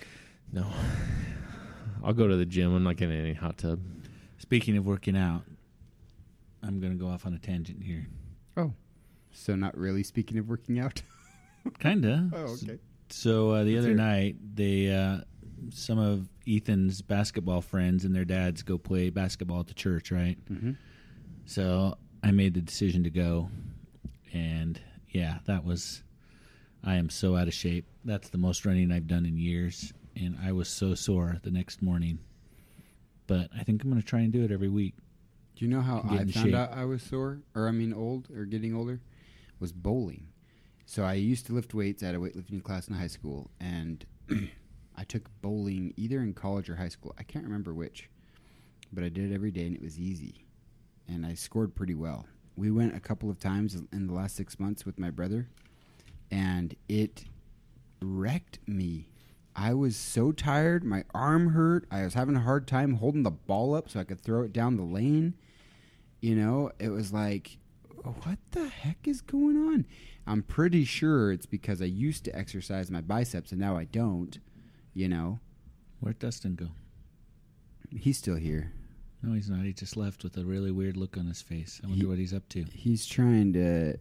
No, 0.51 0.65
I'll 2.05 2.13
go 2.13 2.27
to 2.27 2.35
the 2.35 2.45
gym. 2.45 2.73
I'm 2.75 2.83
not 2.83 2.97
getting 2.97 3.19
any 3.19 3.33
hot 3.33 3.57
tub. 3.57 3.79
Speaking 4.37 4.77
of 4.77 4.85
working 4.85 5.17
out, 5.17 5.41
I'm 6.61 6.79
going 6.79 6.93
to 6.93 6.99
go 7.03 7.09
off 7.09 7.25
on 7.25 7.33
a 7.33 7.39
tangent 7.39 7.81
here. 7.81 8.05
Oh. 8.55 8.73
So 9.31 9.55
not 9.55 9.75
really 9.75 10.03
speaking 10.03 10.37
of 10.37 10.47
working 10.47 10.79
out. 10.79 11.01
Kinda. 11.79 12.29
Oh, 12.31 12.55
okay. 12.63 12.77
So 13.09 13.49
uh, 13.51 13.63
the 13.63 13.75
Let's 13.75 13.85
other 13.87 13.95
night, 13.95 14.35
they 14.55 14.91
uh, 14.91 15.21
some 15.71 15.97
of 15.97 16.29
Ethan's 16.47 17.01
basketball 17.01 17.61
friends 17.61 18.05
and 18.05 18.15
their 18.15 18.23
dads 18.23 18.61
go 18.61 18.77
play 18.77 19.09
basketball 19.09 19.61
at 19.61 19.67
the 19.67 19.73
church, 19.73 20.11
right? 20.11 20.37
Mm-hmm. 20.51 20.73
So 21.45 21.97
I 22.23 22.31
made 22.31 22.53
the 22.53 22.61
decision 22.61 23.03
to 23.03 23.09
go, 23.09 23.49
and 24.31 24.79
yeah, 25.09 25.39
that 25.45 25.65
was. 25.65 26.03
I 26.83 26.95
am 26.97 27.09
so 27.09 27.35
out 27.35 27.47
of 27.47 27.53
shape. 27.55 27.87
That's 28.03 28.29
the 28.29 28.37
most 28.37 28.63
running 28.63 28.91
I've 28.91 29.07
done 29.07 29.25
in 29.25 29.37
years, 29.37 29.91
and 30.15 30.37
I 30.43 30.51
was 30.51 30.67
so 30.67 30.95
sore 30.95 31.37
the 31.43 31.51
next 31.51 31.81
morning. 31.81 32.19
But 33.27 33.49
I 33.57 33.63
think 33.63 33.83
I'm 33.83 33.89
going 33.89 34.01
to 34.01 34.07
try 34.07 34.19
and 34.21 34.31
do 34.31 34.43
it 34.43 34.51
every 34.51 34.69
week. 34.69 34.93
Do 35.55 35.65
you 35.65 35.71
know 35.71 35.81
how 35.81 35.99
I 36.09 36.17
found 36.17 36.33
shape. 36.33 36.53
out 36.53 36.73
I 36.73 36.85
was 36.85 37.01
sore, 37.01 37.39
or 37.55 37.67
I 37.67 37.71
mean 37.71 37.93
old, 37.93 38.27
or 38.35 38.45
getting 38.45 38.75
older? 38.75 38.99
Was 39.59 39.71
bowling. 39.71 40.27
So 40.85 41.03
I 41.03 41.13
used 41.13 41.47
to 41.47 41.53
lift 41.53 41.73
weights 41.73 42.03
at 42.03 42.13
a 42.13 42.19
weightlifting 42.19 42.61
class 42.61 42.87
in 42.87 42.95
high 42.95 43.07
school, 43.07 43.49
and 43.59 44.05
I 44.95 45.03
took 45.05 45.29
bowling 45.41 45.93
either 45.97 46.19
in 46.19 46.33
college 46.33 46.69
or 46.69 46.75
high 46.75 46.89
school. 46.89 47.15
I 47.17 47.23
can't 47.23 47.45
remember 47.45 47.73
which, 47.73 48.09
but 48.93 49.03
I 49.03 49.09
did 49.09 49.31
it 49.31 49.33
every 49.33 49.51
day, 49.51 49.65
and 49.65 49.75
it 49.75 49.81
was 49.81 49.97
easy, 49.97 50.45
and 51.07 51.25
I 51.25 51.33
scored 51.33 51.73
pretty 51.73 51.95
well. 51.95 52.27
We 52.55 52.69
went 52.69 52.95
a 52.95 52.99
couple 52.99 53.29
of 53.29 53.39
times 53.39 53.75
in 53.91 54.07
the 54.07 54.13
last 54.13 54.35
six 54.35 54.59
months 54.59 54.85
with 54.85 54.99
my 54.99 55.09
brother, 55.09 55.47
and 56.29 56.75
it 56.87 57.25
wrecked 58.01 58.59
me. 58.67 59.09
I 59.55 59.73
was 59.73 59.95
so 59.95 60.31
tired. 60.31 60.83
My 60.83 61.05
arm 61.13 61.49
hurt. 61.53 61.87
I 61.89 62.03
was 62.03 62.13
having 62.13 62.35
a 62.35 62.41
hard 62.41 62.67
time 62.67 62.95
holding 62.95 63.23
the 63.23 63.31
ball 63.31 63.73
up 63.73 63.89
so 63.89 63.99
I 63.99 64.03
could 64.03 64.19
throw 64.19 64.41
it 64.43 64.51
down 64.53 64.75
the 64.75 64.83
lane. 64.83 65.35
You 66.19 66.35
know, 66.35 66.71
it 66.79 66.89
was 66.89 67.13
like, 67.13 67.57
what 68.03 68.37
the 68.51 68.67
heck 68.67 69.07
is 69.07 69.21
going 69.21 69.55
on? 69.57 69.85
I'm 70.27 70.43
pretty 70.43 70.83
sure 70.85 71.31
it's 71.31 71.45
because 71.45 71.81
I 71.81 71.85
used 71.85 72.25
to 72.25 72.35
exercise 72.35 72.91
my 72.91 73.01
biceps 73.01 73.51
and 73.51 73.61
now 73.61 73.77
I 73.77 73.85
don't. 73.85 74.37
You 74.93 75.07
know, 75.09 75.39
Where'd 75.99 76.19
Dustin 76.19 76.55
go? 76.55 76.67
he's 77.91 78.17
still 78.17 78.35
here. 78.35 78.71
No, 79.21 79.33
he's 79.33 79.49
not. 79.49 79.63
He 79.65 79.73
just 79.73 79.95
left 79.97 80.23
with 80.23 80.37
a 80.37 80.45
really 80.45 80.71
weird 80.71 80.97
look 80.97 81.17
on 81.17 81.27
his 81.27 81.41
face. 81.41 81.79
I 81.83 81.87
wonder 81.87 82.01
He- 82.03 82.07
what 82.07 82.17
he's 82.17 82.33
up 82.33 82.47
to. 82.49 82.63
He's 82.73 83.05
trying 83.05 83.53
to. 83.53 83.97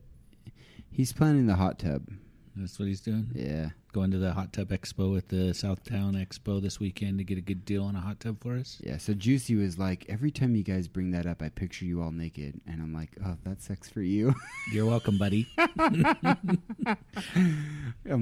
He's 0.90 1.12
planning 1.12 1.46
the 1.46 1.56
hot 1.56 1.78
tub. 1.78 2.08
That's 2.56 2.78
what 2.78 2.86
he's 2.88 3.00
doing. 3.00 3.28
Yeah. 3.34 3.70
Going 3.94 4.10
to 4.10 4.18
the 4.18 4.32
hot 4.32 4.52
tub 4.52 4.70
expo 4.70 5.16
at 5.16 5.28
the 5.28 5.52
Southtown 5.54 6.16
Expo 6.16 6.60
this 6.60 6.80
weekend 6.80 7.18
to 7.18 7.24
get 7.24 7.38
a 7.38 7.40
good 7.40 7.64
deal 7.64 7.84
on 7.84 7.94
a 7.94 8.00
hot 8.00 8.18
tub 8.18 8.42
for 8.42 8.56
us. 8.56 8.80
Yeah. 8.82 8.98
So 8.98 9.14
Juicy 9.14 9.54
was 9.54 9.78
like, 9.78 10.04
every 10.08 10.32
time 10.32 10.56
you 10.56 10.64
guys 10.64 10.88
bring 10.88 11.12
that 11.12 11.26
up, 11.26 11.40
I 11.40 11.48
picture 11.48 11.84
you 11.84 12.02
all 12.02 12.10
naked, 12.10 12.60
and 12.66 12.82
I'm 12.82 12.92
like, 12.92 13.10
oh, 13.24 13.36
that 13.44 13.62
sucks 13.62 13.88
for 13.88 14.02
you. 14.02 14.34
You're 14.72 14.86
welcome, 14.86 15.16
buddy. 15.16 15.46
I'm 15.56 16.58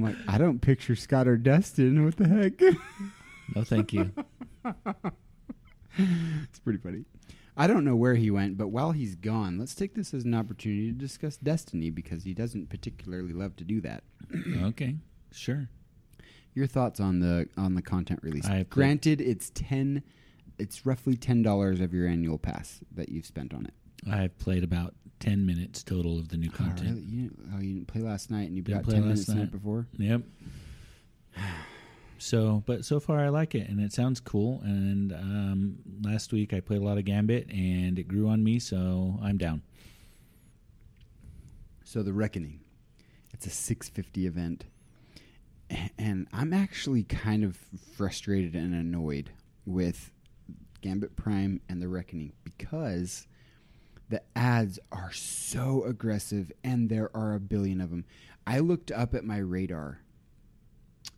like, 0.02 0.16
I 0.28 0.36
don't 0.36 0.60
picture 0.60 0.94
Scott 0.94 1.26
or 1.26 1.38
Dustin. 1.38 2.04
What 2.04 2.18
the 2.18 2.28
heck? 2.28 2.60
No, 3.56 3.64
thank 3.64 3.94
you. 3.94 4.12
it's 5.96 6.58
pretty 6.58 6.80
funny. 6.80 7.06
I 7.56 7.66
don't 7.66 7.86
know 7.86 7.96
where 7.96 8.16
he 8.16 8.30
went, 8.30 8.58
but 8.58 8.68
while 8.68 8.92
he's 8.92 9.14
gone, 9.14 9.58
let's 9.58 9.74
take 9.74 9.94
this 9.94 10.12
as 10.12 10.24
an 10.24 10.34
opportunity 10.34 10.92
to 10.92 10.98
discuss 10.98 11.38
Destiny 11.38 11.88
because 11.88 12.24
he 12.24 12.34
doesn't 12.34 12.68
particularly 12.68 13.32
love 13.32 13.56
to 13.56 13.64
do 13.64 13.80
that. 13.80 14.04
okay, 14.64 14.96
sure. 15.34 15.68
Your 16.54 16.66
thoughts 16.66 17.00
on 17.00 17.20
the 17.20 17.48
on 17.56 17.74
the 17.74 17.82
content 17.82 18.20
release? 18.22 18.44
I 18.46 18.48
played- 18.64 18.70
Granted, 18.70 19.20
it's 19.20 19.50
ten, 19.54 20.02
it's 20.58 20.84
roughly 20.84 21.16
ten 21.16 21.42
dollars 21.42 21.80
of 21.80 21.94
your 21.94 22.06
annual 22.06 22.38
pass 22.38 22.80
that 22.94 23.08
you've 23.08 23.26
spent 23.26 23.54
on 23.54 23.64
it. 23.66 23.74
I've 24.10 24.36
played 24.38 24.62
about 24.64 24.94
ten 25.20 25.46
minutes 25.46 25.82
total 25.82 26.18
of 26.18 26.28
the 26.28 26.36
new 26.36 26.50
Oh, 26.52 26.56
content. 26.56 26.96
really? 26.96 27.02
You, 27.02 27.30
oh, 27.54 27.58
you 27.60 27.74
didn't 27.74 27.86
play 27.88 28.02
last 28.02 28.30
night, 28.30 28.48
and 28.48 28.56
you 28.56 28.62
Didn't 28.62 28.80
got 28.80 28.84
play 28.84 28.94
ten 28.94 29.02
last 29.02 29.08
minutes 29.08 29.26
the 29.26 29.34
night 29.34 29.40
night. 29.42 29.52
before. 29.52 29.86
Yep. 29.98 30.22
So, 32.18 32.62
but 32.66 32.84
so 32.84 33.00
far 33.00 33.18
I 33.18 33.30
like 33.30 33.56
it, 33.56 33.68
and 33.68 33.80
it 33.80 33.92
sounds 33.92 34.20
cool. 34.20 34.60
And 34.62 35.12
um, 35.12 35.74
last 36.02 36.32
week 36.32 36.54
I 36.54 36.60
played 36.60 36.80
a 36.80 36.84
lot 36.84 36.96
of 36.96 37.04
Gambit, 37.04 37.50
and 37.50 37.98
it 37.98 38.06
grew 38.06 38.28
on 38.28 38.44
me, 38.44 38.60
so 38.60 39.18
I'm 39.20 39.38
down. 39.38 39.62
So 41.84 42.04
the 42.04 42.12
Reckoning, 42.12 42.60
it's 43.34 43.46
a 43.46 43.50
650 43.50 44.26
event, 44.26 44.64
A- 44.64 44.66
and 45.98 46.28
I'm 46.32 46.52
actually 46.52 47.04
kind 47.04 47.44
of 47.44 47.58
frustrated 47.96 48.54
and 48.54 48.74
annoyed 48.74 49.30
with 49.64 50.10
Gambit 50.80 51.16
Prime 51.16 51.60
and 51.68 51.80
the 51.80 51.88
Reckoning 51.88 52.32
because 52.44 53.26
the 54.08 54.22
ads 54.36 54.78
are 54.90 55.12
so 55.12 55.84
aggressive, 55.84 56.52
and 56.62 56.88
there 56.88 57.10
are 57.16 57.34
a 57.34 57.40
billion 57.40 57.80
of 57.80 57.90
them. 57.90 58.04
I 58.46 58.58
looked 58.58 58.90
up 58.90 59.14
at 59.14 59.24
my 59.24 59.38
radar, 59.38 60.00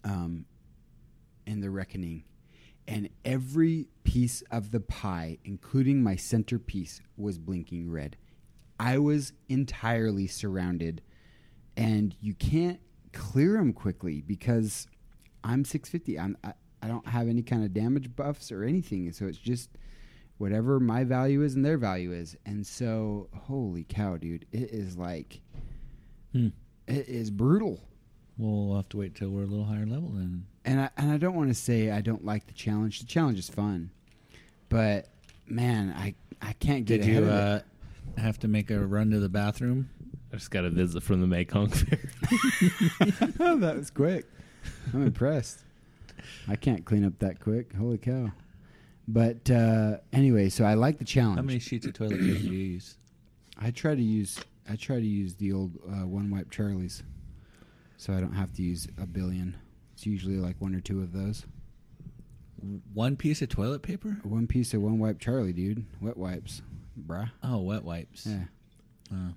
um, 0.04 0.44
in 1.46 1.60
the 1.60 1.70
Reckoning. 1.70 2.24
And 2.86 3.08
every 3.24 3.88
piece 4.04 4.42
of 4.50 4.70
the 4.70 4.80
pie, 4.80 5.38
including 5.44 6.02
my 6.02 6.16
centerpiece, 6.16 7.00
was 7.16 7.38
blinking 7.38 7.90
red. 7.90 8.16
I 8.78 8.98
was 8.98 9.32
entirely 9.48 10.26
surrounded, 10.26 11.00
and 11.76 12.14
you 12.20 12.34
can't 12.34 12.80
clear 13.14 13.54
them 13.54 13.72
quickly 13.72 14.20
because 14.20 14.86
I'm 15.42 15.64
650. 15.64 16.18
I'm, 16.18 16.36
I, 16.44 16.52
I 16.82 16.88
don't 16.88 17.06
have 17.06 17.28
any 17.28 17.42
kind 17.42 17.64
of 17.64 17.72
damage 17.72 18.14
buffs 18.14 18.52
or 18.52 18.62
anything, 18.64 19.10
so 19.12 19.26
it's 19.26 19.38
just 19.38 19.70
whatever 20.38 20.80
my 20.80 21.04
value 21.04 21.42
is 21.42 21.54
and 21.54 21.64
their 21.64 21.78
value 21.78 22.12
is. 22.12 22.36
And 22.44 22.66
so, 22.66 23.28
holy 23.34 23.84
cow, 23.88 24.16
dude, 24.16 24.46
it 24.52 24.70
is 24.72 24.96
like 24.96 25.40
Hmm. 26.32 26.48
it 26.88 27.08
is 27.08 27.30
brutal. 27.30 27.80
We'll 28.36 28.74
have 28.74 28.88
to 28.88 28.96
wait 28.96 29.14
till 29.14 29.30
we're 29.30 29.44
a 29.44 29.46
little 29.46 29.64
higher 29.64 29.86
level 29.86 30.08
then. 30.10 30.46
And 30.64 30.80
I 30.80 30.90
and 30.96 31.12
I 31.12 31.16
don't 31.18 31.36
want 31.36 31.50
to 31.50 31.54
say 31.54 31.90
I 31.92 32.00
don't 32.00 32.24
like 32.24 32.46
the 32.48 32.52
challenge. 32.52 32.98
The 32.98 33.06
challenge 33.06 33.38
is 33.38 33.48
fun, 33.48 33.90
but 34.68 35.08
man, 35.46 35.94
I 35.96 36.14
I 36.42 36.52
can't 36.54 36.84
get 36.84 37.02
Did 37.02 37.06
you 37.12 37.18
of 37.18 37.28
it. 37.28 37.30
uh, 37.30 37.60
have 38.20 38.38
to 38.40 38.48
make 38.48 38.70
a 38.72 38.84
run 38.84 39.10
to 39.12 39.20
the 39.20 39.28
bathroom? 39.28 39.88
I 40.34 40.36
just 40.36 40.50
got 40.50 40.64
a 40.64 40.70
visit 40.70 41.04
from 41.04 41.20
the 41.20 41.28
Mekong 41.28 41.68
Fair. 41.68 42.00
oh, 43.38 43.56
that 43.58 43.76
was 43.76 43.88
quick. 43.88 44.26
I'm 44.92 45.06
impressed. 45.06 45.60
I 46.48 46.56
can't 46.56 46.84
clean 46.84 47.04
up 47.04 47.20
that 47.20 47.38
quick. 47.38 47.72
Holy 47.72 47.98
cow. 47.98 48.32
But 49.06 49.48
uh, 49.48 49.98
anyway, 50.12 50.48
so 50.48 50.64
I 50.64 50.74
like 50.74 50.98
the 50.98 51.04
challenge. 51.04 51.36
How 51.36 51.42
many 51.42 51.60
sheets 51.60 51.86
of 51.86 51.92
toilet 51.92 52.18
paper 52.18 52.36
do 52.36 52.48
you 52.48 52.50
use? 52.50 52.96
I 53.60 53.70
try 53.70 53.94
to 53.94 54.02
use 54.02 54.40
I 54.68 54.74
try 54.74 54.96
to 54.96 55.06
use 55.06 55.34
the 55.36 55.52
old 55.52 55.78
uh, 55.86 56.04
one 56.04 56.28
wipe 56.32 56.50
Charlies, 56.50 57.04
so 57.96 58.12
I 58.12 58.18
don't 58.18 58.34
have 58.34 58.52
to 58.54 58.62
use 58.62 58.88
a 59.00 59.06
billion. 59.06 59.56
It's 59.92 60.04
usually 60.04 60.38
like 60.38 60.60
one 60.60 60.74
or 60.74 60.80
two 60.80 61.00
of 61.00 61.12
those. 61.12 61.46
One 62.92 63.14
piece 63.14 63.40
of 63.40 63.50
toilet 63.50 63.82
paper? 63.82 64.18
One 64.24 64.48
piece 64.48 64.74
of 64.74 64.82
one 64.82 64.98
wipe 64.98 65.20
Charlie, 65.20 65.52
dude. 65.52 65.86
Wet 66.00 66.16
wipes, 66.16 66.62
bruh. 67.00 67.30
Oh, 67.44 67.58
wet 67.58 67.84
wipes. 67.84 68.26
Yeah, 68.26 68.44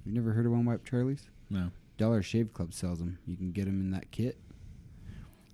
You 0.05 0.13
never 0.13 0.31
heard 0.33 0.45
of 0.45 0.51
one 0.51 0.65
wipe 0.65 0.87
Charlies? 0.89 1.21
no. 1.49 1.71
Dollar 1.97 2.21
Shave 2.21 2.53
Club 2.53 2.73
sells 2.75 2.99
them. 2.99 3.17
You 3.25 3.35
can 3.35 3.51
get 3.51 3.65
them 3.65 3.81
in 3.81 3.89
that 3.91 4.11
kit. 4.11 4.37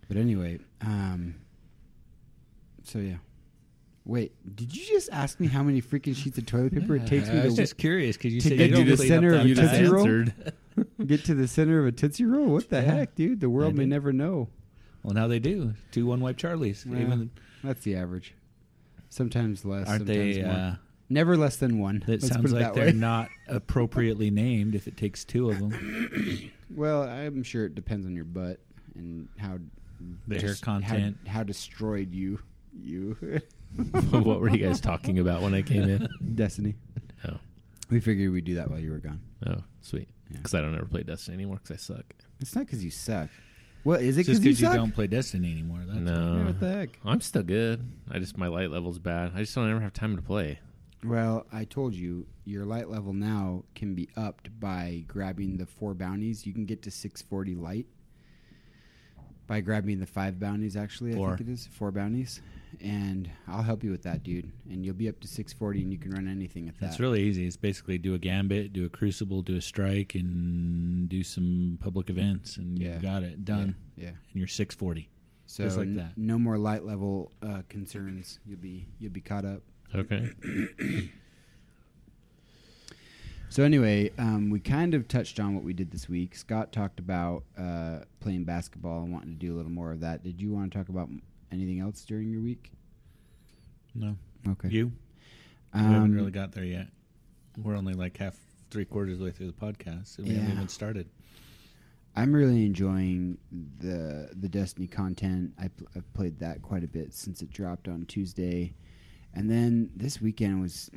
But 0.10 0.18
anyway, 0.18 0.60
um, 0.82 1.36
so 2.84 3.00
yeah. 3.00 3.16
Wait, 4.06 4.34
did 4.58 4.76
you 4.76 4.86
just 4.86 5.10
ask 5.14 5.40
me 5.40 5.48
how 5.48 5.64
many 5.64 5.82
freaking 5.82 6.14
sheets 6.14 6.38
of 6.38 6.46
toilet 6.46 6.74
paper 6.74 6.98
it 6.98 7.08
takes 7.08 7.30
me 7.30 7.40
I 7.40 7.46
was 7.46 7.56
to 7.56 7.62
just 7.62 7.78
curious 7.78 8.18
because 8.18 8.34
you 8.34 8.42
to 8.42 8.50
said 8.50 8.58
get 8.58 8.72
you 8.72 8.84
to 8.84 8.96
the 8.98 9.08
center 9.08 9.34
of 9.36 9.46
a 9.46 9.56
Tootsie. 9.56 9.86
Roll? 9.86 10.26
get 11.08 11.24
to 11.26 11.34
the 11.34 11.48
center 11.48 11.80
of 11.80 11.86
a 11.86 11.92
Tootsie 11.94 12.26
Roll? 12.26 12.48
What 12.48 12.70
the 12.70 12.82
Yeah. 12.82 12.92
heck, 12.92 13.16
dude? 13.16 13.40
The 13.40 13.50
world 13.50 13.76
may 13.76 13.86
never 13.86 14.12
know. 14.12 14.50
Well, 15.04 15.14
now 15.14 15.28
they 15.30 15.40
do. 15.40 15.74
Two 15.92 16.06
one 16.08 16.20
wipe 16.20 16.36
Charlies. 16.38 16.86
Well, 16.86 17.00
Even 17.00 17.32
That's 17.64 17.84
the 17.86 17.96
average. 17.96 18.34
Sometimes 19.10 19.64
less. 19.64 19.88
aren't 19.88 20.06
sometimes 20.08 20.36
they? 20.36 20.42
more. 20.44 20.52
Uh, 20.52 20.76
Never 21.10 21.38
less 21.38 21.58
than 21.58 21.80
one. 21.80 22.00
that 22.08 22.22
Let's 22.22 22.28
sounds 22.30 22.52
like 22.52 22.62
that 22.63 22.74
they're 22.74 22.86
way. 22.88 22.92
not 22.94 23.30
appropriately 23.48 24.32
named 24.32 24.74
if 24.76 24.88
it 24.88 24.98
takes 24.98 25.24
two 25.26 25.50
of 25.50 25.60
them. 25.60 26.52
Well, 26.74 27.04
I'm 27.04 27.44
sure 27.44 27.66
it 27.66 27.76
depends 27.76 28.06
on 28.06 28.16
your 28.16 28.26
butt 28.26 28.60
and 28.96 29.28
how 29.38 29.58
The 30.28 30.39
hair 30.39 30.56
content. 30.62 31.18
how, 31.26 31.34
how 31.39 31.44
destroyed 31.44 32.13
you 32.13 32.39
you 32.76 33.16
what 34.12 34.39
were 34.42 34.50
you 34.50 34.58
guys 34.66 34.80
talking 34.82 35.20
about 35.20 35.42
when 35.42 35.54
I 35.54 35.62
came 35.62 35.84
in? 35.84 36.08
Destiny. 36.36 36.76
Oh, 37.28 37.38
We 37.92 38.00
figured 38.00 38.32
we'd 38.32 38.46
do 38.46 38.56
that 38.56 38.70
while 38.72 38.80
you 38.80 38.92
were 38.92 38.98
gone. 39.00 39.22
oh, 39.46 39.58
sweet. 39.82 40.08
Yeah. 40.32 40.38
Because 40.38 40.56
I 40.56 40.62
don't 40.62 40.74
ever 40.76 40.86
play 40.86 41.04
Destiny 41.04 41.36
anymore 41.36 41.60
because 41.62 41.72
I 41.72 41.94
suck. 41.96 42.06
It's 42.39 42.56
not 42.56 42.66
because 42.66 42.84
you 42.84 42.89
suck. 42.92 43.30
What 43.84 44.02
is 44.02 44.18
it 44.18 44.24
Just 44.26 44.42
because 44.42 44.60
you, 44.62 44.68
you, 44.70 44.74
don't 44.74 44.94
play 44.96 45.08
Destiny 45.08 45.52
anymore. 45.52 45.82
That's 45.86 46.00
no, 46.00 46.38
Yeah, 46.38 46.46
what 46.46 46.60
the 46.60 46.70
heck? 46.72 47.00
I'm 47.06 47.22
still 47.22 47.44
good. 47.44 47.86
I 48.10 48.18
just 48.20 48.38
my 48.38 48.48
light 48.48 48.72
level's 48.72 48.98
bad. 48.98 49.34
I 49.36 49.39
just 49.42 49.54
don't 49.54 49.70
ever 49.70 49.82
have 49.82 49.94
time 49.94 50.16
to 50.16 50.22
play. 50.22 50.60
Well, 51.04 51.46
I 51.52 51.66
told 51.66 51.94
you 51.94 52.28
your 52.46 52.66
light 52.66 52.89
level 52.89 53.13
now 53.13 53.63
can 53.76 53.94
be 53.96 54.10
upped 54.16 54.58
by 54.60 55.04
grabbing 55.08 55.58
the 55.58 55.66
four 55.66 55.94
bounties. 55.94 56.46
You 56.46 56.54
can 56.54 56.66
get 56.66 56.82
to 56.84 56.92
640 56.92 57.56
light 57.56 57.86
by 59.46 59.60
grabbing 59.62 60.00
the 60.00 60.06
five 60.06 60.39
bounties. 60.39 60.78
Actually, 60.78 61.12
I 61.12 61.16
Four. 61.16 61.38
think 61.38 61.50
it 61.50 61.54
is 61.54 61.68
four 61.68 61.92
bounties, 61.92 62.42
and 62.80 63.30
I'll 63.48 63.62
help 63.62 63.84
you 63.84 63.92
with 63.92 64.04
that, 64.04 64.24
dude. 64.24 64.50
And 64.70 64.86
you'll 64.86 64.96
be 64.96 65.10
up 65.10 65.20
to 65.20 65.28
640, 65.28 65.82
and 65.82 65.92
you 65.92 65.98
can 66.00 66.12
run 66.12 66.30
anything 66.30 66.70
at 66.70 66.80
that. 66.80 66.86
It's 66.92 67.00
really 67.02 67.22
easy. 67.24 67.46
It's 67.46 67.58
basically 67.58 67.98
do 67.98 68.13
a 68.13 68.18
gambit, 68.20 68.72
do 68.72 68.86
a 68.86 68.89
crucible, 68.89 69.42
do 69.42 69.58
a 69.58 69.62
strike, 69.62 70.16
and 70.16 71.10
do 71.10 71.24
some 71.24 71.78
public 71.82 72.10
events, 72.10 72.56
and 72.56 72.80
Yeah. 72.80 72.96
you 72.96 73.02
got 73.02 73.24
it 73.24 73.44
done. 73.44 73.76
Yeah. 73.98 74.08
And 74.10 74.18
you're 74.34 74.48
six 74.48 74.74
forty. 74.76 75.10
So 75.46 75.66
Just 75.66 75.78
like 75.78 75.88
n- 75.88 75.96
that. 75.98 76.18
no 76.18 76.39
more 76.39 76.58
light 76.58 76.86
level 76.86 77.34
uh, 77.42 77.63
concerns. 77.68 78.39
You'll 78.46 78.60
be 78.62 78.88
you'll 79.00 79.12
be 79.12 79.20
caught 79.22 79.44
up. 79.44 79.62
Okay. 79.96 80.30
So 83.50 83.64
anyway, 83.64 84.12
um, 84.18 84.50
we 84.50 84.60
kind 84.60 84.96
of 84.96 85.08
touched 85.08 85.40
on 85.40 85.54
what 85.54 85.64
we 85.64 85.74
did 85.74 85.92
this 85.92 86.10
week. 86.10 86.36
Scott 86.36 86.72
talked 86.72 86.98
about 87.00 87.44
uh, 87.56 88.00
playing 88.20 88.46
basketball 88.46 89.04
and 89.04 89.14
wanting 89.14 89.34
to 89.34 89.36
do 89.40 89.54
a 89.54 89.56
little 89.58 89.72
more 89.72 89.92
of 89.92 90.00
that. 90.00 90.24
Did 90.24 90.42
you 90.42 90.52
want 90.52 90.72
to 90.72 90.78
talk 90.78 90.90
about 90.90 91.08
anything 91.52 91.80
else 91.80 92.04
during 92.04 92.32
your 92.32 92.41
week? 92.41 92.72
No, 93.94 94.16
Okay. 94.50 94.70
you. 94.70 94.88
we 95.76 95.80
Um, 95.82 95.86
haven't 95.94 96.16
really 96.16 96.32
got 96.32 96.52
there 96.54 96.64
yet. 96.64 96.88
We're 97.62 97.76
only 97.76 97.94
like 97.94 98.18
half, 98.18 98.36
three 98.72 98.86
quarters 98.86 99.14
of 99.14 99.20
the 99.20 99.26
way 99.26 99.32
through 99.32 99.48
the 99.48 99.54
podcast, 99.54 100.18
and 100.18 100.28
we 100.28 100.34
haven't 100.34 100.54
even 100.54 100.68
started. 100.68 101.08
I'm 102.16 102.34
really 102.34 102.66
enjoying 102.66 103.38
the 103.80 104.30
the 104.34 104.50
Destiny 104.50 104.88
content. 104.88 105.54
I 105.60 105.68
pl- 105.68 105.88
I've 105.96 106.12
played 106.14 106.39
that 106.39 106.64
quite 106.64 106.84
a 106.84 106.88
bit 106.88 107.14
since 107.14 107.44
it 107.44 107.52
dropped 107.52 107.88
on 107.88 108.06
Tuesday, 108.08 108.74
and 109.34 109.50
then 109.50 109.90
this 109.96 110.22
weekend 110.22 110.62
was 110.62 110.92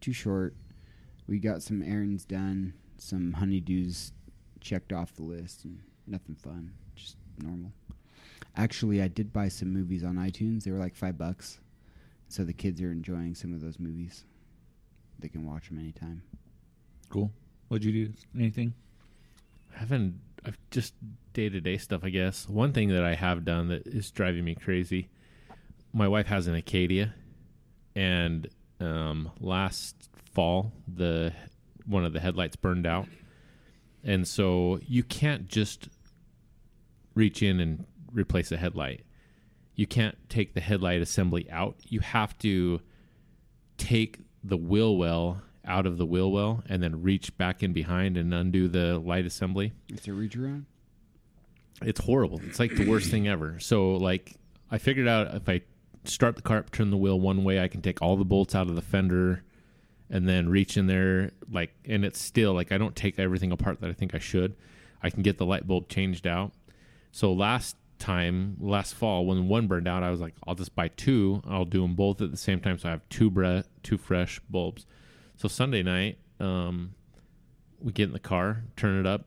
too 0.00 0.12
short. 0.12 0.54
We 1.26 1.38
got 1.38 1.62
some 1.62 1.82
errands 1.82 2.24
done, 2.24 2.74
some 2.98 3.36
honeydews 3.38 4.12
checked 4.60 4.92
off 4.92 5.14
the 5.14 5.22
list, 5.22 5.64
and 5.64 5.80
nothing 6.06 6.34
fun, 6.34 6.72
just 6.94 7.16
normal. 7.38 7.72
Actually, 8.56 9.00
I 9.02 9.08
did 9.08 9.32
buy 9.32 9.48
some 9.48 9.72
movies 9.72 10.04
on 10.04 10.16
iTunes. 10.16 10.64
They 10.64 10.70
were 10.70 10.78
like 10.78 10.94
five 10.94 11.16
bucks, 11.16 11.58
so 12.28 12.44
the 12.44 12.52
kids 12.52 12.80
are 12.82 12.92
enjoying 12.92 13.34
some 13.34 13.54
of 13.54 13.60
those 13.60 13.78
movies. 13.78 14.24
They 15.18 15.28
can 15.28 15.46
watch 15.46 15.68
them 15.68 15.78
anytime. 15.78 16.22
Cool. 17.08 17.30
What'd 17.68 17.84
you 17.84 18.06
do? 18.06 18.12
Anything? 18.36 18.74
I 19.74 19.80
haven't. 19.80 20.20
I've 20.44 20.58
just 20.70 20.94
day 21.32 21.48
to 21.48 21.60
day 21.60 21.78
stuff. 21.78 22.02
I 22.02 22.10
guess 22.10 22.48
one 22.48 22.72
thing 22.72 22.88
that 22.88 23.04
I 23.04 23.14
have 23.14 23.44
done 23.44 23.68
that 23.68 23.86
is 23.86 24.10
driving 24.10 24.44
me 24.44 24.54
crazy. 24.54 25.08
My 25.94 26.08
wife 26.08 26.26
has 26.26 26.46
an 26.48 26.54
Acadia, 26.54 27.14
and 27.94 28.48
um, 28.80 29.30
last 29.40 30.08
fall 30.32 30.72
the 30.92 31.32
one 31.86 32.04
of 32.04 32.12
the 32.12 32.20
headlights 32.20 32.56
burned 32.56 32.86
out, 32.86 33.06
and 34.04 34.26
so 34.26 34.78
you 34.86 35.02
can't 35.02 35.48
just 35.48 35.88
reach 37.14 37.42
in 37.42 37.60
and 37.60 37.84
replace 38.12 38.52
a 38.52 38.56
headlight. 38.56 39.04
You 39.74 39.86
can't 39.86 40.16
take 40.28 40.54
the 40.54 40.60
headlight 40.60 41.00
assembly 41.00 41.50
out. 41.50 41.76
You 41.88 42.00
have 42.00 42.36
to 42.38 42.80
take 43.78 44.18
the 44.44 44.56
wheel 44.56 44.96
well 44.96 45.42
out 45.64 45.86
of 45.86 45.96
the 45.96 46.06
wheel 46.06 46.30
well 46.30 46.62
and 46.68 46.82
then 46.82 47.02
reach 47.02 47.36
back 47.38 47.62
in 47.62 47.72
behind 47.72 48.16
and 48.16 48.34
undo 48.34 48.68
the 48.68 48.98
light 48.98 49.24
assembly. 49.24 49.72
It's 49.88 50.08
a 50.08 50.12
reach 50.12 50.36
around. 50.36 50.66
It's 51.80 52.00
horrible. 52.00 52.40
It's 52.44 52.58
like 52.58 52.74
the 52.74 52.88
worst 52.88 53.10
thing 53.10 53.28
ever. 53.28 53.58
So 53.60 53.92
like 53.92 54.34
I 54.70 54.78
figured 54.78 55.08
out 55.08 55.34
if 55.34 55.48
I 55.48 55.62
start 56.04 56.36
the 56.36 56.42
car 56.42 56.64
turn 56.72 56.90
the 56.90 56.96
wheel 56.96 57.18
one 57.18 57.44
way, 57.44 57.60
I 57.60 57.68
can 57.68 57.82
take 57.82 58.02
all 58.02 58.16
the 58.16 58.24
bolts 58.24 58.54
out 58.54 58.68
of 58.68 58.74
the 58.74 58.82
fender 58.82 59.42
and 60.10 60.28
then 60.28 60.48
reach 60.48 60.76
in 60.76 60.86
there 60.86 61.30
like 61.50 61.72
and 61.86 62.04
it's 62.04 62.20
still 62.20 62.52
like 62.52 62.70
I 62.70 62.78
don't 62.78 62.94
take 62.94 63.18
everything 63.18 63.52
apart 63.52 63.80
that 63.80 63.90
I 63.90 63.92
think 63.92 64.14
I 64.14 64.18
should. 64.18 64.54
I 65.02 65.10
can 65.10 65.22
get 65.22 65.38
the 65.38 65.46
light 65.46 65.66
bulb 65.66 65.88
changed 65.88 66.26
out. 66.26 66.52
So 67.10 67.32
last 67.32 67.76
time, 67.98 68.56
last 68.60 68.94
fall, 68.94 69.26
when 69.26 69.48
one 69.48 69.66
burned 69.66 69.88
out, 69.88 70.02
I 70.02 70.10
was 70.10 70.20
like, 70.20 70.34
I'll 70.46 70.54
just 70.54 70.74
buy 70.74 70.88
two. 70.88 71.42
I'll 71.46 71.64
do 71.64 71.82
them 71.82 71.94
both 71.94 72.20
at 72.20 72.30
the 72.30 72.36
same 72.36 72.60
time, 72.60 72.78
so 72.78 72.88
I 72.88 72.92
have 72.92 73.08
two 73.08 73.30
bre- 73.30 73.60
two 73.82 73.98
fresh 73.98 74.40
bulbs. 74.50 74.86
So 75.36 75.48
Sunday 75.48 75.82
night, 75.82 76.18
um, 76.40 76.94
we 77.80 77.92
get 77.92 78.04
in 78.04 78.12
the 78.12 78.18
car, 78.18 78.64
turn 78.76 78.98
it 78.98 79.06
up, 79.06 79.26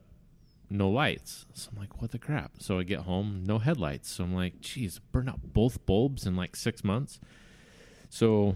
no 0.70 0.89
lights. 0.89 1.45
So 1.53 1.70
I'm 1.72 1.80
like, 1.80 2.01
what 2.01 2.11
the 2.11 2.20
crap? 2.20 2.53
So 2.59 2.80
I 2.80 2.84
get 2.84 3.01
home, 3.01 3.43
no 3.45 3.59
headlights. 3.59 4.09
So 4.11 4.24
I'm 4.24 4.34
like, 4.34 4.61
geez, 4.61 4.99
burn 5.11 5.30
out 5.30 5.53
both 5.53 5.86
bulbs 5.86 6.26
in 6.26 6.36
like 6.36 6.55
six 6.55 6.84
months. 6.84 7.20
So 8.09 8.55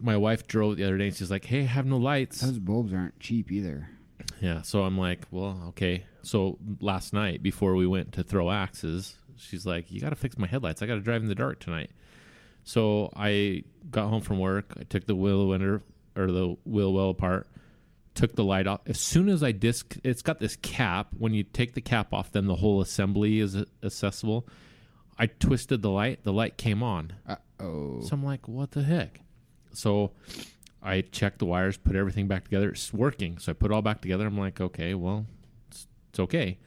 my 0.00 0.16
wife 0.16 0.46
drove 0.46 0.76
the 0.76 0.84
other 0.84 0.98
day 0.98 1.06
and 1.06 1.16
she's 1.16 1.30
like, 1.30 1.46
hey, 1.46 1.60
I 1.60 1.66
have 1.66 1.86
no 1.86 1.96
lights. 1.96 2.40
Those 2.40 2.58
bulbs 2.58 2.92
aren't 2.92 3.18
cheap 3.20 3.50
either. 3.50 3.88
Yeah. 4.40 4.62
So 4.62 4.82
I'm 4.82 4.98
like, 4.98 5.26
well, 5.30 5.62
okay. 5.68 6.04
So 6.22 6.58
last 6.80 7.12
night 7.12 7.42
before 7.42 7.74
we 7.74 7.86
went 7.86 8.12
to 8.12 8.22
throw 8.22 8.50
axes, 8.50 9.16
she's 9.36 9.66
like, 9.66 9.90
you 9.90 10.00
got 10.00 10.10
to 10.10 10.16
fix 10.16 10.38
my 10.38 10.46
headlights. 10.46 10.82
I 10.82 10.86
got 10.86 10.94
to 10.94 11.00
drive 11.00 11.22
in 11.22 11.28
the 11.28 11.34
dark 11.34 11.60
tonight. 11.60 11.90
So 12.64 13.12
I 13.14 13.64
got 13.90 14.08
home 14.08 14.22
from 14.22 14.38
work. 14.38 14.74
I 14.78 14.84
took 14.84 15.06
the 15.06 15.14
wheel 15.14 15.46
winner 15.46 15.82
or 16.16 16.30
the 16.30 16.56
wheel 16.64 16.92
well 16.92 17.10
apart, 17.10 17.46
took 18.14 18.34
the 18.36 18.44
light 18.44 18.66
off. 18.66 18.80
As 18.86 19.00
soon 19.00 19.28
as 19.28 19.42
I 19.42 19.52
disc, 19.52 19.96
it's 20.04 20.22
got 20.22 20.38
this 20.38 20.56
cap. 20.56 21.08
When 21.18 21.34
you 21.34 21.42
take 21.42 21.74
the 21.74 21.80
cap 21.80 22.12
off, 22.12 22.32
then 22.32 22.46
the 22.46 22.56
whole 22.56 22.80
assembly 22.80 23.40
is 23.40 23.56
accessible. 23.82 24.46
I 25.18 25.26
twisted 25.26 25.82
the 25.82 25.90
light. 25.90 26.24
The 26.24 26.32
light 26.32 26.56
came 26.56 26.82
on. 26.82 27.12
Uh 27.26 27.36
oh. 27.60 28.00
So 28.02 28.14
I'm 28.14 28.24
like, 28.24 28.48
what 28.48 28.72
the 28.72 28.82
heck? 28.82 29.20
So 29.72 30.12
I 30.82 31.00
checked 31.00 31.38
the 31.38 31.46
wires, 31.46 31.76
put 31.76 31.96
everything 31.96 32.28
back 32.28 32.44
together. 32.44 32.70
It's 32.70 32.92
working. 32.92 33.38
So 33.38 33.52
I 33.52 33.54
put 33.54 33.70
it 33.70 33.74
all 33.74 33.82
back 33.82 34.00
together. 34.00 34.26
I'm 34.26 34.38
like, 34.38 34.60
okay, 34.60 34.94
well, 34.94 35.26
it's, 35.68 35.86
it's 36.10 36.20
okay. 36.20 36.58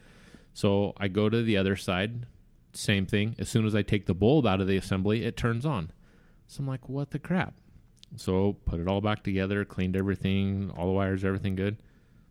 So 0.54 0.94
I 0.98 1.08
go 1.08 1.30
to 1.30 1.44
the 1.44 1.58
other 1.58 1.76
side. 1.76 2.26
Same 2.74 3.06
thing. 3.06 3.36
As 3.40 3.50
soon 3.50 3.66
as 3.66 3.76
I 3.76 3.82
take 3.82 4.06
the 4.06 4.14
bulb 4.14 4.46
out 4.46 4.62
of 4.62 4.68
the 4.68 4.78
assembly, 4.78 5.24
it 5.24 5.38
turns 5.38 5.66
on. 5.66 5.92
So 6.48 6.62
I'm 6.62 6.68
like, 6.68 6.90
what 6.90 7.12
the 7.12 7.20
crap? 7.20 7.54
So 8.16 8.54
put 8.66 8.80
it 8.80 8.88
all 8.88 9.02
back 9.02 9.24
together, 9.24 9.66
cleaned 9.66 9.96
everything, 9.96 10.72
all 10.76 10.88
the 10.88 10.94
wires, 10.94 11.24
everything 11.26 11.56
good. 11.56 11.78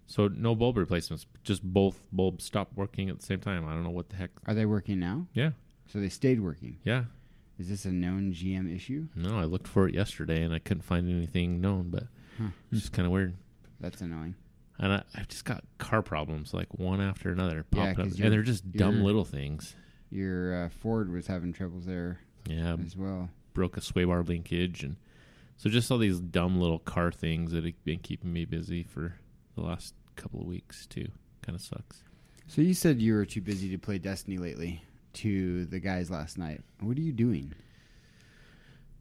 So 0.06 0.28
no 0.28 0.54
bulb 0.54 0.76
replacements, 0.78 1.26
just 1.42 1.62
both 1.62 1.98
bulbs 2.12 2.44
stopped 2.44 2.76
working 2.76 3.08
at 3.10 3.18
the 3.20 3.26
same 3.26 3.40
time. 3.40 3.66
I 3.66 3.72
don't 3.72 3.84
know 3.84 3.90
what 3.90 4.08
the 4.08 4.16
heck. 4.16 4.30
Are 4.46 4.54
they 4.54 4.64
working 4.66 4.98
now? 5.00 5.26
Yeah, 5.34 5.50
So 5.88 5.98
they 6.00 6.08
stayed 6.08 6.40
working. 6.40 6.78
yeah. 6.84 7.04
Is 7.58 7.68
this 7.70 7.86
a 7.86 7.90
known 7.90 8.32
GM 8.34 8.74
issue? 8.74 9.08
No, 9.16 9.38
I 9.38 9.44
looked 9.44 9.66
for 9.66 9.88
it 9.88 9.94
yesterday 9.94 10.42
and 10.42 10.52
I 10.52 10.58
couldn't 10.58 10.82
find 10.82 11.08
anything 11.10 11.60
known, 11.60 11.88
but 11.90 12.04
Huh. 12.38 12.48
it's 12.70 12.82
just 12.82 12.92
kind 12.92 13.06
of 13.06 13.12
weird. 13.12 13.34
That's 13.80 14.00
annoying. 14.02 14.34
And 14.78 14.92
I, 14.92 15.02
I've 15.14 15.28
just 15.28 15.46
got 15.46 15.64
car 15.78 16.02
problems 16.02 16.52
like 16.52 16.68
one 16.78 17.00
after 17.00 17.30
another 17.30 17.64
Yeah, 17.72 17.92
up, 17.92 17.98
and 17.98 18.12
they're 18.12 18.42
just 18.42 18.70
dumb 18.72 19.02
little 19.02 19.24
things. 19.24 19.74
Your 20.10 20.64
uh, 20.64 20.68
Ford 20.68 21.10
was 21.10 21.26
having 21.28 21.52
troubles 21.54 21.86
there 21.86 22.20
Yeah, 22.46 22.76
as 22.84 22.94
well. 22.94 23.30
broke 23.54 23.76
a 23.78 23.80
sway 23.80 24.04
bar 24.04 24.22
linkage, 24.22 24.82
and 24.84 24.96
so 25.56 25.68
just 25.70 25.90
all 25.90 25.98
these 25.98 26.20
dumb 26.20 26.60
little 26.60 26.78
car 26.78 27.10
things 27.12 27.52
that 27.52 27.64
have 27.64 27.84
been 27.84 27.98
keeping 28.00 28.32
me 28.32 28.44
busy 28.44 28.82
for 28.82 29.14
the 29.54 29.62
last 29.62 29.94
couple 30.16 30.40
of 30.40 30.46
weeks 30.46 30.86
too. 30.86 31.08
Kind 31.42 31.56
of 31.56 31.62
sucks. 31.62 32.02
So 32.46 32.62
you 32.62 32.74
said 32.74 33.00
you 33.00 33.14
were 33.14 33.24
too 33.24 33.40
busy 33.40 33.68
to 33.70 33.78
play 33.78 33.98
Destiny 33.98 34.38
lately. 34.38 34.82
To 35.14 35.64
the 35.64 35.80
guys 35.80 36.10
last 36.10 36.36
night. 36.36 36.60
What 36.80 36.98
are 36.98 37.00
you 37.00 37.12
doing? 37.12 37.54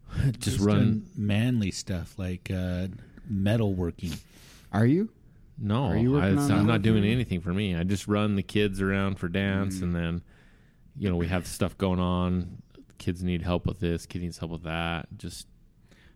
just 0.39 0.59
run. 0.59 1.05
manly 1.17 1.71
stuff 1.71 2.17
like 2.17 2.49
uh, 2.49 2.87
metal 3.29 3.73
working. 3.73 4.13
Are 4.71 4.85
you? 4.85 5.09
No, 5.57 5.85
Are 5.85 5.97
you 5.97 6.19
I, 6.19 6.27
I'm 6.29 6.65
not 6.65 6.81
doing 6.81 7.05
anything 7.05 7.39
for 7.39 7.53
me. 7.53 7.75
I 7.75 7.83
just 7.83 8.07
run 8.07 8.35
the 8.35 8.43
kids 8.43 8.81
around 8.81 9.19
for 9.19 9.29
dance, 9.29 9.77
Mm. 9.77 9.81
and 9.83 9.95
then 9.95 10.21
you 10.97 11.09
know 11.09 11.15
we 11.15 11.27
have 11.27 11.47
stuff 11.47 11.77
going 11.77 11.99
on. 11.99 12.61
Kids 12.97 13.23
need 13.23 13.41
help 13.41 13.65
with 13.65 13.79
this. 13.79 14.05
Kid 14.05 14.21
needs 14.21 14.37
help 14.37 14.51
with 14.51 14.63
that. 14.63 15.07
Just 15.17 15.47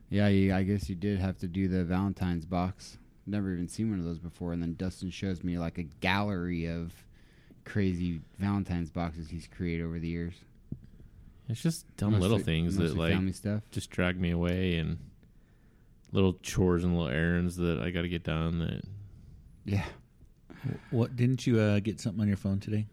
Yeah, 0.09 0.27
you, 0.27 0.53
I 0.53 0.63
guess 0.63 0.89
you 0.89 0.95
did 0.95 1.19
have 1.19 1.37
to 1.39 1.47
do 1.47 1.67
the 1.67 1.83
Valentine's 1.83 2.45
box. 2.45 2.97
Never 3.27 3.53
even 3.53 3.67
seen 3.67 3.91
one 3.91 3.99
of 3.99 4.05
those 4.05 4.17
before. 4.17 4.53
And 4.53 4.61
then 4.61 4.75
Dustin 4.75 5.11
shows 5.11 5.43
me 5.43 5.59
like 5.59 5.77
a 5.77 5.83
gallery 5.83 6.65
of 6.65 6.91
crazy 7.65 8.21
Valentine's 8.39 8.89
boxes 8.89 9.29
he's 9.29 9.47
created 9.47 9.85
over 9.85 9.99
the 9.99 10.07
years. 10.07 10.33
it's 11.47 11.61
just 11.61 11.85
dumb 11.97 12.19
little 12.19 12.39
things 12.39 12.75
that 12.77 12.97
like 12.97 13.13
family 13.13 13.33
stuff. 13.33 13.61
just 13.71 13.91
drag 13.91 14.19
me 14.19 14.31
away 14.31 14.77
and 14.77 14.97
little 16.11 16.33
chores 16.41 16.83
and 16.83 16.97
little 16.97 17.11
errands 17.11 17.55
that 17.57 17.79
I 17.79 17.91
got 17.91 18.01
to 18.01 18.09
get 18.09 18.23
done. 18.23 18.59
That 18.59 18.81
Yeah. 19.65 19.85
What 20.89 21.15
didn't 21.15 21.45
you 21.45 21.59
uh, 21.59 21.79
get 21.79 22.01
something 22.01 22.21
on 22.21 22.27
your 22.27 22.37
phone 22.37 22.59
today? 22.59 22.87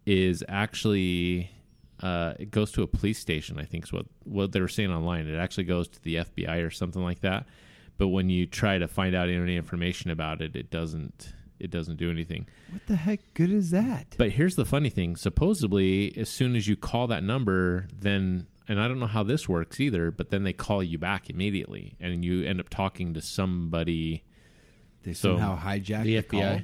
is 0.06 0.44
actually 0.48 1.52
uh, 2.02 2.34
it 2.40 2.52
goes 2.52 2.72
to 2.72 2.84
a 2.84 2.88
police 2.88 3.20
station. 3.20 3.60
I 3.60 3.66
think 3.66 3.86
is 3.86 3.94
what 3.94 4.06
what 4.24 4.52
they 4.52 4.62
were 4.62 4.68
saying 4.68 4.92
online. 4.92 5.28
It 5.28 5.38
actually 5.38 5.66
goes 5.66 5.88
to 5.90 6.02
the 6.02 6.16
FBI 6.16 6.66
or 6.66 6.72
something 6.72 7.04
like 7.04 7.22
that. 7.22 7.46
But 7.98 8.08
when 8.08 8.30
you 8.30 8.46
try 8.46 8.78
to 8.78 8.88
find 8.88 9.14
out 9.14 9.30
any 9.30 9.58
information 9.58 10.10
about 10.10 10.42
it, 10.42 10.56
it 10.56 10.72
doesn't 10.72 11.34
it 11.60 11.70
doesn't 11.70 11.98
do 11.98 12.10
anything. 12.10 12.48
What 12.72 12.88
the 12.88 12.96
heck 12.96 13.20
good 13.34 13.52
is 13.52 13.72
that? 13.72 14.16
But 14.18 14.32
here's 14.32 14.56
the 14.56 14.66
funny 14.66 14.90
thing: 14.90 15.16
supposedly, 15.16 16.18
as 16.18 16.30
soon 16.30 16.56
as 16.56 16.68
you 16.68 16.76
call 16.76 17.08
that 17.08 17.24
number, 17.24 17.88
then 17.94 18.48
and 18.70 18.80
I 18.80 18.88
don't 18.88 19.00
know 19.00 19.08
how 19.08 19.24
this 19.24 19.50
works 19.50 19.80
either, 19.82 20.12
but 20.12 20.30
then 20.30 20.44
they 20.44 20.54
call 20.54 20.82
you 20.82 20.98
back 20.98 21.30
immediately, 21.30 21.96
and 22.00 22.24
you 22.24 22.46
end 22.46 22.62
up 22.62 22.70
talking 22.70 23.14
to 23.16 23.22
somebody. 23.22 24.24
They 25.04 25.12
So- 25.14 25.34
somehow 25.38 25.60
hijack 25.60 26.04
The 26.04 26.16
the, 26.18 26.24
FBI? 26.24 26.30
call. 26.54 26.62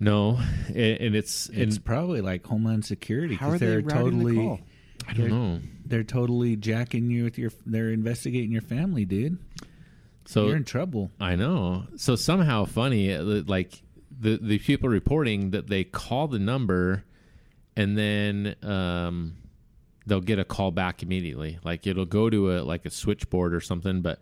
No, 0.00 0.38
and, 0.68 0.76
and 0.76 1.14
it's 1.14 1.48
It's 1.50 1.76
and 1.76 1.84
probably 1.84 2.20
like 2.20 2.44
Homeland 2.44 2.84
Security 2.84 3.36
How 3.36 3.50
are 3.50 3.52
because 3.52 3.60
they 3.60 3.66
they're 3.66 3.80
routing 3.80 4.18
the 4.18 4.24
totally 4.24 4.34
call? 4.36 4.60
I 5.06 5.12
don't 5.12 5.28
know. 5.28 5.60
they're 5.86 6.02
totally 6.02 6.56
jacking 6.56 7.10
you 7.10 7.24
with 7.24 7.38
your. 7.38 7.50
They're 7.66 7.90
investigating 7.90 8.50
your 8.50 8.62
family, 8.62 9.04
dude. 9.04 9.38
So 10.24 10.46
You're 10.48 10.56
in 10.56 10.64
trouble. 10.64 11.10
I 11.20 11.36
know. 11.36 11.84
So 11.96 12.16
somehow 12.16 12.64
funny, 12.64 13.12
uh, 13.12 13.22
like 13.46 13.82
the 14.18 14.38
the 14.40 14.58
people 14.58 14.88
reporting 14.88 15.50
that 15.50 15.66
they 15.68 15.84
call 15.84 16.26
the 16.28 16.38
number, 16.38 17.04
and 17.76 17.96
then 17.98 18.56
um, 18.62 19.34
they'll 20.06 20.20
get 20.20 20.38
a 20.38 20.44
call 20.44 20.70
back 20.70 21.02
immediately. 21.02 21.58
Like 21.64 21.86
it'll 21.86 22.04
go 22.04 22.30
to 22.30 22.56
a 22.56 22.62
like 22.62 22.86
a 22.86 22.90
switchboard 22.90 23.54
or 23.54 23.60
something, 23.60 24.02
but 24.02 24.20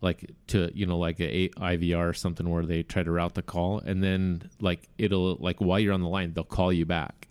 like 0.00 0.30
to 0.48 0.70
you 0.74 0.86
know 0.86 0.98
like 0.98 1.20
a 1.20 1.48
IVR 1.48 2.10
or 2.10 2.12
something 2.12 2.48
where 2.48 2.64
they 2.64 2.82
try 2.82 3.02
to 3.02 3.10
route 3.10 3.34
the 3.34 3.42
call, 3.42 3.78
and 3.80 4.02
then 4.02 4.50
like 4.60 4.88
it'll 4.98 5.36
like 5.36 5.60
while 5.60 5.78
you're 5.78 5.94
on 5.94 6.02
the 6.02 6.08
line, 6.08 6.32
they'll 6.32 6.44
call 6.44 6.72
you 6.72 6.84
back. 6.84 7.28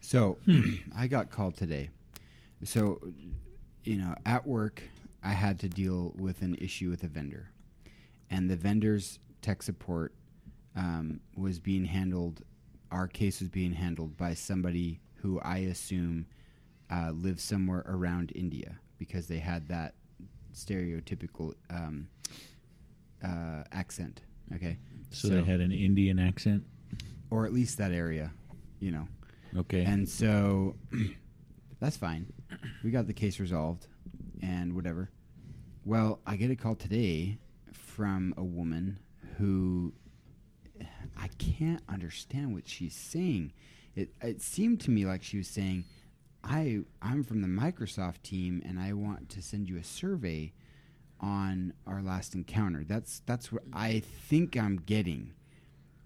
So 0.00 0.38
I 0.96 1.06
got 1.06 1.30
called 1.30 1.56
today. 1.56 1.90
So, 2.62 3.00
you 3.82 3.96
know, 3.96 4.14
at 4.24 4.46
work, 4.46 4.82
I 5.22 5.30
had 5.30 5.58
to 5.60 5.68
deal 5.68 6.14
with 6.16 6.42
an 6.42 6.54
issue 6.56 6.88
with 6.88 7.02
a 7.02 7.08
vendor, 7.08 7.50
and 8.30 8.48
the 8.48 8.56
vendor's 8.56 9.18
tech 9.42 9.62
support 9.62 10.14
um, 10.76 11.20
was 11.36 11.58
being 11.58 11.84
handled. 11.84 12.42
Our 12.90 13.08
case 13.08 13.40
was 13.40 13.48
being 13.48 13.72
handled 13.72 14.16
by 14.16 14.34
somebody 14.34 15.00
who 15.16 15.40
I 15.40 15.58
assume 15.58 16.26
uh, 16.94 17.10
lives 17.12 17.42
somewhere 17.42 17.84
around 17.88 18.32
India 18.34 18.76
because 18.98 19.26
they 19.26 19.38
had 19.38 19.66
that 19.68 19.94
stereotypical 20.54 21.54
um, 21.70 22.08
uh, 23.22 23.64
accent. 23.72 24.20
Okay, 24.54 24.76
So, 25.10 25.28
they 25.28 25.42
had 25.42 25.60
an 25.60 25.72
Indian 25.72 26.18
accent. 26.18 26.62
or 27.30 27.46
at 27.46 27.52
least 27.52 27.78
that 27.78 27.90
area, 27.92 28.30
you 28.78 28.90
know. 28.90 29.08
Okay. 29.56 29.84
And 29.84 30.08
so 30.08 30.76
that's 31.80 31.96
fine. 31.96 32.26
We 32.84 32.90
got 32.90 33.06
the 33.06 33.14
case 33.14 33.40
resolved 33.40 33.86
and 34.42 34.74
whatever. 34.74 35.10
Well, 35.84 36.20
I 36.26 36.36
get 36.36 36.50
a 36.50 36.56
call 36.56 36.74
today 36.74 37.38
from 37.72 38.34
a 38.36 38.44
woman 38.44 38.98
who 39.38 39.92
I 41.16 41.28
can't 41.38 41.82
understand 41.88 42.52
what 42.54 42.68
she's 42.68 42.94
saying. 42.94 43.52
It 43.94 44.10
it 44.22 44.40
seemed 44.42 44.80
to 44.82 44.90
me 44.90 45.06
like 45.06 45.22
she 45.22 45.38
was 45.38 45.48
saying, 45.48 45.84
"I 46.44 46.80
I'm 47.02 47.24
from 47.24 47.40
the 47.42 47.48
Microsoft 47.48 48.22
team 48.22 48.62
and 48.64 48.78
I 48.78 48.92
want 48.92 49.28
to 49.30 49.42
send 49.42 49.68
you 49.68 49.76
a 49.78 49.84
survey 49.84 50.52
on 51.20 51.72
our 51.86 52.02
last 52.02 52.34
encounter." 52.34 52.84
That's 52.86 53.22
that's 53.26 53.50
what 53.50 53.62
I 53.72 54.00
think 54.00 54.56
I'm 54.56 54.76
getting. 54.76 55.32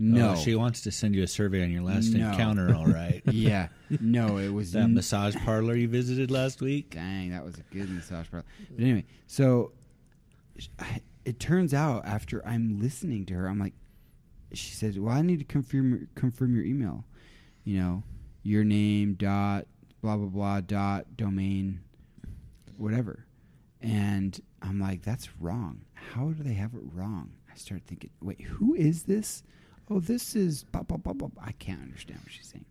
Oh, 0.01 0.05
no. 0.05 0.31
Oh, 0.31 0.35
she 0.37 0.55
wants 0.55 0.83
to 0.83 0.93
send 0.93 1.17
you 1.17 1.25
a 1.25 1.27
survey 1.27 1.63
on 1.65 1.73
your 1.73 1.83
last 1.83 2.11
No. 2.13 2.31
encounter. 2.31 2.73
All 2.73 2.87
right. 2.87 3.21
yeah. 3.33 3.67
No, 4.01 4.37
it 4.39 4.51
was 4.51 4.71
that 4.75 4.85
n- 4.85 4.95
massage 4.95 5.35
parlor 5.45 5.75
you 5.75 5.89
visited 5.89 6.31
last 6.31 6.61
week. 6.61 6.91
Dang, 6.91 7.31
that 7.31 7.45
was 7.45 7.57
a 7.59 7.63
good 7.75 7.91
massage 7.91 8.31
parlor. 8.31 8.47
But 8.71 8.81
anyway, 8.85 9.05
so 9.27 9.73
I- 10.79 11.01
it 11.25 11.41
turns 11.41 11.75
out 11.75 12.07
after 12.07 12.47
I'm 12.47 12.81
listening 12.81 13.27
to 13.27 13.35
her, 13.35 13.49
I'm 13.49 13.59
like, 13.59 13.75
she 14.53 14.73
says, 14.73 14.99
"Well, 14.99 15.13
I 15.15 15.21
need 15.21 15.41
to 15.41 15.45
confirm 15.45 16.09
confirm 16.15 16.55
your 16.55 16.65
email. 16.65 17.05
You 17.65 17.79
know, 17.81 18.03
your 18.45 18.65
name 18.65 19.15
dot 19.15 19.67
blah 20.03 20.17
blah 20.17 20.27
blah 20.27 20.61
dot 20.61 21.17
domain, 21.17 21.81
whatever." 22.77 23.27
And 23.81 24.41
I'm 24.63 24.81
like, 24.81 25.03
"That's 25.03 25.29
wrong. 25.41 25.83
How 25.95 26.31
do 26.31 26.43
they 26.43 26.55
have 26.55 26.75
it 26.75 26.83
wrong?" 26.93 27.33
I 27.51 27.57
start 27.57 27.83
thinking, 27.87 28.11
"Wait, 28.21 28.41
who 28.41 28.75
is 28.75 29.05
this? 29.05 29.43
Oh, 29.91 30.01
this 30.01 30.37
is 30.37 30.65
blah, 30.65 30.83
blah, 30.83 30.99
blah, 30.99 31.13
blah. 31.13 31.31
I 31.41 31.53
can't 31.53 31.83
understand 31.83 32.21
what 32.21 32.33
she's 32.33 32.49
saying." 32.49 32.67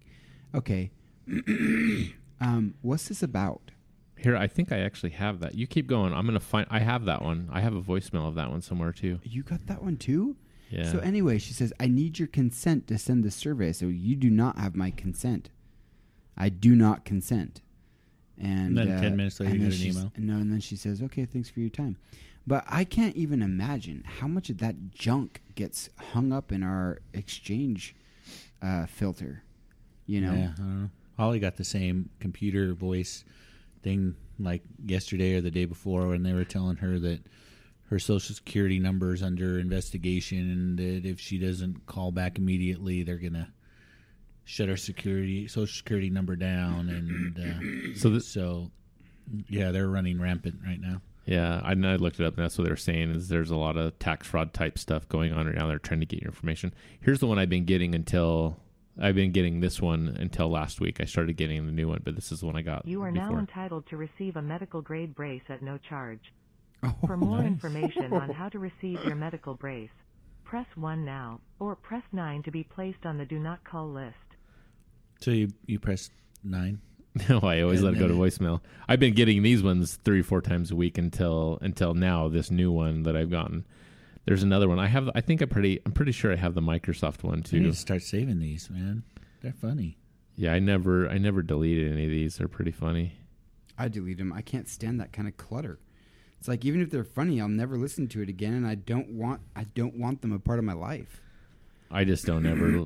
Okay, 0.55 0.91
um, 2.41 2.75
what's 2.82 3.07
this 3.07 3.23
about? 3.23 3.71
Here, 4.17 4.36
I 4.36 4.47
think 4.47 4.71
I 4.71 4.80
actually 4.80 5.11
have 5.11 5.39
that. 5.41 5.53
You 5.53 5.67
keep 5.67 5.88
going. 5.88 6.13
I'm 6.13 6.25
gonna 6.25 6.39
find. 6.39 6.67
I 6.69 6.80
have 6.80 7.05
that 7.05 7.21
one. 7.21 7.49
I 7.51 7.61
have 7.61 7.75
a 7.75 7.82
voicemail 7.82 8.28
of 8.28 8.36
that 8.36 8.49
one 8.49 8.61
somewhere 8.61 8.91
too. 8.91 9.19
You 9.23 9.43
got 9.43 9.67
that 9.67 9.84
one 9.84 9.97
too? 9.97 10.36
Yeah. 10.69 10.91
So 10.91 10.99
anyway, 10.99 11.38
she 11.38 11.53
says, 11.53 11.73
I 11.80 11.88
need 11.88 12.19
your 12.19 12.28
consent 12.28 12.88
to 12.88 12.97
send 12.97 13.23
the 13.23 13.32
survey. 13.32 13.71
So 13.71 13.88
you 13.88 14.15
do 14.15 14.30
not 14.30 14.57
have 14.57 14.75
my 14.75 14.91
consent. 14.91 15.49
I 16.38 16.49
do 16.49 16.75
not 16.75 17.05
consent. 17.05 17.61
And, 18.39 18.77
And 18.77 18.89
then 18.89 18.97
uh, 18.97 19.01
10 19.01 19.17
minutes 19.17 19.39
later 19.39 19.55
you 19.55 19.69
get 19.69 19.79
an 19.79 19.85
email? 19.85 20.11
No, 20.17 20.33
and 20.35 20.51
then 20.51 20.59
she 20.59 20.75
says, 20.75 21.01
okay, 21.01 21.25
thanks 21.25 21.49
for 21.49 21.59
your 21.59 21.69
time. 21.69 21.97
But 22.45 22.63
I 22.67 22.83
can't 22.83 23.15
even 23.15 23.41
imagine 23.41 24.03
how 24.05 24.27
much 24.27 24.49
of 24.49 24.59
that 24.59 24.91
junk 24.91 25.41
gets 25.55 25.89
hung 26.13 26.31
up 26.31 26.51
in 26.51 26.63
our 26.63 26.99
exchange 27.13 27.95
uh, 28.61 28.85
filter. 28.85 29.43
You 30.05 30.21
know? 30.21 30.33
Yeah, 30.33 30.51
I 30.53 30.57
don't 30.57 30.81
know. 30.83 30.89
Holly 31.17 31.39
got 31.39 31.57
the 31.57 31.63
same 31.63 32.09
computer 32.19 32.73
voice 32.73 33.25
thing 33.81 34.15
like 34.39 34.61
yesterday 34.85 35.35
or 35.35 35.41
the 35.41 35.51
day 35.51 35.65
before 35.65 36.07
when 36.07 36.23
they 36.23 36.33
were 36.33 36.45
telling 36.45 36.77
her 36.77 36.99
that 36.99 37.21
her 37.89 37.99
social 37.99 38.35
security 38.35 38.79
number 38.79 39.13
is 39.13 39.23
under 39.23 39.59
investigation 39.59 40.51
and 40.51 40.77
that 40.77 41.09
if 41.09 41.19
she 41.19 41.38
doesn't 41.38 41.85
call 41.85 42.11
back 42.11 42.38
immediately, 42.38 43.03
they're 43.03 43.17
gonna 43.17 43.51
shut 44.49 44.69
our 44.69 44.77
security 44.77 45.45
social 45.47 45.67
security 45.75 46.09
number 46.09 46.35
down 46.37 46.87
and 46.89 47.37
uh, 47.93 47.99
So 47.99 48.09
this, 48.09 48.25
so 48.27 48.71
yeah, 49.49 49.71
they're 49.71 49.89
running 49.89 50.19
rampant 50.21 50.55
right 50.65 50.79
now. 50.79 51.01
Yeah, 51.25 51.59
I, 51.61 51.71
I 51.71 51.95
looked 51.97 52.21
it 52.21 52.25
up, 52.25 52.35
and 52.37 52.43
that's 52.45 52.57
what 52.57 52.65
they're 52.65 52.77
saying. 52.77 53.11
Is 53.11 53.27
there's 53.27 53.51
a 53.51 53.57
lot 53.57 53.75
of 53.75 53.99
tax 53.99 54.25
fraud 54.25 54.53
type 54.53 54.77
stuff 54.79 55.09
going 55.09 55.33
on 55.33 55.45
right 55.47 55.55
now. 55.55 55.67
They're 55.67 55.77
trying 55.79 55.99
to 55.99 56.05
get 56.05 56.21
your 56.21 56.29
information. 56.29 56.73
Here's 57.01 57.19
the 57.19 57.27
one 57.27 57.37
I've 57.37 57.49
been 57.49 57.65
getting 57.65 57.93
until 57.93 58.55
I've 58.97 59.15
been 59.15 59.33
getting 59.33 59.59
this 59.59 59.81
one 59.81 60.15
until 60.17 60.49
last 60.49 60.79
week. 60.79 61.01
I 61.01 61.05
started 61.05 61.35
getting 61.35 61.65
the 61.65 61.73
new 61.73 61.89
one, 61.89 61.99
but 62.05 62.15
this 62.15 62.31
is 62.31 62.39
the 62.39 62.45
one 62.45 62.55
I 62.55 62.61
got. 62.61 62.87
You 62.87 63.01
are 63.03 63.11
before. 63.11 63.31
now 63.31 63.37
entitled 63.39 63.85
to 63.89 63.97
receive 63.97 64.37
a 64.37 64.41
medical 64.41 64.81
grade 64.81 65.13
brace 65.13 65.41
at 65.49 65.61
no 65.61 65.77
charge. 65.77 66.31
Oh, 66.83 66.95
For 67.05 67.17
more 67.17 67.39
nice. 67.39 67.47
information 67.47 68.13
on 68.13 68.29
how 68.33 68.47
to 68.47 68.59
receive 68.59 69.03
your 69.03 69.15
medical 69.15 69.53
brace, 69.55 69.89
press 70.45 70.67
1 70.75 71.03
now, 71.03 71.41
or 71.59 71.75
press 71.75 72.03
9 72.13 72.43
to 72.43 72.51
be 72.51 72.63
placed 72.63 73.05
on 73.05 73.17
the 73.17 73.25
do 73.25 73.37
not 73.39 73.61
call 73.65 73.91
list. 73.91 74.15
So 75.20 75.32
you 75.32 75.49
you 75.65 75.80
press 75.80 76.09
nine. 76.43 76.80
no, 77.30 77.39
oh, 77.43 77.47
I 77.47 77.61
always 77.61 77.82
let 77.82 77.95
it 77.95 77.99
go 77.99 78.07
to 78.07 78.13
voicemail. 78.13 78.61
I've 78.88 78.99
been 78.99 79.13
getting 79.13 79.41
these 79.41 79.63
ones 79.63 79.97
three, 80.03 80.22
four 80.22 80.41
times 80.41 80.72
a 80.72 80.76
week 80.76 80.97
until 80.97 81.57
until 81.61 81.93
now. 81.93 82.28
This 82.28 82.51
new 82.51 82.72
one 82.72 83.03
that 83.03 83.15
I've 83.15 83.32
gotten. 83.32 83.65
There's 84.26 84.43
another 84.43 84.68
one. 84.68 84.78
I 84.78 84.88
have. 84.88 85.09
I 85.15 85.22
think 85.22 85.41
I'm 85.41 85.49
pretty. 85.49 85.80
I'm 85.86 85.93
pretty 85.93 86.11
sure 86.11 86.32
I 86.32 86.36
have 86.36 86.53
the 86.53 86.61
Microsoft 86.61 87.24
one 87.24 87.43
too. 87.43 87.57
You 87.57 87.63
need 87.63 87.72
to 87.72 87.78
start 87.78 88.03
saving 88.03 88.39
these, 88.39 88.70
man. 88.70 89.03
They're 89.41 89.53
funny. 89.53 89.97
Yeah, 90.36 90.53
I 90.53 90.59
never. 90.59 91.07
I 91.09 91.18
never 91.18 91.41
deleted 91.41 91.91
any 91.91 92.03
of 92.03 92.11
these. 92.11 92.38
They're 92.38 92.47
pretty 92.47 92.72
funny. 92.72 93.13
I 93.78 93.88
delete 93.88 94.18
them. 94.18 94.34
I 94.34 94.41
can't 94.41 94.68
stand 94.68 94.99
that 94.99 95.13
kind 95.13 95.28
of 95.28 95.38
clutter. 95.38 95.80
It's 96.39 96.47
like 96.47 96.65
even 96.65 96.82
if 96.82 96.91
they're 96.91 97.03
funny, 97.03 97.41
I'll 97.41 97.47
never 97.47 97.78
listen 97.78 98.07
to 98.09 98.22
it 98.22 98.30
again, 98.30 98.53
and 98.53 98.68
I 98.68 98.76
don't 98.76 99.09
want 99.11 99.41
I 99.55 99.63
don't 99.63 99.97
want 99.97 100.22
them 100.22 100.32
a 100.34 100.39
part 100.39 100.59
of 100.59 100.65
my 100.65 100.74
life. 100.74 101.22
I 101.91 102.03
just 102.03 102.25
don't 102.25 102.45
ever. 102.45 102.85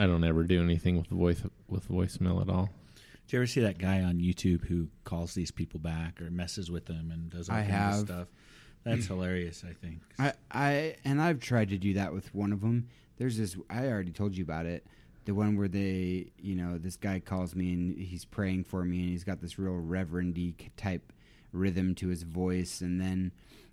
I 0.00 0.06
don't 0.06 0.24
ever 0.24 0.44
do 0.44 0.62
anything 0.62 0.96
with 0.96 1.08
voice 1.08 1.42
with 1.68 1.88
voicemail 1.88 2.40
at 2.42 2.48
all. 2.48 2.70
Did 3.26 3.32
you 3.32 3.38
ever 3.38 3.46
see 3.46 3.60
that 3.60 3.78
guy 3.78 4.02
on 4.02 4.18
YouTube 4.18 4.66
who 4.66 4.88
calls 5.04 5.34
these 5.34 5.50
people 5.50 5.80
back 5.80 6.20
or 6.20 6.30
messes 6.30 6.70
with 6.70 6.86
them 6.86 7.10
and 7.10 7.30
does 7.30 7.48
all 7.48 7.56
I 7.56 7.60
kinds 7.60 7.72
have. 7.72 7.92
of 7.94 8.06
stuff? 8.06 8.28
That's 8.84 9.06
hilarious. 9.06 9.64
I 9.68 9.72
think. 9.72 10.00
I, 10.18 10.32
I 10.50 10.96
and 11.04 11.20
I've 11.22 11.40
tried 11.40 11.70
to 11.70 11.78
do 11.78 11.94
that 11.94 12.12
with 12.12 12.34
one 12.34 12.52
of 12.52 12.60
them. 12.60 12.88
There's 13.16 13.38
this. 13.38 13.56
I 13.70 13.86
already 13.86 14.12
told 14.12 14.36
you 14.36 14.44
about 14.44 14.66
it. 14.66 14.86
The 15.24 15.34
one 15.34 15.56
where 15.56 15.68
they, 15.68 16.32
you 16.38 16.54
know, 16.54 16.76
this 16.76 16.96
guy 16.96 17.18
calls 17.18 17.54
me 17.54 17.72
and 17.72 17.98
he's 17.98 18.26
praying 18.26 18.64
for 18.64 18.84
me, 18.84 19.00
and 19.00 19.08
he's 19.08 19.24
got 19.24 19.40
this 19.40 19.58
real 19.58 19.80
reverendy 19.80 20.54
type 20.76 21.12
rhythm 21.50 21.94
to 21.94 22.08
his 22.08 22.24
voice, 22.24 22.82
and 22.82 23.00
then 23.00 23.32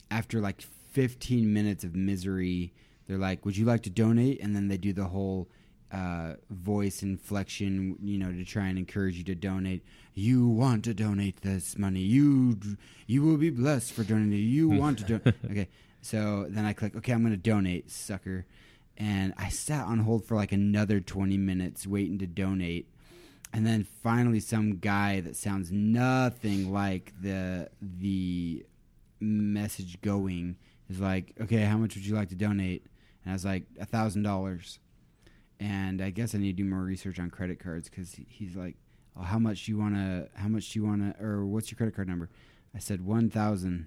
after 0.10 0.40
like 0.40 0.62
15 0.92 1.52
minutes 1.52 1.84
of 1.84 1.94
misery, 1.94 2.74
they're 3.12 3.20
like, 3.20 3.46
"Would 3.46 3.58
you 3.58 3.66
like 3.66 3.84
to 3.84 3.90
donate?" 3.90 4.40
And 4.42 4.56
then 4.56 4.70
they 4.70 4.78
do 4.78 4.94
the 4.94 5.04
whole 5.06 5.50
uh, 5.92 6.36
voice 6.50 7.04
inflection, 7.04 7.98
you 8.02 8.18
know, 8.18 8.32
to 8.32 8.46
try 8.46 8.68
and 8.68 8.78
encourage 8.78 9.18
you 9.18 9.24
to 9.26 9.36
donate. 9.36 9.84
You 10.14 10.48
want 10.48 10.86
to 10.86 10.94
donate 10.94 11.42
this 11.42 11.78
money. 11.78 12.00
You 12.00 12.58
you 13.08 13.22
will 13.22 13.36
be 13.38 13.50
blessed 13.50 13.92
for 13.92 14.04
donating. 14.06 14.48
You 14.48 14.70
want 14.70 15.00
to 15.00 15.04
donate. 15.04 15.36
okay, 15.52 15.68
so 16.02 16.46
then 16.50 16.64
I 16.64 16.72
click. 16.74 16.96
Okay, 16.96 17.12
I'm 17.12 17.22
going 17.22 17.34
to 17.34 17.38
donate, 17.38 17.92
sucker. 17.92 18.46
And 18.98 19.34
I 19.38 19.50
sat 19.50 19.86
on 19.86 20.00
hold 20.00 20.26
for 20.26 20.36
like 20.36 20.52
another 20.52 21.00
20 21.02 21.38
minutes 21.38 21.88
waiting 21.88 22.20
to 22.20 22.28
donate. 22.28 22.88
and 23.54 23.66
then 23.66 23.84
finally 23.84 24.40
some 24.40 24.78
guy 24.78 25.20
that 25.22 25.36
sounds 25.36 25.72
nothing 25.72 26.72
like 26.72 27.12
the 27.22 27.70
the 27.82 28.66
message 29.20 30.02
going 30.02 30.56
is 30.90 31.00
like, 31.00 31.34
okay, 31.42 31.64
how 31.64 31.78
much 31.78 31.96
would 31.96 32.06
you 32.06 32.16
like 32.16 32.30
to 32.30 32.36
donate? 32.36 32.86
And 33.24 33.32
I 33.32 33.34
was 33.34 33.46
like, 33.46 33.64
a 33.80 33.86
thousand 33.86 34.24
dollars. 34.24 34.80
And 35.60 36.02
I 36.02 36.10
guess 36.10 36.34
I 36.34 36.40
need 36.40 36.58
to 36.58 36.64
do 36.64 36.70
more 36.70 36.80
research 36.82 37.20
on 37.20 37.30
credit 37.30 37.60
cards 37.60 37.88
because 37.90 38.16
he's 38.28 38.56
like, 38.56 38.76
oh, 39.18 39.22
how 39.22 39.38
much 39.38 39.66
do 39.66 39.72
you 39.72 39.78
want 39.78 39.94
to? 39.96 40.28
How 40.36 40.48
much 40.48 40.72
do 40.72 40.80
you 40.80 40.86
want 40.86 41.02
to? 41.18 41.24
Or 41.24 41.46
what's 41.46 41.70
your 41.72 41.78
credit 41.78 41.96
card 41.96 42.08
number? 42.08 42.30
I 42.76 42.80
said 42.80 43.06
one 43.06 43.30
thousand, 43.30 43.86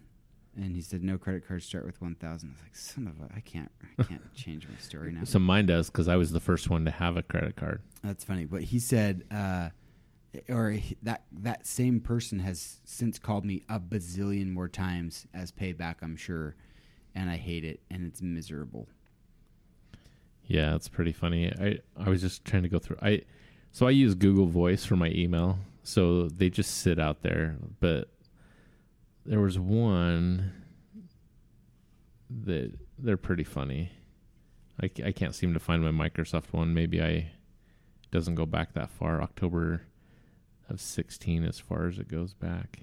and 0.56 0.76
he 0.76 0.82
said 0.82 1.02
no 1.02 1.18
credit 1.18 1.48
cards 1.48 1.64
start 1.64 1.84
with 1.84 2.00
one 2.00 2.14
thousand. 2.14 2.50
I 2.50 2.52
was 2.52 2.62
like, 2.62 2.76
son 2.76 3.08
of 3.08 3.28
a, 3.28 3.34
I 3.34 3.40
can't, 3.40 3.72
I 3.98 4.02
can't 4.04 4.34
change 4.34 4.68
my 4.68 4.76
story 4.78 5.10
now. 5.10 5.24
So 5.24 5.40
mine 5.40 5.66
does 5.66 5.90
because 5.90 6.06
I 6.06 6.14
was 6.14 6.30
the 6.30 6.38
first 6.40 6.70
one 6.70 6.84
to 6.84 6.92
have 6.92 7.16
a 7.16 7.22
credit 7.22 7.56
card. 7.56 7.82
That's 8.04 8.22
funny, 8.22 8.44
but 8.44 8.62
he 8.62 8.78
said, 8.78 9.24
uh, 9.32 9.70
or 10.48 10.70
he- 10.70 10.96
that 11.02 11.24
that 11.32 11.66
same 11.66 11.98
person 11.98 12.38
has 12.38 12.80
since 12.84 13.18
called 13.18 13.44
me 13.44 13.64
a 13.68 13.80
bazillion 13.80 14.52
more 14.52 14.68
times 14.68 15.26
as 15.34 15.50
payback. 15.50 15.96
I'm 16.02 16.14
sure, 16.14 16.54
and 17.16 17.28
I 17.28 17.36
hate 17.36 17.64
it, 17.64 17.80
and 17.90 18.06
it's 18.06 18.22
miserable. 18.22 18.86
Yeah, 20.46 20.74
it's 20.74 20.88
pretty 20.88 21.12
funny. 21.12 21.50
I 21.58 21.78
I 21.96 22.08
was 22.08 22.20
just 22.20 22.44
trying 22.44 22.64
to 22.64 22.68
go 22.68 22.78
through. 22.78 22.98
I 23.00 23.22
so 23.72 23.86
I 23.86 23.90
use 23.90 24.14
Google 24.14 24.46
Voice 24.46 24.84
for 24.84 24.96
my 24.96 25.08
email, 25.08 25.58
so 25.82 26.28
they 26.28 26.50
just 26.50 26.78
sit 26.78 26.98
out 26.98 27.22
there. 27.22 27.56
But 27.80 28.10
there 29.24 29.40
was 29.40 29.58
one 29.58 30.52
that 32.44 32.72
they're 32.98 33.16
pretty 33.16 33.44
funny. 33.44 33.90
I, 34.82 34.90
I 35.04 35.12
can't 35.12 35.34
seem 35.34 35.54
to 35.54 35.60
find 35.60 35.82
my 35.82 36.08
Microsoft 36.08 36.52
one. 36.52 36.74
Maybe 36.74 37.00
I 37.02 37.32
doesn't 38.10 38.34
go 38.34 38.44
back 38.46 38.74
that 38.74 38.90
far. 38.90 39.22
October 39.22 39.82
of 40.68 40.80
sixteen, 40.80 41.44
as 41.44 41.58
far 41.58 41.86
as 41.86 41.98
it 41.98 42.08
goes 42.08 42.34
back. 42.34 42.80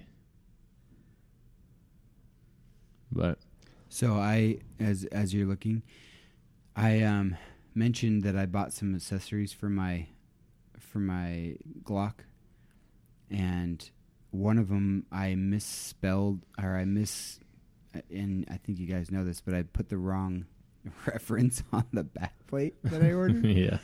But 3.10 3.38
So 3.88 4.14
I, 4.14 4.58
as 4.80 5.04
as 5.06 5.34
you're 5.34 5.46
looking, 5.46 5.82
I 6.74 7.02
um 7.02 7.36
mentioned 7.76 8.22
that 8.22 8.36
I 8.36 8.46
bought 8.46 8.72
some 8.72 8.94
accessories 8.94 9.52
for 9.52 9.68
my 9.68 10.06
for 10.78 10.98
my 10.98 11.56
Glock, 11.84 12.14
and 13.30 13.88
one 14.30 14.58
of 14.58 14.68
them 14.68 15.06
I 15.12 15.34
misspelled 15.34 16.40
or 16.60 16.76
I 16.76 16.84
miss, 16.84 17.38
and 18.10 18.46
I 18.50 18.56
think 18.56 18.78
you 18.78 18.86
guys 18.86 19.10
know 19.10 19.24
this, 19.24 19.40
but 19.40 19.54
I 19.54 19.62
put 19.62 19.88
the 19.88 19.98
wrong 19.98 20.46
reference 21.06 21.62
on 21.72 21.84
the 21.92 22.04
backplate 22.04 22.74
that 22.84 23.02
I 23.02 23.12
ordered. 23.12 23.44
yeah, 23.44 23.78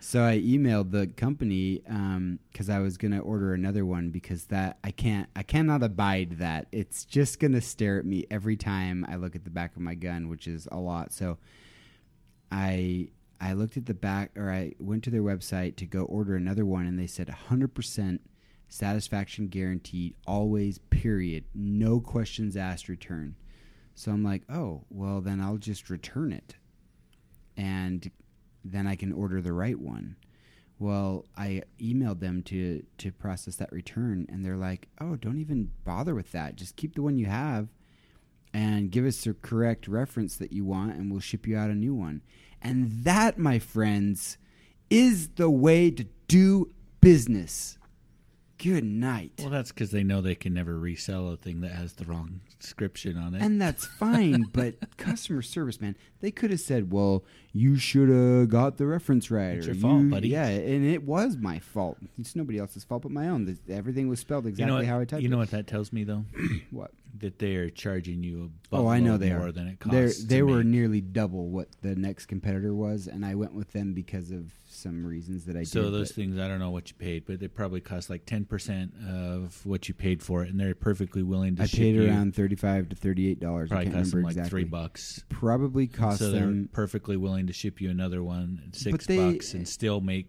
So 0.00 0.22
I 0.22 0.38
emailed 0.38 0.90
the 0.90 1.06
company 1.06 1.82
um, 1.88 2.38
because 2.52 2.68
I 2.68 2.80
was 2.80 2.98
gonna 2.98 3.20
order 3.20 3.54
another 3.54 3.84
one 3.86 4.10
because 4.10 4.44
that 4.46 4.78
I 4.84 4.90
can't 4.90 5.28
I 5.34 5.42
cannot 5.42 5.82
abide 5.82 6.38
that 6.38 6.66
it's 6.70 7.04
just 7.04 7.40
gonna 7.40 7.62
stare 7.62 7.98
at 7.98 8.04
me 8.04 8.26
every 8.30 8.56
time 8.56 9.06
I 9.08 9.16
look 9.16 9.34
at 9.34 9.44
the 9.44 9.50
back 9.50 9.74
of 9.74 9.82
my 9.82 9.94
gun, 9.94 10.28
which 10.28 10.46
is 10.46 10.68
a 10.70 10.78
lot. 10.78 11.12
So 11.12 11.38
I 12.52 13.08
I 13.40 13.52
looked 13.52 13.76
at 13.76 13.86
the 13.86 13.94
back 13.94 14.30
or 14.36 14.50
I 14.50 14.72
went 14.78 15.04
to 15.04 15.10
their 15.10 15.22
website 15.22 15.76
to 15.76 15.86
go 15.86 16.02
order 16.04 16.36
another 16.36 16.64
one, 16.64 16.86
and 16.86 16.98
they 16.98 17.06
said 17.06 17.28
100% 17.28 18.18
satisfaction 18.68 19.48
guaranteed, 19.48 20.14
always 20.26 20.78
period, 20.78 21.44
no 21.54 22.00
questions 22.00 22.56
asked, 22.56 22.88
return. 22.88 23.36
So 23.94 24.10
I'm 24.10 24.24
like, 24.24 24.42
oh 24.50 24.84
well, 24.90 25.20
then 25.20 25.40
I'll 25.40 25.58
just 25.58 25.88
return 25.88 26.32
it 26.32 26.56
and 27.56 28.10
then 28.64 28.86
I 28.86 28.96
can 28.96 29.12
order 29.12 29.40
the 29.40 29.52
right 29.52 29.78
one. 29.78 30.16
Well, 30.78 31.24
I 31.36 31.62
emailed 31.80 32.20
them 32.20 32.42
to 32.44 32.84
to 32.98 33.12
process 33.12 33.56
that 33.56 33.72
return, 33.72 34.26
and 34.28 34.44
they're 34.44 34.56
like, 34.56 34.88
"Oh, 35.00 35.16
don't 35.16 35.38
even 35.38 35.70
bother 35.84 36.14
with 36.14 36.32
that. 36.32 36.56
Just 36.56 36.76
keep 36.76 36.94
the 36.94 37.02
one 37.02 37.18
you 37.18 37.26
have, 37.26 37.68
and 38.52 38.90
give 38.90 39.06
us 39.06 39.24
the 39.24 39.34
correct 39.34 39.88
reference 39.88 40.36
that 40.36 40.52
you 40.52 40.64
want, 40.64 40.96
and 40.96 41.10
we'll 41.10 41.20
ship 41.20 41.46
you 41.46 41.56
out 41.56 41.70
a 41.70 41.74
new 41.74 41.94
one." 41.94 42.20
And 42.66 43.04
that, 43.04 43.38
my 43.38 43.60
friends, 43.60 44.38
is 44.90 45.28
the 45.36 45.48
way 45.48 45.88
to 45.92 46.04
do 46.26 46.72
business. 47.00 47.78
Good 48.58 48.84
night. 48.84 49.32
Well, 49.38 49.50
that's 49.50 49.70
because 49.70 49.90
they 49.90 50.02
know 50.02 50.20
they 50.22 50.34
can 50.34 50.54
never 50.54 50.78
resell 50.78 51.28
a 51.32 51.36
thing 51.36 51.60
that 51.60 51.72
has 51.72 51.92
the 51.94 52.04
wrong 52.06 52.40
description 52.58 53.18
on 53.18 53.34
it. 53.34 53.42
And 53.42 53.60
that's 53.60 53.84
fine, 53.84 54.46
but 54.52 54.96
customer 54.96 55.42
service, 55.42 55.78
man, 55.80 55.94
they 56.20 56.30
could 56.30 56.50
have 56.50 56.60
said, 56.60 56.90
"Well, 56.90 57.22
you 57.52 57.76
should 57.76 58.08
have 58.08 58.48
got 58.48 58.78
the 58.78 58.86
reference 58.86 59.30
right." 59.30 59.58
It's 59.58 59.66
your 59.66 59.74
fault, 59.76 60.02
you- 60.04 60.08
buddy. 60.10 60.28
Yeah, 60.28 60.46
and 60.46 60.86
it 60.86 61.02
was 61.02 61.36
my 61.36 61.58
fault. 61.58 61.98
It's 62.18 62.34
nobody 62.34 62.58
else's 62.58 62.82
fault 62.84 63.02
but 63.02 63.12
my 63.12 63.28
own. 63.28 63.58
Everything 63.68 64.08
was 64.08 64.20
spelled 64.20 64.44
you 64.44 64.50
exactly 64.50 64.70
know 64.72 64.76
what, 64.78 64.86
how 64.86 65.00
I 65.00 65.04
typed 65.04 65.22
You 65.22 65.28
know 65.28 65.36
it. 65.36 65.40
what 65.40 65.50
that 65.50 65.66
tells 65.66 65.92
me 65.92 66.04
though? 66.04 66.24
What? 66.70 66.92
that 67.18 67.38
they 67.38 67.56
are 67.56 67.70
charging 67.70 68.22
you 68.22 68.50
a 68.70 68.76
Oh, 68.76 68.88
I 68.88 69.00
know 69.00 69.16
they 69.16 69.30
more 69.32 69.46
are. 69.48 69.52
than 69.52 69.68
it 69.68 69.78
They're, 69.86 70.04
costs. 70.08 70.24
they 70.24 70.36
to 70.36 70.42
were 70.42 70.58
make. 70.58 70.66
nearly 70.66 71.00
double 71.00 71.48
what 71.48 71.68
the 71.80 71.96
next 71.96 72.26
competitor 72.26 72.74
was, 72.74 73.06
and 73.06 73.24
I 73.24 73.34
went 73.34 73.54
with 73.54 73.72
them 73.72 73.94
because 73.94 74.30
of 74.30 74.52
some 74.76 75.04
reasons 75.06 75.44
that 75.46 75.56
I 75.56 75.62
So 75.64 75.84
did. 75.84 75.92
those 75.94 76.08
but- 76.10 76.16
things, 76.16 76.38
I 76.38 76.46
don't 76.48 76.58
know 76.58 76.70
what 76.70 76.88
you 76.90 76.94
paid, 76.96 77.24
but 77.26 77.40
they 77.40 77.48
probably 77.48 77.80
cost 77.80 78.10
like 78.10 78.26
ten 78.26 78.44
percent 78.44 78.92
of 79.08 79.64
what 79.66 79.88
you 79.88 79.94
paid 79.94 80.22
for 80.22 80.42
it, 80.44 80.50
and 80.50 80.60
they're 80.60 80.74
perfectly 80.74 81.22
willing 81.22 81.56
to. 81.56 81.62
I 81.62 81.66
ship 81.66 81.78
paid 81.80 81.94
you, 81.96 82.06
around 82.06 82.34
thirty-five 82.34 82.88
to 82.90 82.96
thirty-eight 82.96 83.40
dollars. 83.40 83.70
I 83.72 83.74
Probably 83.76 83.84
can't 83.86 83.96
cost 83.96 84.10
them 84.10 84.16
remember 84.18 84.26
like 84.28 84.36
exactly. 84.36 84.50
three 84.62 84.64
bucks. 84.70 85.24
Probably 85.28 85.86
cost 85.86 86.18
so 86.18 86.30
they're 86.30 86.40
them. 86.46 86.68
perfectly 86.72 87.16
willing 87.16 87.46
to 87.46 87.52
ship 87.52 87.80
you 87.80 87.90
another 87.90 88.22
one 88.22 88.62
at 88.66 88.76
six 88.76 89.06
they- 89.06 89.16
bucks 89.16 89.54
and 89.54 89.66
still 89.66 90.00
make 90.00 90.28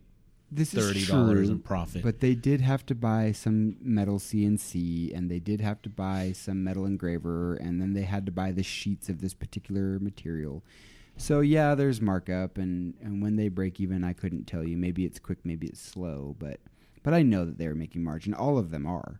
This 0.51 0.73
is 0.73 0.79
thirty 0.87 1.05
dollars 1.05 1.47
true. 1.47 1.55
in 1.55 1.59
profit. 1.59 2.03
But 2.03 2.21
they 2.21 2.33
did 2.33 2.61
have 2.61 2.85
to 2.85 2.95
buy 2.95 3.33
some 3.33 3.75
metal 3.81 4.17
CNC, 4.17 5.13
and 5.13 5.29
they 5.29 5.39
did 5.39 5.59
have 5.61 5.81
to 5.81 5.89
buy 5.89 6.31
some 6.33 6.63
metal 6.63 6.85
engraver, 6.85 7.55
and 7.55 7.81
then 7.81 7.93
they 7.93 8.03
had 8.03 8.25
to 8.27 8.31
buy 8.31 8.51
the 8.53 8.63
sheets 8.63 9.09
of 9.09 9.19
this 9.19 9.33
particular 9.33 9.99
material. 9.99 10.63
So 11.17 11.41
yeah, 11.41 11.73
there's 11.75 11.99
markup, 11.99 12.57
and 12.57 12.93
and 13.01 13.21
when 13.21 13.35
they 13.35 13.49
break 13.49 13.79
even, 13.79 14.03
I 14.03 14.13
couldn't 14.13 14.45
tell 14.45 14.63
you. 14.63 14.77
Maybe 14.77 15.03
it's 15.03 15.19
quick, 15.19 15.39
maybe 15.43 15.67
it's 15.67 15.81
slow, 15.81 16.35
but 16.37 16.59
but 17.03 17.13
I 17.13 17.23
know 17.23 17.43
that 17.45 17.57
they're 17.57 17.75
making 17.75 18.03
margin. 18.03 18.33
All 18.33 18.57
of 18.57 18.69
them 18.69 18.85
are. 18.85 19.19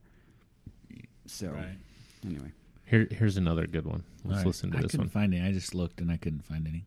So 1.26 1.50
right. 1.50 1.78
anyway, 2.26 2.54
here 2.86 3.08
here's 3.10 3.36
another 3.36 3.66
good 3.66 3.86
one. 3.86 4.04
Let's 4.24 4.38
right. 4.40 4.48
listen 4.48 4.72
to 4.72 4.78
I 4.78 4.82
this 4.82 4.92
couldn't 4.92 5.08
one. 5.08 5.26
find 5.26 5.34
any. 5.34 5.46
I 5.46 5.52
just 5.52 5.74
looked 5.74 6.00
and 6.00 6.12
I 6.12 6.18
couldn't 6.18 6.46
find 6.46 6.68
any. 6.68 6.86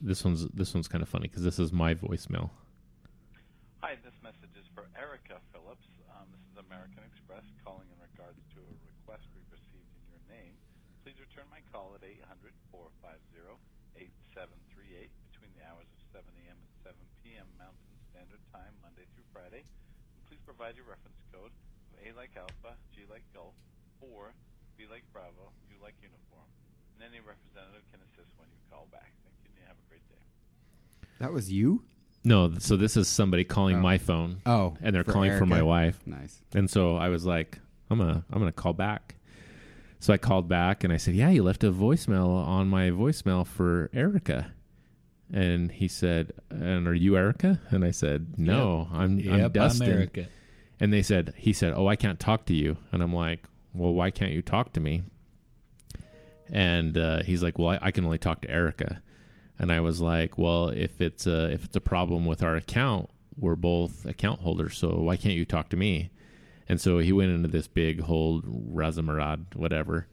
This 0.00 0.24
one's 0.24 0.46
this 0.48 0.74
one's 0.74 0.88
kind 0.88 1.02
of 1.02 1.08
funny 1.08 1.28
because 1.28 1.44
this 1.44 1.58
is 1.58 1.72
my 1.72 1.94
voicemail. 1.94 2.50
Hi, 3.80 3.94
this 4.02 4.18
message 4.26 4.58
is 4.58 4.66
for 4.74 4.90
Erica 4.98 5.38
Phillips. 5.54 5.86
Um, 6.10 6.26
this 6.34 6.42
is 6.50 6.66
American 6.66 7.06
Express 7.06 7.46
calling 7.62 7.86
in 7.94 7.98
regards 8.02 8.42
to 8.52 8.58
a 8.58 8.74
request 8.90 9.30
we 9.38 9.40
received 9.54 9.86
in 10.02 10.04
your 10.10 10.24
name. 10.26 10.58
Please 11.06 11.14
return 11.22 11.46
my 11.46 11.62
call 11.70 11.94
at 11.94 12.02
800 12.02 12.50
450 12.74 13.38
8738 13.98 15.10
between 15.34 15.50
the 15.58 15.66
hours 15.66 15.90
of 15.90 15.98
7 16.14 16.22
a.m. 16.46 16.54
and 16.54 16.70
7 16.86 16.94
p.m. 17.26 17.46
Mountain 17.58 17.90
Standard 18.14 18.37
Time, 18.52 18.74
Monday 18.82 19.04
through 19.14 19.26
Friday. 19.32 19.62
And 19.64 20.20
please 20.28 20.40
provide 20.44 20.76
your 20.76 20.86
reference 20.88 21.18
code 21.32 21.52
of 21.94 21.96
A 22.04 22.16
like 22.16 22.32
Alpha, 22.36 22.76
G 22.94 23.02
like 23.10 23.22
Golf, 23.34 23.54
or 24.00 24.32
B 24.76 24.84
like 24.90 25.04
Bravo, 25.12 25.52
U 25.70 25.76
like 25.82 25.94
Uniform. 26.00 26.46
And 26.96 27.06
any 27.08 27.20
representative 27.20 27.84
can 27.92 28.00
assist 28.08 28.32
when 28.38 28.48
you 28.50 28.58
call 28.70 28.88
back. 28.90 29.12
Thank 29.24 29.36
you, 29.44 29.50
and 29.56 29.66
have 29.68 29.76
a 29.78 29.86
great 29.88 30.06
day. 30.08 30.22
that 31.20 31.32
was 31.32 31.50
you. 31.52 31.82
No, 32.24 32.48
th- 32.48 32.62
so 32.62 32.76
this 32.76 32.96
is 32.96 33.06
somebody 33.08 33.44
calling 33.44 33.76
Oh. 33.76 33.80
my 33.80 33.96
phone, 33.98 34.40
Oh, 34.44 34.76
and 34.82 34.94
they're 34.94 35.04
for 35.04 35.12
calling 35.12 35.36
for 35.38 35.46
my 35.46 35.56
Erica. 35.62 35.66
wife. 35.66 36.06
Nice. 36.06 36.40
And 36.54 36.68
so 36.68 36.96
I 36.96 37.08
was 37.08 37.24
like, 37.24 37.58
I'm 37.90 37.98
gonna 37.98 38.24
I'm 38.30 38.38
gonna 38.38 38.52
call 38.52 38.72
back. 38.74 39.14
So 40.00 40.12
I 40.12 40.16
called 40.18 40.48
back 40.48 40.84
and 40.84 40.92
I 40.92 40.96
said, 40.96 41.14
Yeah, 41.14 41.30
you 41.30 41.42
left 41.42 41.64
a 41.64 41.72
voicemail 41.72 42.28
on 42.28 42.68
my 42.68 42.90
voicemail 42.90 43.46
for 43.46 43.90
Erica. 43.92 44.52
And 45.32 45.70
he 45.70 45.88
said, 45.88 46.32
And 46.50 46.88
are 46.88 46.94
you 46.94 47.16
Erica? 47.16 47.60
And 47.70 47.84
I 47.84 47.90
said, 47.90 48.38
No, 48.38 48.88
I'm 48.92 49.18
I'm 49.18 49.18
Yep, 49.18 49.52
Dustin. 49.52 49.92
America. 49.92 50.26
And 50.80 50.92
they 50.92 51.02
said, 51.02 51.34
he 51.36 51.52
said, 51.52 51.72
"Oh, 51.74 51.88
I 51.88 51.96
can't 51.96 52.20
talk 52.20 52.46
to 52.46 52.54
you." 52.54 52.76
And 52.92 53.02
I'm 53.02 53.12
like, 53.12 53.44
"Well, 53.74 53.92
why 53.92 54.12
can't 54.12 54.30
you 54.30 54.42
talk 54.42 54.72
to 54.74 54.80
me?" 54.80 55.02
And 56.50 56.96
uh, 56.96 57.22
he's 57.24 57.42
like, 57.42 57.58
"Well, 57.58 57.70
I, 57.70 57.78
I 57.82 57.90
can 57.90 58.04
only 58.04 58.18
talk 58.18 58.42
to 58.42 58.50
Erica." 58.50 59.02
And 59.58 59.72
I 59.72 59.80
was 59.80 60.00
like, 60.00 60.38
"Well, 60.38 60.68
if 60.68 61.00
it's 61.00 61.26
a 61.26 61.50
if 61.52 61.64
it's 61.64 61.76
a 61.76 61.80
problem 61.80 62.26
with 62.26 62.42
our 62.42 62.54
account, 62.56 63.10
we're 63.36 63.56
both 63.56 64.06
account 64.06 64.40
holders, 64.40 64.78
so 64.78 65.00
why 65.00 65.16
can't 65.16 65.34
you 65.34 65.44
talk 65.44 65.68
to 65.70 65.76
me?" 65.76 66.10
And 66.68 66.80
so 66.80 66.98
he 66.98 67.12
went 67.12 67.32
into 67.32 67.48
this 67.48 67.66
big 67.66 68.02
whole 68.02 68.42
razamarad, 68.42 69.56
whatever. 69.56 70.06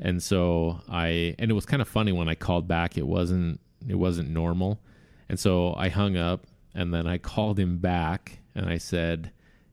And 0.00 0.22
so 0.22 0.80
I 0.88 1.34
and 1.38 1.50
it 1.50 1.54
was 1.54 1.66
kind 1.66 1.82
of 1.82 1.88
funny 1.88 2.12
when 2.12 2.28
I 2.28 2.34
called 2.34 2.66
back. 2.66 2.96
It 2.96 3.06
wasn't 3.06 3.60
it 3.86 3.96
wasn't 3.96 4.30
normal, 4.30 4.80
and 5.28 5.38
so 5.38 5.74
I 5.76 5.88
hung 5.88 6.16
up 6.16 6.46
and 6.74 6.92
then 6.92 7.06
I 7.06 7.18
called 7.18 7.58
him 7.58 7.78
back 7.78 8.38
and 8.54 8.66
I 8.66 8.78
said, 8.78 9.32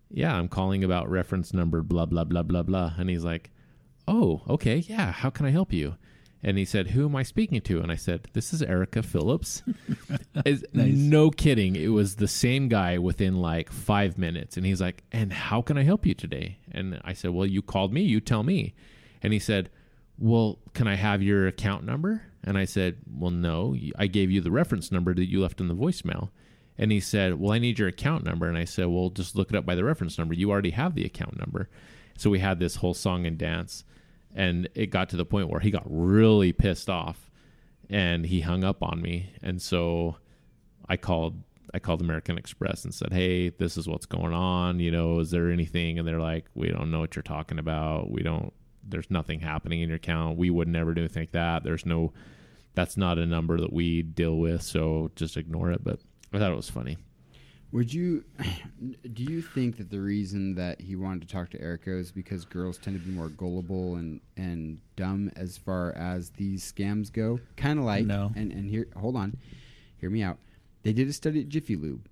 "Yeah, 0.09 0.35
I'm 0.35 0.47
calling 0.47 0.83
about 0.83 1.09
reference 1.09 1.53
number 1.53 1.81
blah 1.81 2.05
blah 2.05 2.23
blah 2.23 2.43
blah 2.43 2.63
blah." 2.63 2.93
And 2.97 3.09
he's 3.09 3.23
like, 3.23 3.51
"Oh, 4.07 4.41
okay, 4.49 4.77
yeah. 4.77 5.11
How 5.11 5.29
can 5.29 5.45
I 5.45 5.51
help 5.51 5.71
you?" 5.73 5.95
And 6.43 6.57
he 6.57 6.65
said, 6.65 6.89
"Who 6.89 7.05
am 7.05 7.15
I 7.15 7.23
speaking 7.23 7.61
to?" 7.61 7.79
And 7.81 7.91
I 7.91 7.95
said, 7.95 8.27
"This 8.33 8.53
is 8.53 8.61
Erica 8.61 9.01
Phillips." 9.03 9.63
Nice. 10.73 10.93
No 10.93 11.31
kidding. 11.31 11.75
It 11.75 11.87
was 11.87 12.15
the 12.15 12.27
same 12.27 12.67
guy 12.67 12.97
within 12.97 13.37
like 13.37 13.71
five 13.71 14.17
minutes. 14.17 14.57
And 14.57 14.65
he's 14.65 14.81
like, 14.81 15.03
"And 15.11 15.31
how 15.33 15.61
can 15.61 15.77
I 15.77 15.83
help 15.83 16.05
you 16.05 16.13
today?" 16.13 16.59
And 16.71 16.99
I 17.03 17.13
said, 17.13 17.31
"Well, 17.31 17.45
you 17.47 17.61
called 17.61 17.93
me. 17.93 18.01
You 18.01 18.19
tell 18.19 18.43
me." 18.43 18.75
And 19.23 19.33
he 19.33 19.39
said, 19.39 19.69
"Well, 20.19 20.59
can 20.73 20.87
I 20.87 20.95
have 20.95 21.23
your 21.23 21.47
account 21.47 21.83
number?" 21.85 22.21
And 22.45 22.57
I 22.57 22.65
said, 22.65 22.97
"Well, 23.09 23.31
no. 23.31 23.75
I 23.97 24.07
gave 24.07 24.31
you 24.31 24.39
the 24.39 24.51
reference 24.51 24.91
number 24.91 25.13
that 25.13 25.29
you 25.29 25.41
left 25.41 25.59
in 25.59 25.67
the 25.67 25.75
voicemail." 25.75 26.29
And 26.77 26.91
he 26.91 26.99
said, 26.99 27.39
"Well, 27.39 27.51
I 27.51 27.59
need 27.59 27.79
your 27.79 27.87
account 27.87 28.23
number." 28.23 28.47
And 28.47 28.57
I 28.57 28.65
said, 28.65 28.85
"Well, 28.87 29.09
just 29.09 29.35
look 29.35 29.49
it 29.49 29.57
up 29.57 29.65
by 29.65 29.75
the 29.75 29.83
reference 29.83 30.17
number. 30.17 30.33
You 30.33 30.51
already 30.51 30.71
have 30.71 30.95
the 30.95 31.05
account 31.05 31.37
number." 31.37 31.69
So 32.17 32.29
we 32.29 32.39
had 32.39 32.59
this 32.59 32.77
whole 32.77 32.93
song 32.93 33.25
and 33.25 33.37
dance, 33.37 33.83
and 34.33 34.69
it 34.75 34.87
got 34.87 35.09
to 35.09 35.17
the 35.17 35.25
point 35.25 35.49
where 35.49 35.59
he 35.59 35.71
got 35.71 35.83
really 35.85 36.53
pissed 36.53 36.89
off, 36.89 37.29
and 37.89 38.25
he 38.25 38.41
hung 38.41 38.63
up 38.63 38.81
on 38.83 39.01
me. 39.01 39.31
And 39.41 39.61
so 39.61 40.17
I 40.87 40.97
called 40.97 41.41
I 41.73 41.79
called 41.79 41.99
American 41.99 42.37
Express 42.37 42.85
and 42.85 42.93
said, 42.93 43.11
"Hey, 43.11 43.49
this 43.49 43.75
is 43.75 43.87
what's 43.87 44.05
going 44.05 44.33
on. 44.33 44.79
You 44.79 44.91
know, 44.91 45.19
is 45.19 45.31
there 45.31 45.51
anything?" 45.51 45.99
And 45.99 46.07
they're 46.07 46.21
like, 46.21 46.45
"We 46.53 46.69
don't 46.69 46.89
know 46.89 47.01
what 47.01 47.15
you're 47.15 47.23
talking 47.23 47.59
about. 47.59 48.11
We 48.11 48.23
don't. 48.23 48.53
There's 48.87 49.09
nothing 49.09 49.41
happening 49.41 49.81
in 49.81 49.89
your 49.89 49.97
account. 49.97 50.37
We 50.37 50.49
would 50.49 50.67
never 50.67 50.93
do 50.93 51.01
anything 51.01 51.23
like 51.23 51.31
that. 51.31 51.63
There's 51.63 51.85
no. 51.85 52.13
That's 52.75 52.97
not 52.97 53.17
a 53.17 53.25
number 53.25 53.59
that 53.59 53.73
we 53.73 54.01
deal 54.03 54.37
with. 54.37 54.61
So 54.61 55.11
just 55.15 55.37
ignore 55.37 55.71
it." 55.71 55.83
But 55.83 55.99
I 56.33 56.39
thought 56.39 56.51
it 56.51 56.55
was 56.55 56.69
funny. 56.69 56.97
Would 57.71 57.93
you? 57.93 58.23
Do 59.13 59.23
you 59.23 59.41
think 59.41 59.77
that 59.77 59.89
the 59.89 59.99
reason 59.99 60.55
that 60.55 60.79
he 60.79 60.95
wanted 60.95 61.27
to 61.27 61.33
talk 61.33 61.49
to 61.51 61.61
Erica 61.61 61.91
is 61.91 62.11
because 62.11 62.45
girls 62.45 62.77
tend 62.77 62.99
to 62.99 63.05
be 63.05 63.11
more 63.11 63.29
gullible 63.29 63.95
and 63.95 64.21
and 64.37 64.79
dumb 64.95 65.31
as 65.35 65.57
far 65.57 65.91
as 65.93 66.29
these 66.31 66.71
scams 66.71 67.11
go? 67.11 67.39
Kind 67.57 67.79
of 67.79 67.85
like 67.85 68.05
No. 68.05 68.31
And 68.35 68.51
and 68.51 68.69
here, 68.69 68.87
hold 68.95 69.15
on, 69.15 69.35
hear 69.97 70.09
me 70.09 70.23
out. 70.23 70.37
They 70.83 70.93
did 70.93 71.07
a 71.07 71.13
study 71.13 71.41
at 71.41 71.49
Jiffy 71.49 71.75
Lube, 71.75 72.07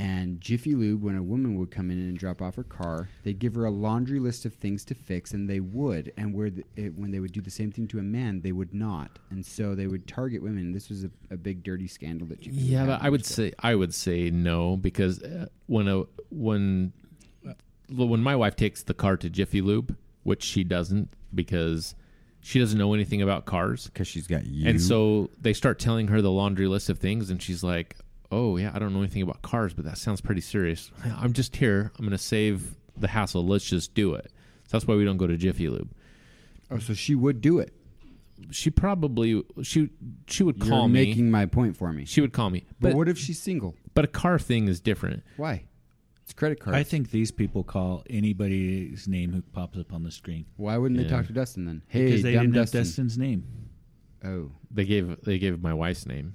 and 0.00 0.40
Jiffy 0.40 0.74
Lube, 0.74 1.02
when 1.02 1.16
a 1.16 1.22
woman 1.22 1.56
would 1.56 1.70
come 1.70 1.90
in 1.90 1.98
and 1.98 2.16
drop 2.16 2.40
off 2.40 2.56
her 2.56 2.62
car, 2.62 3.10
they'd 3.22 3.38
give 3.38 3.54
her 3.54 3.66
a 3.66 3.70
laundry 3.70 4.18
list 4.18 4.46
of 4.46 4.54
things 4.54 4.82
to 4.86 4.94
fix, 4.94 5.32
and 5.32 5.48
they 5.48 5.60
would. 5.60 6.10
And 6.16 6.32
where 6.32 6.48
the, 6.48 6.64
it, 6.74 6.96
when 6.96 7.10
they 7.10 7.20
would 7.20 7.32
do 7.32 7.42
the 7.42 7.50
same 7.50 7.70
thing 7.70 7.86
to 7.88 7.98
a 7.98 8.02
man, 8.02 8.40
they 8.40 8.52
would 8.52 8.72
not. 8.72 9.18
And 9.30 9.44
so 9.44 9.74
they 9.74 9.86
would 9.86 10.08
target 10.08 10.42
women. 10.42 10.72
This 10.72 10.88
was 10.88 11.04
a, 11.04 11.10
a 11.30 11.36
big 11.36 11.62
dirty 11.62 11.86
scandal 11.86 12.26
that 12.28 12.40
Jiffy 12.40 12.56
Lube 12.56 12.64
Yeah, 12.64 12.86
but 12.86 13.02
I 13.02 13.10
would 13.10 13.26
stuff. 13.26 13.36
say 13.36 13.52
I 13.58 13.74
would 13.74 13.92
say 13.92 14.30
no 14.30 14.78
because 14.78 15.22
uh, 15.22 15.46
when 15.66 15.86
a 15.86 16.04
when 16.30 16.94
when 17.90 18.22
my 18.22 18.36
wife 18.36 18.56
takes 18.56 18.82
the 18.82 18.94
car 18.94 19.18
to 19.18 19.28
Jiffy 19.28 19.60
Lube, 19.60 19.94
which 20.22 20.42
she 20.42 20.64
doesn't 20.64 21.12
because 21.34 21.94
she 22.40 22.58
doesn't 22.58 22.78
know 22.78 22.94
anything 22.94 23.20
about 23.20 23.44
cars, 23.44 23.86
because 23.88 24.08
she's 24.08 24.26
got 24.26 24.46
you. 24.46 24.66
and 24.66 24.80
so 24.80 25.28
they 25.40 25.52
start 25.52 25.78
telling 25.78 26.08
her 26.08 26.22
the 26.22 26.30
laundry 26.30 26.68
list 26.68 26.88
of 26.88 26.98
things, 26.98 27.28
and 27.28 27.42
she's 27.42 27.62
like, 27.62 27.96
"Oh 28.30 28.56
yeah, 28.56 28.70
I 28.74 28.78
don't 28.78 28.92
know 28.92 29.00
anything 29.00 29.22
about 29.22 29.42
cars, 29.42 29.74
but 29.74 29.84
that 29.84 29.98
sounds 29.98 30.20
pretty 30.20 30.40
serious. 30.40 30.90
I'm 31.16 31.32
just 31.32 31.56
here. 31.56 31.92
I'm 31.98 32.04
going 32.04 32.12
to 32.16 32.18
save 32.18 32.74
the 32.96 33.08
hassle. 33.08 33.46
Let's 33.46 33.64
just 33.64 33.94
do 33.94 34.14
it." 34.14 34.26
So 34.66 34.76
that's 34.76 34.86
why 34.86 34.94
we 34.94 35.04
don't 35.04 35.16
go 35.16 35.26
to 35.26 35.36
Jiffy 35.36 35.68
Lube. 35.68 35.90
oh, 36.70 36.78
so 36.78 36.94
she 36.94 37.14
would 37.14 37.40
do 37.40 37.58
it. 37.58 37.72
She 38.50 38.70
probably 38.70 39.42
she 39.62 39.90
she 40.26 40.42
would 40.42 40.56
You're 40.58 40.68
call 40.68 40.88
me. 40.88 41.04
making 41.06 41.30
my 41.30 41.44
point 41.46 41.76
for 41.76 41.92
me. 41.92 42.04
she 42.06 42.20
would 42.22 42.32
call 42.32 42.48
me, 42.50 42.64
But, 42.80 42.90
but 42.90 42.96
what 42.96 43.08
if 43.08 43.18
she's 43.18 43.38
single? 43.40 43.74
but 43.94 44.04
a 44.04 44.08
car 44.08 44.38
thing 44.38 44.66
is 44.68 44.80
different. 44.80 45.22
Why? 45.36 45.64
It's 46.22 46.32
credit 46.32 46.58
card. 46.60 46.74
I 46.76 46.82
think 46.84 47.10
these 47.10 47.30
people 47.32 47.64
call 47.64 48.02
anybody's 48.08 49.06
name 49.08 49.32
who 49.32 49.42
pops 49.42 49.76
up 49.76 49.92
on 49.92 50.04
the 50.04 50.10
screen 50.12 50.46
Why 50.56 50.78
wouldn't 50.78 50.98
they 51.02 51.08
talk 51.08 51.26
to 51.26 51.32
Dustin 51.34 51.64
then? 51.66 51.82
Hey, 51.88 52.04
because 52.06 52.22
they 52.22 52.32
dumb 52.34 52.44
didn't 52.44 52.54
Dustin. 52.54 52.78
have 52.78 52.86
Dustin's 52.86 53.18
name. 53.18 53.44
Oh, 54.24 54.52
They 54.70 54.84
gave 54.86 55.20
they 55.22 55.38
gave 55.38 55.60
my 55.62 55.74
wife's 55.74 56.06
name. 56.06 56.34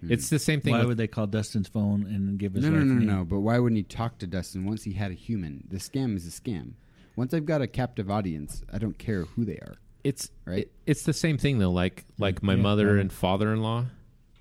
Hmm. 0.00 0.12
It's 0.12 0.28
the 0.30 0.38
same 0.38 0.60
thing. 0.60 0.72
Why 0.72 0.80
with- 0.80 0.88
would 0.88 0.96
they 0.96 1.06
call 1.08 1.26
Dustin's 1.26 1.68
phone 1.68 2.02
and 2.06 2.38
give 2.38 2.54
his 2.54 2.64
no, 2.64 2.70
no, 2.70 2.78
no, 2.78 2.84
no, 2.84 2.94
name? 2.94 3.06
no. 3.06 3.24
But 3.24 3.40
why 3.40 3.58
wouldn't 3.58 3.76
he 3.76 3.82
talk 3.82 4.18
to 4.18 4.26
Dustin 4.26 4.64
once 4.64 4.84
he 4.84 4.92
had 4.92 5.10
a 5.10 5.14
human? 5.14 5.64
The 5.68 5.78
scam 5.78 6.16
is 6.16 6.26
a 6.26 6.30
scam. 6.30 6.72
Once 7.16 7.34
I've 7.34 7.46
got 7.46 7.62
a 7.62 7.66
captive 7.66 8.08
audience, 8.10 8.62
I 8.72 8.78
don't 8.78 8.96
care 8.98 9.24
who 9.24 9.44
they 9.44 9.56
are. 9.56 9.76
it's 10.04 10.30
Right. 10.44 10.58
it- 10.60 10.72
it's 10.86 11.02
the 11.02 11.12
same 11.12 11.36
thing 11.38 11.58
though. 11.58 11.72
Like 11.72 12.04
like 12.18 12.40
my 12.42 12.54
Yeah, 12.54 12.62
mother 12.62 12.94
right. 12.94 13.00
and 13.00 13.12
father 13.12 13.52
in 13.52 13.60
law, 13.60 13.86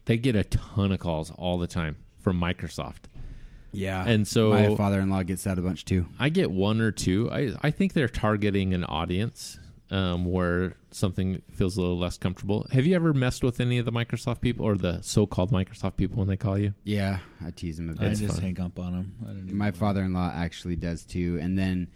they 0.06 0.16
get 0.18 0.36
a 0.36 0.44
ton 0.44 0.92
of 0.92 1.00
calls 1.00 1.32
all 1.32 1.58
the 1.58 1.66
time 1.68 1.96
from 2.20 2.40
Microsoft, 2.40 3.06
Yeah. 3.74 4.06
and 4.08 4.28
so 4.28 4.52
my 4.52 4.76
father-in-law 4.76 5.24
gets 5.24 5.44
that 5.46 5.58
a 5.58 5.62
bunch 5.64 5.84
too. 5.84 6.06
I 6.20 6.30
get 6.30 6.52
one 6.52 6.80
or 6.80 6.92
two. 6.92 7.30
I 7.32 7.54
I 7.62 7.72
think 7.72 7.94
they're 7.94 8.08
targeting 8.08 8.74
an 8.76 8.84
audience 8.86 9.60
um, 9.90 10.26
where 10.26 10.76
something 10.92 11.42
feels 11.52 11.78
a 11.78 11.82
little 11.82 11.98
less 11.98 12.18
comfortable. 12.18 12.66
Have 12.72 12.86
you 12.86 12.96
ever 12.96 13.14
messed 13.14 13.44
with 13.44 13.60
any 13.60 13.78
of 13.78 13.86
the 13.86 13.92
Microsoft 13.92 14.42
people 14.42 14.66
or 14.66 14.76
the 14.76 15.02
so-called 15.02 15.52
Microsoft 15.52 15.96
people 15.96 16.18
when 16.18 16.28
they 16.28 16.38
call 16.38 16.58
you? 16.58 16.74
Yeah, 16.84 17.20
I 17.46 17.52
tease 17.52 17.78
them 17.78 17.90
a 17.90 17.94
I 17.94 17.96
bit. 17.96 18.12
I 18.12 18.14
just 18.16 18.34
fun. 18.36 18.42
hang 18.44 18.60
up 18.60 18.80
on 18.80 18.92
them. 18.94 19.16
I 19.50 19.54
My 19.54 19.72
father-in-law 19.72 20.34
actually 20.36 20.76
does 20.76 21.04
too, 21.04 21.40
and 21.42 21.58
then 21.58 21.88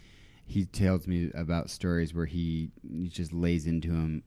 he 0.46 0.64
tells 0.64 1.06
me 1.06 1.30
about 1.34 1.70
stories 1.70 2.14
where 2.14 2.26
he, 2.26 2.70
he 2.90 3.08
just 3.08 3.32
lays 3.32 3.66
into 3.66 3.88
him. 3.88 4.22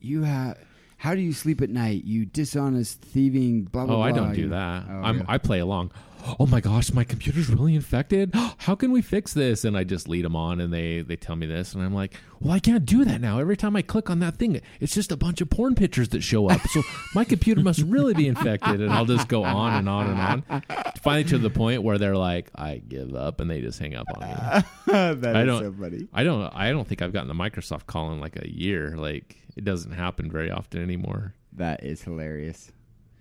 You 0.00 0.22
have. 0.22 0.58
How 0.96 1.14
do 1.14 1.20
you 1.22 1.32
sleep 1.32 1.62
at 1.62 1.70
night? 1.70 2.04
You 2.04 2.26
dishonest, 2.26 3.00
thieving, 3.00 3.64
blah 3.64 3.86
blah. 3.86 3.96
Oh, 3.96 4.00
I 4.02 4.12
don't 4.12 4.34
do 4.34 4.42
You- 4.42 4.48
that. 4.50 4.84
Oh, 4.88 4.92
I'm, 5.02 5.18
yeah. 5.18 5.24
I 5.28 5.38
play 5.38 5.60
along. 5.60 5.92
Oh 6.38 6.46
my 6.46 6.60
gosh, 6.60 6.92
my 6.92 7.04
computer's 7.04 7.48
really 7.48 7.74
infected. 7.74 8.34
How 8.58 8.74
can 8.74 8.92
we 8.92 9.02
fix 9.02 9.32
this? 9.32 9.64
And 9.64 9.76
I 9.76 9.84
just 9.84 10.08
lead 10.08 10.24
them 10.24 10.36
on, 10.36 10.60
and 10.60 10.72
they 10.72 11.00
they 11.02 11.16
tell 11.16 11.36
me 11.36 11.46
this, 11.46 11.74
and 11.74 11.82
I'm 11.82 11.94
like, 11.94 12.14
well, 12.40 12.52
I 12.52 12.58
can't 12.58 12.84
do 12.84 13.04
that 13.04 13.20
now. 13.20 13.38
Every 13.38 13.56
time 13.56 13.76
I 13.76 13.82
click 13.82 14.10
on 14.10 14.20
that 14.20 14.36
thing, 14.36 14.60
it's 14.80 14.94
just 14.94 15.12
a 15.12 15.16
bunch 15.16 15.40
of 15.40 15.50
porn 15.50 15.74
pictures 15.74 16.08
that 16.10 16.22
show 16.22 16.48
up. 16.48 16.60
So 16.68 16.82
my 17.14 17.24
computer 17.24 17.60
must 17.62 17.80
really 17.82 18.14
be 18.14 18.26
infected, 18.28 18.80
and 18.80 18.92
I'll 18.92 19.06
just 19.06 19.28
go 19.28 19.44
on 19.44 19.74
and 19.74 19.88
on 19.88 20.06
and 20.10 20.20
on. 20.48 20.62
Finally, 21.00 21.24
to 21.24 21.38
the 21.38 21.50
point 21.50 21.82
where 21.82 21.98
they're 21.98 22.16
like, 22.16 22.50
I 22.54 22.82
give 22.86 23.14
up, 23.14 23.40
and 23.40 23.50
they 23.50 23.60
just 23.60 23.78
hang 23.78 23.94
up 23.94 24.06
on 24.14 24.28
me. 24.28 24.34
that 25.20 25.36
I 25.36 25.44
don't- 25.44 25.62
so 25.62 25.72
funny. 25.72 26.08
I 26.12 26.24
don't. 26.24 26.42
I 26.54 26.70
don't 26.70 26.86
think 26.86 27.02
I've 27.02 27.12
gotten 27.12 27.28
the 27.28 27.34
Microsoft 27.34 27.86
call 27.86 28.12
in 28.12 28.20
like 28.20 28.36
a 28.42 28.48
year. 28.50 28.94
Like 28.96 29.36
it 29.56 29.64
doesn't 29.64 29.92
happen 29.92 30.30
very 30.30 30.50
often 30.50 30.82
anymore. 30.82 31.34
That 31.54 31.82
is 31.84 32.02
hilarious. 32.02 32.70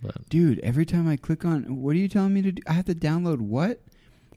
But 0.01 0.29
Dude, 0.29 0.59
every 0.59 0.85
time 0.85 1.07
I 1.07 1.17
click 1.17 1.43
on, 1.45 1.81
what 1.81 1.91
are 1.95 1.99
you 1.99 2.07
telling 2.07 2.33
me 2.33 2.41
to 2.43 2.51
do? 2.53 2.61
I 2.67 2.73
have 2.73 2.85
to 2.85 2.95
download 2.95 3.39
what? 3.39 3.81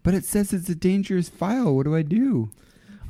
But 0.02 0.14
it 0.14 0.24
says 0.24 0.52
it's 0.52 0.68
a 0.68 0.74
dangerous 0.74 1.28
file. 1.28 1.74
What 1.76 1.84
do 1.84 1.94
I 1.94 2.02
do? 2.02 2.50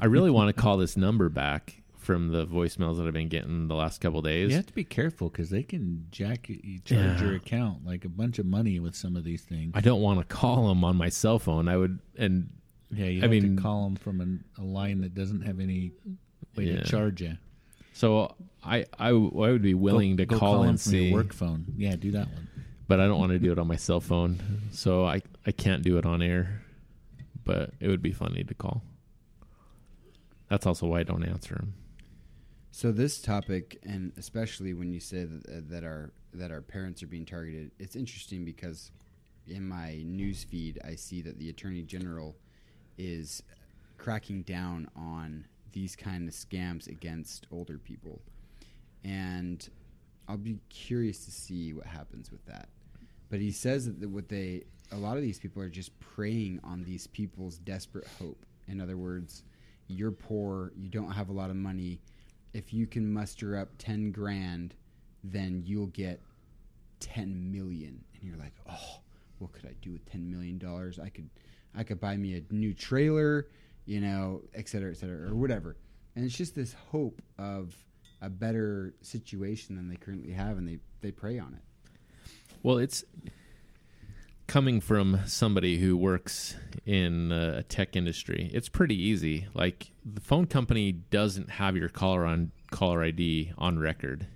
I 0.01 0.05
really 0.07 0.31
want 0.31 0.55
to 0.55 0.61
call 0.61 0.77
this 0.77 0.97
number 0.97 1.29
back 1.29 1.83
from 1.97 2.29
the 2.33 2.45
voicemails 2.47 2.97
that 2.99 3.07
I've 3.07 3.13
been 3.15 3.29
getting 3.29 3.69
the 3.69 3.75
last 3.77 4.01
couple 4.01 4.21
days. 4.21 4.51
You 4.51 4.57
have 4.57 4.67
to 4.67 4.73
be 4.75 4.85
careful 4.85 5.29
because 5.31 5.49
they 5.51 5.63
can 5.63 6.07
jack 6.11 6.49
you, 6.49 6.81
charge 6.85 6.99
Yeah. 7.01 7.23
your 7.23 7.35
account 7.37 7.87
like 7.87 8.05
a 8.05 8.09
bunch 8.09 8.39
of 8.41 8.45
money 8.47 8.81
with 8.81 8.95
some 8.97 9.15
of 9.17 9.23
these 9.25 9.43
things. 9.43 9.71
I 9.75 9.81
don't 9.81 10.03
want 10.03 10.19
to 10.19 10.25
call 10.27 10.69
them 10.69 10.83
on 10.85 10.97
my 10.97 11.09
cell 11.09 11.39
phone. 11.39 11.69
I 11.69 11.77
would, 11.77 12.01
and 12.19 12.51
yeah, 12.91 13.07
you 13.07 13.21
I 13.21 13.23
have 13.23 13.31
mean- 13.31 13.57
to 13.57 13.63
call 13.63 13.85
them 13.85 13.97
from 13.97 14.21
an, 14.21 14.45
a 14.59 14.63
line 14.65 15.01
that 15.03 15.15
doesn't 15.15 15.43
have 15.43 15.61
any 15.61 15.93
way 16.57 16.65
Yeah. 16.65 16.81
to 16.81 16.85
charge 16.85 17.23
you. 17.23 17.39
So 17.93 18.35
I, 18.65 18.87
I, 18.99 19.09
w- 19.11 19.43
I 19.43 19.51
would 19.51 19.63
be 19.63 19.75
willing 19.75 20.17
go, 20.17 20.25
to 20.25 20.27
go 20.27 20.39
call, 20.39 20.55
call 20.55 20.63
'em 20.65 20.71
and 20.71 20.81
from 20.81 20.93
see, 20.93 21.05
your 21.09 21.15
work 21.15 21.33
phone. 21.33 21.67
Yeah, 21.77 21.97
do 21.97 22.11
that 22.13 22.29
one. 22.29 22.49
but 22.89 23.01
I 23.01 23.07
don't 23.07 23.19
want 23.19 23.33
to 23.33 23.39
do 23.39 23.53
it 23.53 23.59
on 23.59 23.67
my 23.67 23.77
cell 23.77 24.01
phone. 24.01 24.41
So 24.73 25.05
I, 25.05 25.23
I 25.47 25.53
can't 25.53 25.83
do 25.83 25.99
it 25.99 26.07
on 26.07 26.23
air. 26.23 26.63
But 27.45 27.73
it 27.81 27.89
would 27.89 28.03
be 28.03 28.13
funny 28.13 28.45
to 28.45 28.55
call. 28.55 28.83
That's 30.49 30.65
also 30.67 30.87
why 30.87 31.01
I 31.01 31.03
don't 31.03 31.25
answer 31.25 31.57
them. 31.57 31.75
So 32.71 32.93
this 32.93 33.21
topic, 33.21 33.79
and 33.83 34.13
especially 34.17 34.75
when 34.75 34.93
you 34.93 35.01
say 35.01 35.25
that, 35.25 35.49
uh, 35.49 35.61
that 35.71 35.83
our 35.85 36.13
that 36.35 36.51
our 36.51 36.63
parents 36.63 37.03
are 37.03 37.07
being 37.07 37.27
targeted, 37.27 37.73
it's 37.79 37.97
interesting 37.97 38.45
because 38.45 38.91
in 39.47 39.69
my 39.69 40.03
news 40.07 40.45
feed 40.45 40.79
I 40.85 40.95
see 40.95 41.21
that 41.23 41.39
the 41.39 41.49
attorney 41.51 41.83
general 41.83 42.37
is 42.97 43.43
cracking 43.99 44.43
down 44.43 44.89
on 44.97 45.47
these 45.73 45.97
kind 45.97 46.29
of 46.29 46.35
scams 46.35 46.87
against 46.89 47.47
older 47.51 47.79
people, 47.79 48.21
and 49.05 49.69
I'll 50.29 50.37
be 50.37 50.59
curious 50.69 51.25
to 51.25 51.31
see 51.31 51.73
what 51.73 51.87
happens 51.87 52.31
with 52.31 52.45
that. 52.47 52.69
But 53.31 53.41
he 53.41 53.51
says 53.51 53.87
that 53.87 54.09
what 54.09 54.29
they 54.29 54.65
a 54.91 54.97
lot 54.97 55.17
of 55.17 55.23
these 55.23 55.39
people 55.39 55.63
are 55.63 55.71
just 55.71 55.99
preying 56.01 56.61
on 56.63 56.83
these 56.83 57.07
people's 57.07 57.59
desperate 57.59 58.07
hope. 58.19 58.45
In 58.69 58.81
other 58.81 58.97
words, 58.97 59.45
you're 59.89 60.11
poor, 60.11 60.73
you 60.77 60.89
don't 60.89 61.11
have 61.11 61.31
a 61.31 61.33
lot 61.33 61.51
of 61.51 61.57
money. 61.57 62.01
If 62.53 62.75
you 62.75 62.87
can 62.87 63.11
muster 63.11 63.57
up 63.57 63.71
10 63.79 64.13
grand, 64.13 64.75
then 65.25 65.63
you'll 65.65 65.87
get 65.87 66.21
10 67.01 67.51
million. 67.51 68.05
And 68.15 68.23
you're 68.23 68.37
like, 68.37 68.53
"Oh, 68.69 69.01
what 69.39 69.53
could 69.53 69.67
I 69.67 69.75
do 69.81 69.93
with 69.93 70.05
10 70.11 70.31
million 70.31 70.59
dollars? 70.59 70.99
I 70.99 71.09
could 71.09 71.29
I 71.75 71.85
could 71.85 72.01
buy 72.01 72.17
me 72.17 72.37
a 72.37 72.55
new 72.55 72.75
trailer, 72.75 73.49
you 73.87 74.01
know, 74.01 74.43
et 74.55 74.69
cetera, 74.69 74.91
et 74.91 74.97
cetera, 74.97 75.31
or 75.31 75.35
whatever." 75.35 75.77
And 76.15 76.25
it's 76.25 76.37
just 76.37 76.55
this 76.55 76.75
hope 76.91 77.23
of 77.39 77.75
a 78.21 78.29
better 78.31 78.95
situation 79.01 79.77
than 79.77 79.89
they 79.89 79.97
currently 79.97 80.33
have 80.33 80.59
and 80.59 80.69
they 80.69 80.79
they 81.01 81.11
prey 81.11 81.39
on 81.39 81.55
it. 81.55 81.63
Well, 82.63 82.79
it's 82.79 83.05
coming 84.47 84.81
from 84.81 85.19
somebody 85.27 85.79
who 85.79 85.97
works 85.97 86.57
in 86.85 87.33
uh, 87.33 87.55
a 87.59 87.63
tech 87.63 87.97
industry, 87.97 88.51
it's 88.53 88.69
pretty 88.69 88.95
easy. 89.01 89.47
Like 89.55 89.93
the 90.05 90.21
phone 90.21 90.47
company 90.47 90.93
doesn't 90.93 91.51
have 91.51 91.77
your 91.77 91.89
caller 91.89 92.25
on 92.27 92.53
caller 92.71 93.03
ID 93.03 93.53
on 93.57 93.79
record. 93.79 94.27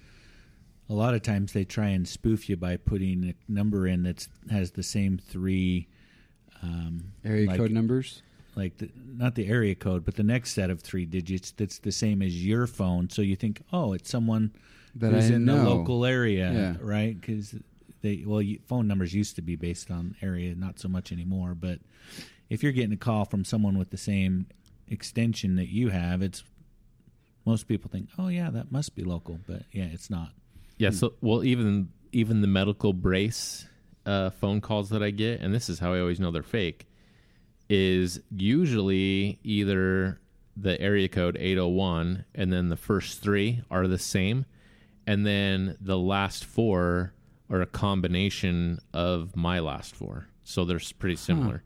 a 0.88 0.92
lot 0.92 1.14
of 1.14 1.22
times 1.22 1.52
they 1.52 1.64
try 1.64 1.88
and 1.88 2.06
spoof 2.06 2.48
you 2.48 2.56
by 2.56 2.76
putting 2.76 3.30
a 3.30 3.34
number 3.52 3.88
in 3.88 4.04
that 4.04 4.28
has 4.50 4.70
the 4.72 4.84
same 4.84 5.18
three, 5.18 5.88
um, 6.62 7.12
Area 7.24 7.48
like- 7.48 7.56
code 7.58 7.72
numbers? 7.72 8.22
Like 8.56 8.78
the, 8.78 8.90
not 8.96 9.34
the 9.34 9.46
area 9.48 9.74
code, 9.74 10.04
but 10.04 10.14
the 10.16 10.22
next 10.22 10.52
set 10.52 10.70
of 10.70 10.80
three 10.80 11.04
digits 11.06 11.50
that's 11.52 11.78
the 11.78 11.92
same 11.92 12.22
as 12.22 12.44
your 12.44 12.66
phone. 12.66 13.08
So 13.10 13.22
you 13.22 13.36
think, 13.36 13.62
oh, 13.72 13.92
it's 13.92 14.10
someone 14.10 14.52
That 14.96 15.12
who's 15.12 15.30
I 15.30 15.34
in 15.34 15.44
know. 15.44 15.56
the 15.62 15.68
local 15.70 16.04
area, 16.04 16.52
Yeah. 16.52 16.76
right? 16.80 17.18
Because 17.20 17.54
they 18.02 18.22
well, 18.26 18.42
you, 18.42 18.58
phone 18.66 18.86
numbers 18.86 19.14
used 19.14 19.36
to 19.36 19.42
be 19.42 19.56
based 19.56 19.90
on 19.90 20.14
area, 20.22 20.54
not 20.54 20.78
so 20.78 20.88
much 20.88 21.10
anymore. 21.12 21.54
But 21.54 21.78
if 22.50 22.62
you're 22.62 22.72
getting 22.72 22.92
a 22.92 22.96
call 22.98 23.24
from 23.24 23.44
someone 23.44 23.78
with 23.78 23.90
the 23.90 23.96
same 23.96 24.46
extension 24.88 25.56
that 25.56 25.68
you 25.68 25.88
have, 25.88 26.20
it's 26.22 26.44
most 27.46 27.66
people 27.68 27.90
think, 27.90 28.08
oh 28.18 28.28
yeah, 28.28 28.50
that 28.50 28.70
must 28.72 28.94
be 28.94 29.02
local, 29.04 29.38
but 29.46 29.62
yeah, 29.72 29.84
it's 29.92 30.10
not. 30.10 30.30
Yeah, 30.78 30.90
so 30.90 31.14
well 31.20 31.44
even 31.44 31.88
even 32.12 32.40
the 32.40 32.46
medical 32.46 32.92
brace 32.92 33.66
uh, 34.06 34.30
phone 34.30 34.60
calls 34.60 34.90
that 34.90 35.02
I 35.02 35.10
get, 35.10 35.40
and 35.40 35.54
this 35.54 35.68
is 35.68 35.78
how 35.78 35.94
I 35.94 36.00
always 36.00 36.20
know 36.20 36.30
they're 36.30 36.42
fake, 36.42 36.86
is 37.68 38.20
usually 38.30 39.38
either 39.42 40.20
the 40.56 40.80
area 40.80 41.08
code 41.08 41.36
801 41.38 42.24
and 42.34 42.52
then 42.52 42.68
the 42.68 42.76
first 42.76 43.20
three 43.20 43.62
are 43.70 43.88
the 43.88 43.98
same, 43.98 44.44
and 45.06 45.26
then 45.26 45.76
the 45.80 45.98
last 45.98 46.44
four 46.44 47.12
are 47.50 47.60
a 47.60 47.66
combination 47.66 48.78
of 48.92 49.36
my 49.36 49.58
last 49.60 49.94
four. 49.94 50.28
So 50.44 50.64
they're 50.64 50.80
pretty 50.98 51.16
similar. 51.16 51.62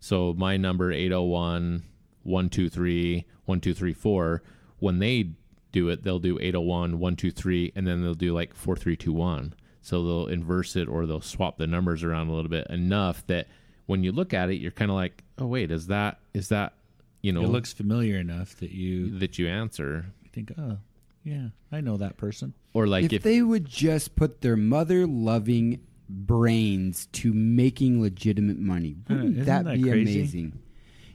So 0.00 0.34
my 0.36 0.56
number 0.56 0.90
801 0.90 1.84
123 2.24 3.24
1234 3.44 4.42
when 4.78 4.98
they 4.98 5.30
do 5.72 5.88
it 5.88 6.02
they'll 6.02 6.18
do 6.18 6.38
801 6.38 6.98
123 6.98 7.72
and 7.74 7.86
then 7.86 8.02
they'll 8.02 8.14
do 8.14 8.34
like 8.34 8.54
4321 8.54 9.54
so 9.80 10.04
they'll 10.04 10.26
inverse 10.26 10.76
it 10.76 10.88
or 10.88 11.06
they'll 11.06 11.20
swap 11.20 11.58
the 11.58 11.66
numbers 11.66 12.04
around 12.04 12.28
a 12.28 12.32
little 12.32 12.50
bit 12.50 12.66
enough 12.68 13.26
that 13.26 13.48
when 13.86 14.04
you 14.04 14.12
look 14.12 14.32
at 14.32 14.50
it 14.50 14.56
you're 14.56 14.70
kind 14.70 14.90
of 14.90 14.96
like 14.96 15.24
oh 15.42 15.46
wait 15.46 15.70
is 15.70 15.88
that 15.88 16.18
is 16.32 16.48
that 16.48 16.74
you 17.20 17.32
know 17.32 17.42
It 17.42 17.48
looks 17.48 17.72
familiar 17.72 18.16
enough 18.16 18.56
that 18.56 18.70
you 18.70 19.18
that 19.18 19.38
you 19.38 19.48
answer 19.48 20.06
think, 20.32 20.52
oh 20.58 20.78
yeah, 21.24 21.48
I 21.70 21.80
know 21.80 21.96
that 21.98 22.16
person. 22.16 22.54
or 22.72 22.86
like 22.86 23.04
if, 23.04 23.12
if, 23.12 23.22
they 23.22 23.42
would 23.42 23.64
just 23.64 24.16
put 24.16 24.40
their 24.40 24.56
mother 24.56 25.06
loving 25.06 25.80
brains 26.08 27.06
to 27.12 27.32
making 27.32 28.02
legitimate 28.02 28.58
money, 28.58 28.96
wouldn't 29.08 29.32
isn't 29.32 29.44
that, 29.44 29.64
that 29.64 29.76
be 29.76 29.82
crazy? 29.82 30.18
amazing? 30.20 30.58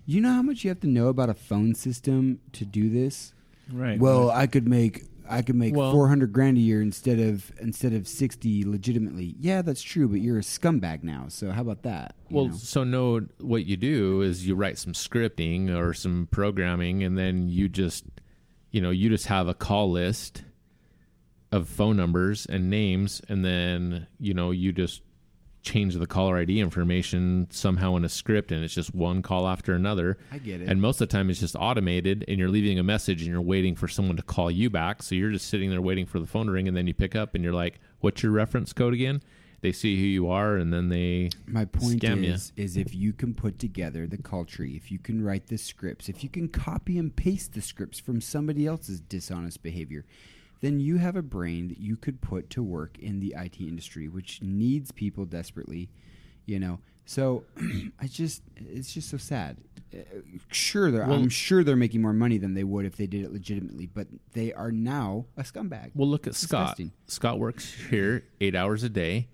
You 0.06 0.22
know 0.22 0.34
how 0.34 0.42
much 0.42 0.64
you 0.64 0.70
have 0.70 0.80
to 0.82 0.88
know 0.88 1.08
about 1.08 1.30
a 1.30 1.34
phone 1.34 1.76
system 1.76 2.40
to 2.54 2.64
do 2.64 2.90
this? 2.90 3.34
Right. 3.70 4.00
Well, 4.00 4.32
I 4.32 4.48
could 4.48 4.66
make 4.66 5.04
I 5.30 5.42
could 5.42 5.56
make 5.56 5.76
Well- 5.76 5.92
four 5.92 6.08
hundred 6.08 6.32
grand 6.34 6.58
a 6.58 6.62
year 6.62 6.82
instead 6.82 7.20
of 7.20 7.52
instead 7.60 7.94
of 7.94 8.08
sixty 8.08 8.64
legitimately. 8.64 9.36
Yeah, 9.40 9.62
that's 9.62 9.82
true, 9.82 10.08
but 10.08 10.22
you're 10.22 10.38
a 10.38 10.42
scumbag 10.42 11.04
now. 11.04 11.26
So 11.30 11.52
how 11.52 11.62
about 11.62 11.84
that? 11.84 12.16
well 12.30 12.48
know? 12.48 12.56
so 12.56 12.84
no 12.84 13.22
what 13.40 13.66
you 13.66 13.78
do 13.78 14.22
is 14.22 14.48
you 14.48 14.56
write 14.56 14.78
some 14.78 14.94
scripting 14.94 15.74
or 15.76 15.94
some 15.94 16.28
programming 16.32 17.04
and 17.04 17.18
then 17.18 17.48
you 17.48 17.70
just 17.70 18.04
you 18.72 18.82
know 18.82 18.90
you 18.90 19.10
just 19.10 19.28
have 19.28 19.48
a 19.48 19.54
call 19.54 19.90
list 19.90 20.44
of 21.52 21.70
phone 21.70 21.96
numbers 21.96 22.46
and 22.48 22.70
names 22.70 23.22
and 23.30 23.46
then 23.46 24.08
you 24.20 24.34
know 24.34 24.52
you 24.52 24.74
just 24.74 25.02
change 25.68 25.96
the 25.96 26.08
caller 26.08 26.38
id 26.38 26.60
information 26.60 27.48
somehow 27.50 27.96
in 27.96 28.06
a 28.06 28.10
script 28.10 28.52
and 28.52 28.64
it's 28.64 28.74
just 28.74 28.96
one 28.96 29.22
call 29.22 29.48
after 29.48 29.74
another. 29.74 30.18
I 30.32 30.38
get 30.38 30.62
it. 30.62 30.70
and 30.70 30.82
most 30.82 31.02
of 31.02 31.10
the 31.10 31.12
time 31.12 31.30
it's 31.30 31.40
just 31.40 31.56
automated 31.56 32.24
and 32.28 32.40
you're 32.40 32.50
leaving 32.50 32.80
a 32.80 32.84
message 32.84 33.22
and 33.22 33.32
you're 33.32 33.42
waiting 33.42 33.76
for 33.76 33.88
someone 33.88 34.16
to 34.18 34.24
call 34.24 34.50
you 34.50 34.70
back. 34.70 35.04
So 35.04 35.16
you're 35.16 35.32
just 35.32 35.48
sitting 35.48 35.70
there 35.70 35.82
waiting 35.82 36.06
for 36.06 36.20
the 36.20 36.28
phone 36.28 36.46
to 36.46 36.52
ring 36.52 36.68
and 36.68 36.78
then 36.78 36.88
you 36.88 36.94
pick 36.94 37.16
up 37.16 37.36
and 37.36 37.44
you're 37.44 37.54
like 37.54 37.80
what's 38.00 38.24
your 38.24 38.32
reference 38.32 38.74
code 38.74 38.94
again? 38.94 39.22
They 39.62 39.72
see 39.72 39.98
who 39.98 40.06
you 40.06 40.30
are 40.30 40.56
and 40.56 40.72
then 40.72 40.90
they 40.90 41.30
My 41.48 41.66
point 41.66 42.02
Scam 42.02 42.24
is, 42.24 42.54
is 42.56 42.78
if 42.78 42.94
you 42.94 43.12
can 43.12 43.34
put 43.34 43.60
together 43.60 44.08
the 44.08 44.18
call 44.18 44.46
tree, 44.46 44.76
if 44.76 44.92
you 44.92 45.00
can 45.00 45.24
write 45.24 45.48
the 45.48 45.58
scripts, 45.58 46.08
if 46.08 46.24
you 46.24 46.30
can 46.30 46.48
copy 46.48 46.98
and 46.98 47.16
paste 47.16 47.54
the 47.54 47.62
scripts 47.62 48.00
from 48.00 48.22
somebody 48.22 48.68
else's 48.68 49.02
dishonest 49.02 49.64
behavior, 49.64 50.06
then 50.62 50.80
you 50.80 50.98
have 50.98 51.16
a 51.16 51.22
brain 51.22 51.68
that 51.70 51.80
you 51.80 51.96
could 51.96 52.22
put 52.22 52.50
to 52.52 52.64
work 52.64 52.98
in 53.00 53.20
the 53.20 53.36
IT 53.38 53.60
industry, 53.60 54.08
which 54.08 54.42
needs 54.42 54.92
people 54.92 55.26
desperately. 55.26 55.90
You 56.46 56.60
know, 56.60 56.80
so 57.06 57.44
I 58.00 58.08
just, 58.08 58.42
it's 58.56 58.94
just 58.94 59.10
so 59.10 59.18
sad. 59.18 59.58
Uh, 59.94 60.00
Sure, 60.52 60.92
they're, 60.92 61.06
Well- 61.06 61.14
I'm 61.16 61.30
sure 61.30 61.64
they're 61.64 61.76
making 61.76 62.02
more 62.02 62.14
money 62.14 62.38
than 62.38 62.54
they 62.54 62.64
would 62.64 62.86
if 62.86 62.96
they 62.98 63.08
did 63.08 63.24
it 63.24 63.32
legitimately, 63.34 63.86
but 63.88 64.08
they 64.34 64.54
are 64.54 64.72
now 64.72 65.26
a 65.38 65.44
scumbag. 65.44 65.92
Well, 65.94 66.08
look 66.10 66.26
at 66.28 66.36
Scott. 66.36 66.78
Disgusting. 66.78 66.92
Scott 67.08 67.40
works 67.40 67.74
here 67.90 68.24
eight 68.42 68.56
hours 68.56 68.84
a 68.84 68.90
day. 68.90 69.28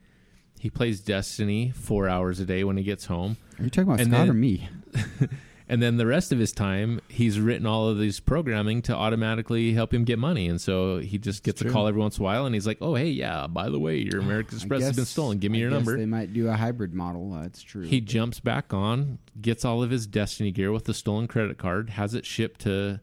He 0.60 0.70
plays 0.70 1.02
Destiny 1.02 1.72
four 1.76 2.08
hours 2.08 2.40
a 2.40 2.46
day 2.46 2.64
when 2.64 2.78
he 2.78 2.84
gets 2.84 3.06
home, 3.06 3.38
Are 3.60 3.64
you 3.64 3.70
talking 3.70 3.84
about 3.84 4.00
and 4.00 4.10
Scott 4.10 4.20
then- 4.20 4.30
or 4.30 4.34
me? 4.34 4.70
and 5.70 5.82
then 5.82 5.98
the 5.98 6.06
rest 6.06 6.32
of 6.32 6.40
his 6.40 6.52
time 6.52 7.00
he's 7.08 7.40
written 7.40 7.66
all 7.66 7.88
of 7.88 7.98
these 7.98 8.20
programming 8.20 8.82
to 8.84 8.96
automatically 8.96 9.74
help 9.74 9.94
him 9.94 10.04
get 10.04 10.20
money. 10.20 10.48
And 10.48 10.60
so 10.60 11.00
he 11.00 11.18
just 11.18 11.44
gets 11.44 11.62
a 11.62 11.70
call 11.70 11.88
every 11.88 12.02
once 12.02 12.18
in 12.18 12.22
a 12.22 12.26
while, 12.26 12.46
and 12.46 12.54
he's 12.54 12.68
like, 12.68 12.78
"Oh, 12.82 12.96
hey, 12.96 13.10
yeah, 13.10 13.48
by 13.48 13.70
the 13.70 13.80
way, 13.80 13.98
your 13.98 14.20
American 14.20 14.58
Express 14.58 14.82
has 14.84 14.96
been 14.96 15.06
stolen. 15.06 15.38
Give 15.40 15.52
me 15.52 15.60
I 15.60 15.62
your 15.62 15.70
guess 15.70 15.78
number." 15.78 15.98
They 15.98 16.06
might 16.06 16.34
do 16.34 16.48
a 16.50 16.54
hybrid 16.54 16.94
model. 16.94 17.32
That's 17.32 17.62
true. 17.62 17.84
He 17.84 18.02
jumps 18.02 18.40
back 18.40 18.74
on, 18.74 19.20
gets 19.42 19.64
all 19.66 19.82
of 19.82 19.90
his 19.90 20.06
Destiny 20.08 20.52
gear 20.52 20.72
with 20.72 20.86
the 20.86 20.94
stolen 20.94 21.28
credit 21.28 21.58
card, 21.58 21.92
has 21.92 22.14
it 22.14 22.26
shipped 22.26 22.62
to 22.62 23.00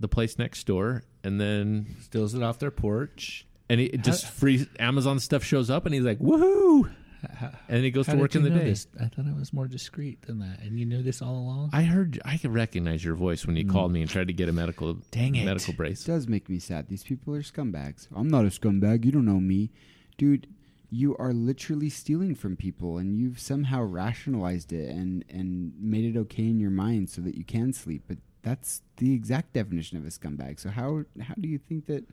the 0.00 0.08
place 0.08 0.38
next 0.38 0.66
door, 0.66 1.04
and 1.22 1.40
then 1.40 1.86
steals 2.02 2.34
it 2.34 2.42
off 2.42 2.58
their 2.58 2.70
porch. 2.70 3.46
and 3.70 3.80
he 3.80 3.88
just 3.98 4.26
free 4.26 4.66
Amazon 4.78 5.18
stuff 5.18 5.42
shows 5.42 5.70
up, 5.70 5.86
and 5.86 5.94
he's 5.94 6.04
like, 6.04 6.18
"Woohoo!" 6.18 6.90
And 7.68 7.84
he 7.84 7.90
goes 7.90 8.06
How 8.06 8.14
to 8.14 8.18
work 8.18 8.34
in 8.34 8.42
the 8.42 8.50
know 8.50 8.58
day. 8.58 8.64
this? 8.70 8.86
I 9.00 9.06
thought 9.06 9.26
it 9.26 9.36
was 9.36 9.52
more 9.52 9.66
discreet 9.66 10.22
than 10.22 10.38
that, 10.40 10.60
and 10.60 10.78
you 10.78 10.86
knew 10.86 11.02
this 11.02 11.22
all 11.22 11.36
along. 11.36 11.70
I 11.72 11.82
heard 11.82 12.20
I 12.24 12.36
could 12.36 12.52
recognize 12.52 13.04
your 13.04 13.14
voice 13.14 13.46
when 13.46 13.56
you 13.56 13.64
mm. 13.64 13.70
called 13.70 13.92
me 13.92 14.00
and 14.02 14.10
tried 14.10 14.28
to 14.28 14.32
get 14.32 14.48
a 14.48 14.52
medical 14.52 14.94
Dang 15.10 15.34
it. 15.34 15.44
medical 15.44 15.72
It 15.72 15.76
brace. 15.76 16.04
does 16.04 16.28
make 16.28 16.48
me 16.48 16.58
sad. 16.58 16.88
These 16.88 17.04
people 17.04 17.34
are 17.34 17.42
scumbags. 17.42 18.08
I'm 18.14 18.28
not 18.28 18.44
a 18.44 18.48
scumbag. 18.48 19.04
You 19.04 19.12
don't 19.12 19.24
know 19.24 19.40
me. 19.40 19.70
Dude, 20.16 20.46
you 20.90 21.16
are 21.16 21.32
literally 21.32 21.90
stealing 21.90 22.34
from 22.34 22.56
people 22.56 22.98
and 22.98 23.16
you've 23.16 23.40
somehow 23.40 23.82
rationalized 23.82 24.72
it 24.72 24.90
and, 24.90 25.24
and 25.28 25.72
made 25.80 26.04
it 26.04 26.18
okay 26.18 26.44
in 26.44 26.60
your 26.60 26.70
mind 26.70 27.10
so 27.10 27.20
that 27.22 27.34
you 27.34 27.44
can 27.44 27.72
sleep. 27.72 28.04
But 28.06 28.18
that's 28.42 28.82
the 28.98 29.12
exact 29.12 29.54
definition 29.54 29.98
of 29.98 30.04
a 30.04 30.08
scumbag. 30.08 30.60
So 30.60 30.70
how 30.70 31.04
how 31.20 31.34
do 31.34 31.48
you 31.48 31.58
think 31.58 31.86
that 31.86 32.04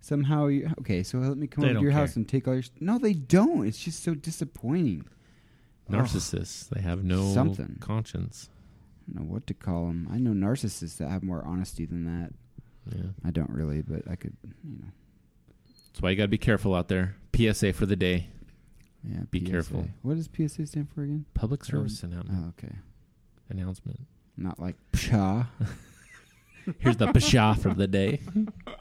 Somehow, 0.00 0.46
you, 0.46 0.70
okay, 0.80 1.02
so 1.02 1.18
let 1.18 1.36
me 1.36 1.46
come 1.46 1.62
They 1.62 1.68
over 1.68 1.72
to 1.72 1.74
don't 1.74 1.82
your 1.82 1.92
care. 1.92 2.00
house 2.00 2.16
and 2.16 2.26
take 2.28 2.48
all 2.48 2.54
your. 2.54 2.62
St- 2.62 2.80
no, 2.80 2.98
they 2.98 3.12
don't. 3.12 3.66
It's 3.66 3.78
just 3.78 4.02
so 4.02 4.14
disappointing. 4.14 5.04
Ugh. 5.92 5.94
Narcissists. 5.96 6.68
They 6.70 6.80
have 6.80 7.04
no 7.04 7.32
Something. 7.34 7.76
conscience. 7.80 8.48
I 9.08 9.12
don't 9.18 9.26
know 9.26 9.32
what 9.32 9.46
to 9.48 9.54
call 9.54 9.86
them. 9.88 10.08
I 10.10 10.18
know 10.18 10.30
narcissists 10.30 10.96
that 10.98 11.08
have 11.10 11.22
more 11.22 11.44
honesty 11.44 11.84
than 11.84 12.04
that. 12.04 12.32
Yeah. 12.96 13.10
I 13.24 13.30
don't 13.30 13.50
really, 13.50 13.82
but 13.82 14.10
I 14.10 14.16
could, 14.16 14.36
you 14.64 14.78
know. 14.78 14.88
That's 15.92 16.00
why 16.00 16.10
you 16.10 16.16
got 16.16 16.24
to 16.24 16.28
be 16.28 16.38
careful 16.38 16.74
out 16.74 16.88
there. 16.88 17.16
PSA 17.36 17.72
for 17.74 17.84
the 17.86 17.96
day. 17.96 18.28
Yeah, 19.04 19.20
Be 19.30 19.40
PSA. 19.44 19.50
careful. 19.50 19.88
What 20.02 20.16
does 20.16 20.28
PSA 20.34 20.66
stand 20.66 20.88
for 20.94 21.02
again? 21.02 21.24
Public 21.34 21.60
um, 21.62 21.66
service 21.66 22.02
announcement. 22.02 22.44
Oh, 22.46 22.48
okay. 22.64 22.74
announcement. 23.50 24.00
Not 24.36 24.58
like 24.58 24.76
pshaw. 24.92 25.44
Here's 26.78 26.96
the 26.98 27.06
pshaw 27.08 27.54
for 27.54 27.74
the 27.74 27.86
day. 27.86 28.20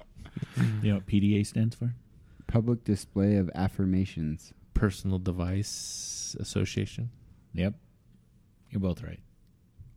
You 0.82 0.90
know 0.90 0.96
what 0.96 1.06
PDA 1.08 1.46
stands 1.46 1.76
for? 1.76 1.94
Public 2.48 2.84
display 2.84 3.36
of 3.36 3.50
affirmations. 3.56 4.54
Personal 4.74 5.20
Device 5.20 6.36
Association. 6.40 7.10
Yep. 7.54 7.74
You're 8.70 8.80
both 8.80 9.04
right. 9.04 9.20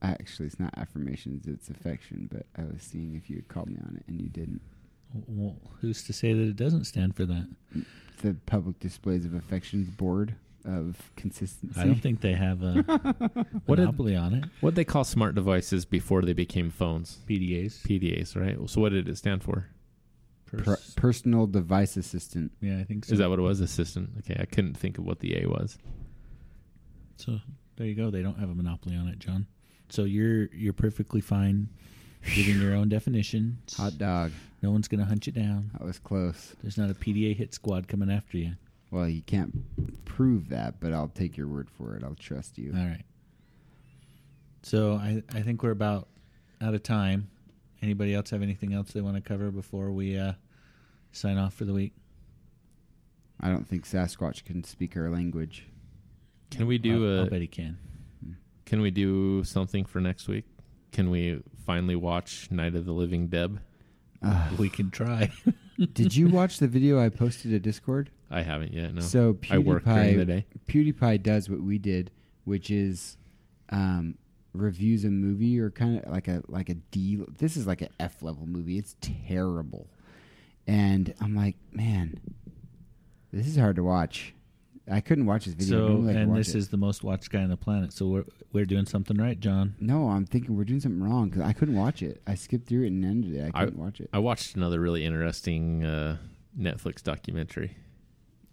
Actually, 0.02 0.46
it's 0.46 0.58
not 0.58 0.74
affirmations, 0.76 1.46
it's 1.46 1.68
affection, 1.68 2.28
but 2.32 2.46
I 2.58 2.64
was 2.64 2.82
seeing 2.82 3.14
if 3.14 3.30
you 3.30 3.36
had 3.36 3.46
called 3.48 3.68
me 3.70 3.76
on 3.86 3.96
it 3.98 4.04
and 4.08 4.20
you 4.20 4.28
didn't. 4.28 4.60
Well, 5.28 5.56
who's 5.80 6.02
to 6.04 6.12
say 6.12 6.32
that 6.32 6.42
it 6.42 6.56
doesn't 6.56 6.84
stand 6.86 7.14
for 7.14 7.24
that? 7.26 7.48
The 8.22 8.34
Public 8.46 8.80
Displays 8.80 9.24
of 9.24 9.34
Affections 9.34 9.88
Board 9.90 10.34
of 10.64 10.96
Consistency. 11.16 11.78
I 11.78 11.84
don't 11.84 12.00
think 12.00 12.20
they 12.20 12.32
have 12.34 12.62
a 12.62 12.82
What 13.66 13.76
did- 13.76 13.82
monopoly 13.84 14.16
on 14.16 14.34
it. 14.34 14.44
What 14.60 14.74
they 14.74 14.84
call 14.84 15.04
smart 15.04 15.34
devices 15.36 15.84
before 15.84 16.22
they 16.22 16.32
became 16.32 16.70
phones? 16.70 17.18
PDAs. 17.28 17.82
PDAs, 17.82 18.34
right? 18.34 18.56
So 18.68 18.80
what 18.80 18.90
did 18.92 19.08
it 19.08 19.16
stand 19.18 19.44
for? 19.44 19.68
Pers- 20.52 20.94
Per- 20.94 21.00
personal 21.00 21.46
device 21.46 21.96
assistant. 21.96 22.52
yeah, 22.60 22.78
I 22.78 22.84
think 22.84 23.04
so. 23.04 23.12
Is 23.14 23.18
that 23.18 23.28
what 23.30 23.38
it 23.38 23.42
was? 23.42 23.60
Assistant. 23.60 24.10
Okay, 24.18 24.36
I 24.40 24.44
couldn't 24.44 24.74
think 24.74 24.98
of 24.98 25.04
what 25.04 25.20
the 25.20 25.42
A 25.42 25.48
was. 25.48 25.78
So 27.16 27.38
there 27.76 27.86
you 27.86 27.94
go. 27.94 28.10
They 28.10 28.22
don't 28.22 28.38
have 28.38 28.50
a 28.50 28.54
monopoly 28.54 28.96
on 28.96 29.08
it, 29.08 29.18
Jon. 29.18 29.46
So 29.88 30.04
you're 30.04 30.46
you're 30.54 30.72
perfectly 30.72 31.20
fine 31.20 31.68
giving 32.34 32.60
your 32.60 32.74
own 32.74 32.88
definition. 32.88 33.58
Hot 33.76 33.96
dog. 33.98 34.32
No 34.62 34.70
one's 34.70 34.88
gonna 34.88 35.04
hunt 35.04 35.26
you 35.26 35.32
down. 35.32 35.70
That 35.74 35.84
was 35.84 35.98
close. 35.98 36.54
There's 36.62 36.78
not 36.78 36.90
a 36.90 36.94
PDA 36.94 37.36
hit 37.36 37.54
squad 37.54 37.88
coming 37.88 38.10
after 38.10 38.38
you. 38.38 38.52
Well, 38.90 39.08
you 39.08 39.22
can't 39.22 40.04
prove 40.04 40.50
that, 40.50 40.78
but 40.80 40.92
I'll 40.92 41.08
take 41.08 41.36
your 41.36 41.46
word 41.48 41.70
for 41.70 41.96
it. 41.96 42.04
I'll 42.04 42.14
trust 42.14 42.58
you. 42.58 42.72
All 42.76 42.84
right. 42.84 43.04
So 44.62 44.94
I 44.94 45.22
I 45.34 45.42
think 45.42 45.62
we're 45.62 45.70
about 45.70 46.08
out 46.60 46.74
of 46.74 46.82
time. 46.82 47.28
Anybody 47.82 48.14
else 48.14 48.30
have 48.30 48.42
anything 48.42 48.72
else 48.72 48.92
they 48.92 49.00
want 49.00 49.16
to 49.16 49.20
cover 49.22 49.50
before 49.50 49.90
we 49.90 50.16
uh, 50.16 50.34
sign 51.12 51.38
off 51.38 51.54
for 51.54 51.64
the 51.64 51.72
week? 51.72 51.92
I 53.40 53.48
don't 53.48 53.66
think 53.66 53.86
Sasquatch 53.86 54.44
can 54.44 54.64
speak 54.64 54.96
our 54.96 55.10
language. 55.10 55.66
Can 56.50 56.66
we 56.66 56.78
do 56.78 57.06
I'll, 57.06 57.12
a? 57.12 57.22
I'll 57.22 57.30
bet 57.30 57.40
he 57.40 57.46
can. 57.46 57.78
Can 58.66 58.80
we 58.80 58.90
do 58.90 59.44
something 59.44 59.84
for 59.84 60.00
next 60.00 60.28
week? 60.28 60.44
Can 60.92 61.10
we 61.10 61.42
finally 61.66 61.96
watch 61.96 62.48
Night 62.50 62.74
of 62.74 62.84
the 62.86 62.92
Living 62.92 63.28
Dead? 63.28 63.58
Ugh. 64.22 64.58
We 64.58 64.68
can 64.68 64.90
try. 64.90 65.32
Did 65.92 66.14
you 66.14 66.28
watch 66.28 66.58
the 66.58 66.68
video 66.68 67.00
I 67.02 67.08
posted 67.08 67.50
to 67.50 67.58
Discord? 67.58 68.10
I 68.30 68.42
haven't 68.42 68.72
yet. 68.72 68.94
No. 68.94 69.00
So 69.00 69.36
I 69.50 69.58
work 69.58 69.84
during 69.84 70.18
the 70.18 70.24
PewDiePie, 70.24 70.26
day. 70.26 70.46
PewDiePie 70.68 71.22
does 71.22 71.50
what 71.50 71.60
we 71.60 71.78
did, 71.78 72.10
which 72.44 72.70
is 72.70 73.16
um, 73.70 74.16
reviews 74.54 75.04
a 75.04 75.10
movie 75.10 75.58
or 75.58 75.70
kind 75.70 75.98
of 75.98 76.10
like 76.10 76.28
a 76.28 76.42
like 76.48 76.68
a 76.68 76.74
D. 76.74 77.22
This 77.38 77.56
is 77.56 77.66
like 77.66 77.82
a 77.82 77.88
F 78.00 78.22
level 78.22 78.46
movie. 78.46 78.78
It's 78.78 78.96
terrible, 79.00 79.88
and 80.66 81.14
I'm 81.20 81.34
like, 81.34 81.56
man, 81.72 82.20
this 83.32 83.46
is 83.46 83.56
hard 83.56 83.76
to 83.76 83.82
watch. 83.82 84.34
I 84.90 85.00
couldn't 85.00 85.26
watch 85.26 85.44
this 85.44 85.54
video. 85.54 85.78
so 85.78 85.88
Normally 85.92 86.10
I 86.10 86.12
could 86.14 86.22
and 86.22 86.36
this 86.36 86.54
it. 86.54 86.58
is 86.58 86.68
the 86.68 86.76
most 86.76 87.04
watched 87.04 87.30
guy 87.30 87.42
on 87.42 87.48
the 87.50 87.56
planet. 87.56 87.92
So 87.92 88.06
we're 88.08 88.24
we're 88.52 88.64
doing 88.64 88.84
something 88.84 89.16
right, 89.16 89.38
Jon. 89.38 89.74
no. 89.80 90.08
I'm 90.08 90.26
thinking 90.26 90.56
we're 90.56 90.64
doing 90.64 90.80
something 90.80 91.02
wrong 91.02 91.28
because 91.30 91.42
I 91.42 91.52
couldn't 91.52 91.76
watch 91.76 92.02
it. 92.02 92.20
I 92.26 92.34
skipped 92.34 92.68
through 92.68 92.82
it 92.84 92.88
and 92.88 93.04
ended 93.04 93.34
it. 93.36 93.52
I 93.54 93.60
I- 93.62 93.64
couldn't 93.64 93.80
watch 93.80 94.00
it. 94.00 94.10
I 94.12 94.18
watched 94.18 94.56
another 94.56 94.80
really 94.80 95.04
interesting 95.04 95.84
uh, 95.84 96.16
Netflix 96.58 97.02
documentary. 97.02 97.76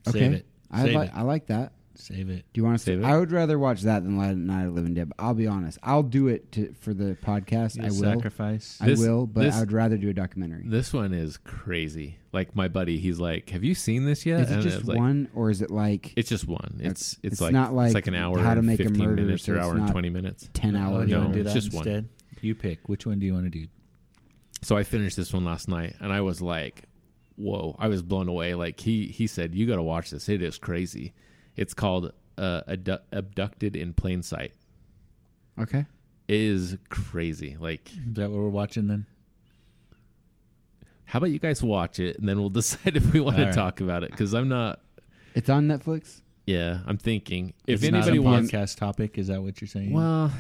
Okay. 0.07 0.20
Save 0.20 0.34
it. 0.34 0.45
I 0.72 0.84
Save 0.86 0.95
like 0.95 1.10
it. 1.10 1.16
I 1.16 1.22
like 1.24 1.47
that. 1.47 1.74
Save 2.01 2.29
it. 2.29 2.45
Do 2.53 2.61
you 2.61 2.63
want 2.65 2.79
to 2.79 2.83
Save 2.83 3.01
it? 3.01 3.05
I 3.05 3.17
would 3.17 3.31
rather 3.31 3.59
watch 3.59 3.81
that 3.81 4.03
than 4.03 4.17
Night 4.17 4.37
Night 4.37 4.61
of 4.61 4.67
the 4.69 4.71
Living 4.73 4.93
Dead. 4.93 5.11
I'll 5.19 5.33
be 5.33 5.47
honest. 5.47 5.77
I'll 5.83 6.01
do 6.01 6.27
it 6.29 6.51
to, 6.53 6.73
for 6.79 6.93
the 6.93 7.17
podcast. 7.21 7.75
You 7.75 7.83
I 7.83 7.87
will. 7.87 7.93
sacrifice. 8.15 8.77
I 8.79 8.85
This- 8.87 8.99
will, 8.99 9.27
but 9.27 9.41
this- 9.43 9.55
I 9.55 9.59
would 9.59 9.71
rather 9.73 9.97
do 9.97 10.09
a 10.09 10.13
documentary. 10.13 10.63
This 10.65 10.93
one 10.93 11.13
is 11.13 11.37
crazy. 11.37 12.17
Like 12.31 12.55
my 12.55 12.67
buddy, 12.67 12.99
he's 12.99 13.19
like, 13.19 13.49
"Have 13.49 13.63
you 13.63 13.75
seen 13.75 14.05
this 14.05 14.25
yet?" 14.25 14.41
is 14.41 14.49
it 14.49 14.53
And 14.53 14.63
just 14.63 14.77
was 14.79 14.87
like, 14.87 14.97
one, 14.97 15.27
or 15.35 15.49
is 15.49 15.61
it 15.61 15.71
like 15.71 16.13
It's 16.15 16.29
just 16.29 16.47
one. 16.47 16.77
It's 16.79 17.13
it's, 17.21 17.33
It's 17.33 17.41
like 17.41 17.51
not 17.53 17.73
like 17.73 17.87
it's 17.87 17.95
like 17.95 18.07
an 18.07 18.15
hour, 18.15 18.39
How 18.39 18.53
to 18.53 18.59
and 18.59 18.67
Make 18.67 18.79
a 18.79 18.83
fifteen 18.83 19.03
Murderer, 19.05 19.25
minutes 19.25 19.43
so 19.43 19.53
or 19.53 19.55
it's 19.57 19.65
hour 19.65 19.71
and 19.73 19.81
not 19.85 19.91
twenty 19.91 20.09
minutes. 20.09 20.49
ten 20.53 20.75
hours? 20.75 21.09
you 21.09 21.15
No, 21.15 21.21
want 21.21 21.33
to 21.33 21.39
do 21.43 21.45
it's 21.47 21.53
that 21.53 21.59
just 21.61 21.73
one. 21.73 21.87
instead? 21.87 22.09
You 22.41 22.55
pick. 22.55 22.87
Which 22.87 23.05
one 23.05 23.19
do 23.19 23.25
you 23.25 23.33
want 23.33 23.45
to 23.45 23.49
do? 23.59 23.67
So 24.61 24.77
I 24.77 24.83
finished 24.83 25.17
this 25.17 25.33
one 25.33 25.43
last 25.43 25.67
night, 25.67 25.95
and 25.99 26.13
I 26.13 26.21
was 26.21 26.41
like, 26.41 26.83
"Whoa!" 27.35 27.75
I 27.79 27.87
was 27.87 28.01
blown 28.01 28.27
away. 28.29 28.53
Like 28.55 28.79
he 28.79 29.07
he 29.07 29.27
said, 29.27 29.53
"You 29.55 29.65
got 29.65 29.75
to 29.75 29.83
watch 29.83 30.11
this. 30.11 30.29
It 30.29 30.41
is 30.41 30.57
crazy." 30.57 31.13
It's 31.60 31.74
called 31.74 32.12
uh, 32.38 32.62
Abdu- 32.68 32.97
"Abducted 33.12 33.76
in 33.76 33.93
Plain 33.93 34.24
Sight." 34.24 34.53
Okay. 35.60 35.86
It 36.28 36.39
is 36.39 36.78
crazy. 36.89 37.57
Like, 37.60 37.91
Is 37.91 38.14
that 38.14 38.30
what 38.32 38.39
we're 38.39 38.49
watching 38.49 38.88
then? 38.88 39.05
how 41.05 41.18
about 41.18 41.32
you 41.32 41.39
guys 41.39 41.64
watch 41.64 41.99
it, 41.99 42.18
and 42.20 42.30
then 42.30 42.39
we'll 42.39 42.49
decide 42.62 42.95
if 42.95 43.14
we 43.14 43.20
want 43.20 43.38
All 43.38 43.41
to 43.41 43.45
right. 43.47 43.53
talk 43.55 43.82
about 43.82 44.03
it? 44.03 44.12
Because 44.12 44.34
I'm 44.34 44.47
not. 44.47 44.80
It's 45.36 45.49
on 45.49 45.68
Netflix. 45.68 46.22
Yeah, 46.45 46.80
I'm 46.88 46.97
thinking 46.97 47.53
if 47.68 47.84
It's 47.84 47.91
not 47.91 48.03
anybody 48.07 48.18
a 48.18 48.22
wants. 48.22 48.51
podcast 48.51 48.78
topic, 48.78 49.18
is 49.18 49.28
that 49.28 49.41
what 49.41 49.60
you're 49.62 49.68
saying? 49.68 49.91
Well, 49.93 50.32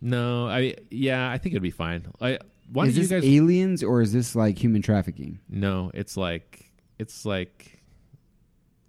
no, 0.00 0.48
I 0.48 0.74
yeah, 0.90 1.30
I 1.30 1.38
think 1.38 1.52
it'd 1.54 1.62
be 1.62 1.70
fine. 1.70 2.06
I 2.20 2.38
why 2.72 2.86
is 2.86 2.94
don't 2.94 3.02
you 3.02 3.08
this 3.08 3.22
guys? 3.22 3.30
aliens 3.30 3.82
or 3.82 4.00
is 4.00 4.12
this 4.12 4.34
like 4.34 4.58
human 4.58 4.82
trafficking? 4.82 5.38
no, 5.48 5.90
it's 5.94 6.16
like 6.16 6.70
it's 6.98 7.24
like. 7.24 7.80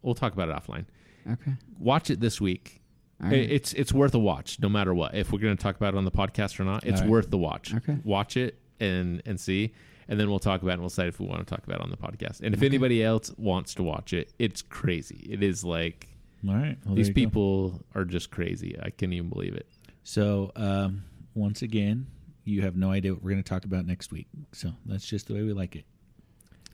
We'll 0.01 0.15
talk 0.15 0.33
about 0.33 0.49
it 0.49 0.55
offline. 0.55 0.85
Okay. 1.31 1.53
Watch 1.79 2.09
it 2.09 2.19
this 2.19 2.39
week. 2.41 2.81
Right. 3.19 3.33
It's 3.33 3.71
it's 3.73 3.93
worth 3.93 4.13
a 4.15 4.19
watch, 4.19 4.59
no 4.59 4.67
matter 4.67 4.93
what. 4.93 5.15
If 5.15 5.31
we're 5.31 5.39
going 5.39 5.55
to 5.55 5.61
talk 5.63 5.75
about 5.77 5.93
it 5.93 5.97
on 5.97 6.03
the 6.05 6.11
podcast 6.11 6.59
or 6.59 6.65
not, 6.65 6.85
it's 6.85 7.01
right. 7.01 7.09
worth 7.09 7.29
the 7.29 7.37
watch. 7.37 7.73
Okay. 7.73 7.97
Watch 8.03 8.35
it 8.35 8.59
and 8.81 9.21
and 9.25 9.39
see, 9.39 9.73
and 10.09 10.19
then 10.19 10.29
we'll 10.29 10.39
talk 10.39 10.61
about 10.61 10.71
it. 10.71 10.73
and 10.73 10.81
We'll 10.81 10.89
decide 10.89 11.07
if 11.07 11.19
we 11.21 11.25
want 11.27 11.39
to 11.39 11.45
talk 11.55 11.63
about 11.65 11.79
it 11.79 11.83
on 11.83 11.89
the 11.89 11.95
podcast. 11.97 12.41
And 12.41 12.53
if 12.53 12.59
Okay. 12.59 12.65
anybody 12.65 13.01
else 13.03 13.31
wants 13.37 13.73
to 13.75 13.83
watch 13.83 14.11
it, 14.11 14.33
it's 14.39 14.61
crazy. 14.61 15.25
It 15.29 15.41
is 15.41 15.63
like 15.63 16.09
All 16.45 16.53
right. 16.55 16.77
Well, 16.85 16.95
these 16.95 17.07
you 17.07 17.13
go. 17.13 17.19
people 17.21 17.85
are 17.95 18.03
just 18.03 18.29
crazy. 18.29 18.75
I 18.81 18.89
can't 18.89 19.13
even 19.13 19.29
believe 19.29 19.53
it. 19.55 19.67
So 20.03 20.51
um, 20.57 21.03
once 21.33 21.61
again, 21.61 22.07
you 22.43 22.63
have 22.63 22.75
no 22.75 22.91
idea 22.91 23.13
what 23.13 23.23
we're 23.23 23.31
going 23.31 23.43
to 23.43 23.49
talk 23.49 23.63
about 23.63 23.85
next 23.85 24.11
week. 24.11 24.27
So 24.51 24.73
that's 24.85 25.05
just 25.07 25.27
the 25.27 25.33
way 25.35 25.43
we 25.43 25.53
like 25.53 25.77
it. 25.77 25.85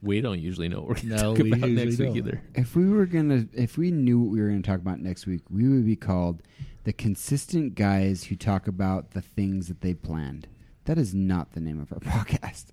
We 0.01 0.21
don't 0.21 0.39
usually 0.39 0.69
know 0.69 0.79
what 0.81 0.87
we're 0.89 0.95
going 0.95 1.09
to 1.09 1.15
No, 1.15 1.35
talk 1.35 1.43
we 1.43 1.51
about 1.53 1.69
next 1.71 1.97
week 1.99 2.07
don't. 2.09 2.17
either. 2.17 2.41
if 2.55 2.75
we 2.75 2.87
were 2.87 3.05
gonna, 3.05 3.45
if 3.53 3.77
we 3.77 3.91
knew 3.91 4.19
what 4.19 4.31
we 4.31 4.41
were 4.41 4.47
gonna 4.47 4.61
talk 4.61 4.79
about 4.79 4.99
next 4.99 5.25
week, 5.25 5.41
we 5.49 5.67
would 5.67 5.85
be 5.85 5.95
called 5.97 6.41
the 6.85 6.93
consistent 6.93 7.75
guys 7.75 8.23
who 8.23 8.35
talk 8.35 8.67
about 8.67 9.11
the 9.11 9.21
things 9.21 9.67
that 9.67 9.81
they 9.81 9.93
planned. 9.93 10.47
That 10.85 10.97
is 10.97 11.13
not 11.13 11.51
the 11.51 11.59
name 11.59 11.79
of 11.81 11.91
our 11.91 11.99
podcast. 12.23 12.67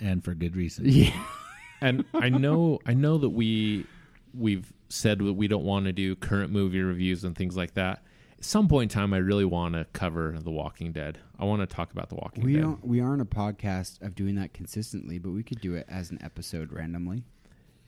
And 0.00 0.22
for 0.24 0.32
good 0.34 0.54
reason. 0.56 0.84
Yeah. 0.88 1.12
and 1.80 2.04
I 2.14 2.28
know 2.28 2.78
I 2.86 2.94
know 2.94 3.18
that 3.18 3.30
we 3.30 3.84
we've 4.32 4.72
said 4.88 5.18
that 5.18 5.32
we 5.34 5.48
don't 5.48 5.64
want 5.64 5.86
to 5.86 5.92
do 5.92 6.14
current 6.16 6.52
movie 6.52 6.80
reviews 6.80 7.24
and 7.24 7.36
things 7.36 7.56
like 7.56 7.74
that. 7.74 8.02
At 8.40 8.44
some 8.46 8.68
point 8.68 8.90
in 8.90 8.94
time, 8.98 9.12
I 9.12 9.18
really 9.18 9.44
want 9.44 9.74
to 9.74 9.84
cover 9.92 10.38
The 10.42 10.50
Walking 10.50 10.92
Dead. 10.92 11.18
I 11.38 11.44
want 11.44 11.60
to 11.60 11.66
talk 11.66 11.92
about 11.92 12.08
The 12.08 12.14
Walking 12.14 12.42
We 12.42 12.54
Dead. 12.54 12.62
don't. 12.62 12.84
We 12.86 13.00
aren't 13.00 13.20
a 13.20 13.26
podcast 13.26 14.00
of 14.00 14.14
doing 14.14 14.34
that 14.36 14.54
consistently, 14.54 15.18
but 15.18 15.30
we 15.30 15.42
could 15.42 15.60
do 15.60 15.74
it 15.74 15.84
as 15.90 16.10
an 16.10 16.18
episode 16.22 16.72
randomly. 16.72 17.24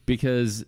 because 0.04 0.64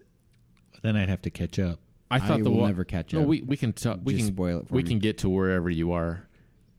Then 0.82 0.96
I'd 0.96 1.08
have 1.10 1.20
to 1.22 1.30
catch 1.30 1.58
up. 1.58 1.80
I 2.10 2.18
thought 2.18 2.42
the 2.42 2.50
will 2.50 2.60
Wa- 2.60 2.66
never 2.68 2.84
catch 2.84 3.12
No, 3.12 3.22
up. 3.22 3.26
we 3.26 3.42
we 3.42 3.56
can 3.56 3.72
talk. 3.72 4.00
We 4.04 4.14
Just 4.14 4.26
can 4.26 4.34
spoil 4.34 4.60
it 4.60 4.68
for 4.68 4.74
we 4.74 4.82
me. 4.82 4.88
can 4.88 4.98
get 5.00 5.18
to 5.18 5.28
wherever 5.28 5.68
you 5.70 5.92
are. 5.92 6.26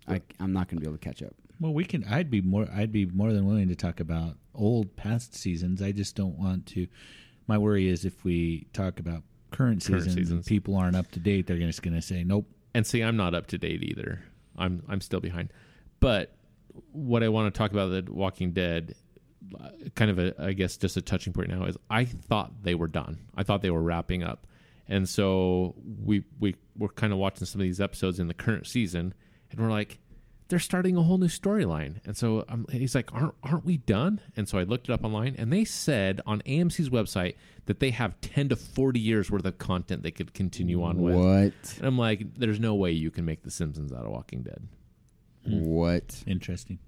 I, 0.07 0.21
I'm 0.39 0.53
not 0.53 0.67
going 0.67 0.77
to 0.77 0.81
be 0.81 0.87
able 0.87 0.97
to 0.97 1.03
catch 1.03 1.21
up. 1.23 1.33
Well, 1.59 1.73
we 1.73 1.83
can. 1.85 2.03
I'd 2.05 2.29
be 2.29 2.41
more. 2.41 2.67
I'd 2.73 2.91
be 2.91 3.05
more 3.05 3.33
than 3.33 3.45
willing 3.45 3.67
to 3.69 3.75
talk 3.75 3.99
about 3.99 4.35
old 4.53 4.95
past 4.95 5.33
seasons. 5.35 5.81
I 5.81 5.91
just 5.91 6.15
don't 6.15 6.37
want 6.37 6.65
to. 6.67 6.87
My 7.47 7.57
worry 7.57 7.87
is 7.87 8.05
if 8.05 8.23
we 8.23 8.67
talk 8.73 8.99
about 8.99 9.23
current, 9.51 9.83
Current 9.83 9.83
seasons, 9.83 10.07
and 10.17 10.25
seasons. 10.27 10.47
people 10.47 10.75
aren't 10.75 10.95
up 10.95 11.09
to 11.11 11.19
date, 11.19 11.47
they're 11.47 11.57
just 11.57 11.81
going 11.81 11.95
to 11.95 12.01
say, 12.01 12.23
"Nope." 12.23 12.47
And 12.75 12.85
see, 12.85 13.01
I'm 13.01 13.15
not 13.15 13.33
up 13.33 13.47
to 13.47 13.57
date 13.57 13.83
either. 13.83 14.21
I'm 14.57 14.83
I'm 14.89 14.99
still 14.99 15.21
behind. 15.21 15.53
But 16.01 16.35
what 16.91 17.23
I 17.23 17.29
want 17.29 17.51
to 17.51 17.57
talk 17.57 17.71
about 17.71 17.87
the 17.87 18.11
Walking 18.11 18.51
Dead, 18.51 18.95
kind 19.95 20.11
of 20.11 20.19
a 20.19 20.33
I 20.37 20.51
guess 20.51 20.75
just 20.75 20.97
a 20.97 21.01
touching 21.01 21.31
point 21.31 21.47
now 21.47 21.63
is 21.63 21.77
I 21.89 22.03
thought 22.03 22.63
they 22.63 22.75
were 22.75 22.89
done. 22.89 23.19
I 23.37 23.43
thought 23.43 23.61
they 23.61 23.71
were 23.71 23.81
wrapping 23.81 24.23
up, 24.23 24.45
and 24.89 25.07
so 25.07 25.73
we 26.03 26.25
we 26.41 26.57
we're 26.77 26.89
kind 26.89 27.13
of 27.13 27.17
watching 27.17 27.45
some 27.45 27.61
of 27.61 27.63
these 27.63 27.79
episodes 27.79 28.19
in 28.19 28.27
the 28.27 28.33
current 28.33 28.67
season, 28.67 29.13
and 29.51 29.61
we're 29.61 29.71
like, 29.71 29.99
they're 30.49 30.59
starting 30.59 30.97
a 30.97 31.01
whole 31.01 31.17
new 31.17 31.27
storyline. 31.27 32.05
And 32.05 32.17
so 32.17 32.45
he's 32.69 32.93
like, 32.93 33.13
aren't, 33.13 33.35
aren't 33.41 33.65
we 33.65 33.77
done? 33.77 34.19
And 34.35 34.49
so 34.49 34.57
I 34.57 34.63
looked 34.63 34.89
it 34.89 34.93
up 34.93 35.03
online 35.03 35.35
and 35.37 35.51
they 35.51 35.65
said 35.65 36.21
on 36.25 36.41
AMC's 36.41 36.89
website 36.89 37.35
that 37.67 37.79
they 37.79 37.89
have 37.91 38.19
10 38.21 38.49
to 38.49 38.55
40 38.55 38.99
years 38.99 39.31
worth 39.31 39.45
of 39.45 39.57
content 39.57 40.03
they 40.03 40.11
could 40.11 40.33
continue 40.33 40.83
on 40.83 41.01
with. 41.01 41.15
What? 41.15 41.77
And 41.77 41.87
I'm 41.87 41.97
like, 41.97 42.35
there's 42.35 42.59
no 42.59 42.75
way 42.75 42.91
you 42.91 43.09
can 43.11 43.25
make 43.25 43.43
The 43.43 43.51
Simpsons 43.51 43.91
out 43.91 44.05
of 44.05 44.11
Walking 44.11 44.43
Dead. 44.43 44.67
What? 45.45 46.23
Interesting. 46.27 46.79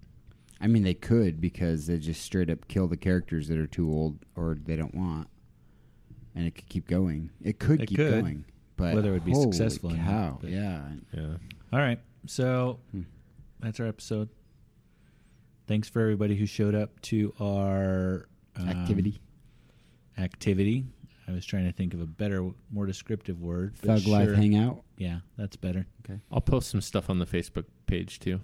I 0.60 0.68
mean, 0.68 0.84
they 0.84 0.94
could 0.96 1.40
because 1.40 1.86
they 1.88 1.98
just 1.98 2.22
straight 2.24 2.50
up 2.50 2.68
kill 2.68 2.88
the 2.88 2.98
characters 2.98 3.48
that 3.48 3.58
are 3.60 3.68
too 3.68 3.90
old 3.92 4.20
or 4.36 4.58
they 4.66 4.76
don't 4.76 4.96
want, 4.96 5.28
and 6.36 6.48
it 6.48 6.56
could 6.56 6.68
keep 6.70 6.88
going. 6.88 7.30
It 7.44 7.60
could 7.60 7.82
It 7.82 7.88
keep 7.90 7.98
could. 7.98 8.22
going, 8.24 8.46
but 8.76 8.96
Whether 8.96 9.10
it 9.10 9.14
would 9.14 9.26
be 9.26 9.32
holy 9.34 9.52
successful 9.52 9.92
or 9.94 9.98
not, 9.98 10.06
cow, 10.06 10.38
but- 10.42 10.50
yeah. 10.50 10.90
Yeah. 11.14 11.38
All 11.72 11.80
right. 11.80 12.00
So 12.26 12.80
Hmm. 12.92 13.02
that's 13.60 13.80
our 13.80 13.86
episode. 13.88 14.30
Thanks 15.68 15.90
for 15.90 16.02
everybody 16.02 16.36
who 16.36 16.46
showed 16.46 16.74
up 16.76 17.00
to 17.02 17.34
our 17.40 18.28
um, 18.56 18.68
Activity, 18.70 19.20
Activity. 20.18 20.86
I 21.28 21.32
was 21.34 21.46
trying 21.46 21.66
to 21.66 21.74
think 21.74 21.94
of 21.94 22.02
a 22.02 22.06
better, 22.06 22.50
more 22.72 22.86
descriptive 22.86 23.42
word. 23.42 23.76
but 23.82 24.00
Thug 24.00 24.08
Life 24.08 24.28
sure. 24.28 24.36
Hangout. 24.36 24.82
Yeah, 24.98 25.20
that's 25.38 25.56
better. 25.58 25.86
Okay. 26.06 26.20
I'll 26.32 26.40
post 26.42 26.70
some 26.70 26.80
stuff 26.82 27.10
on 27.10 27.20
the 27.20 27.26
Facebook 27.26 27.66
page 27.86 28.20
too. 28.20 28.40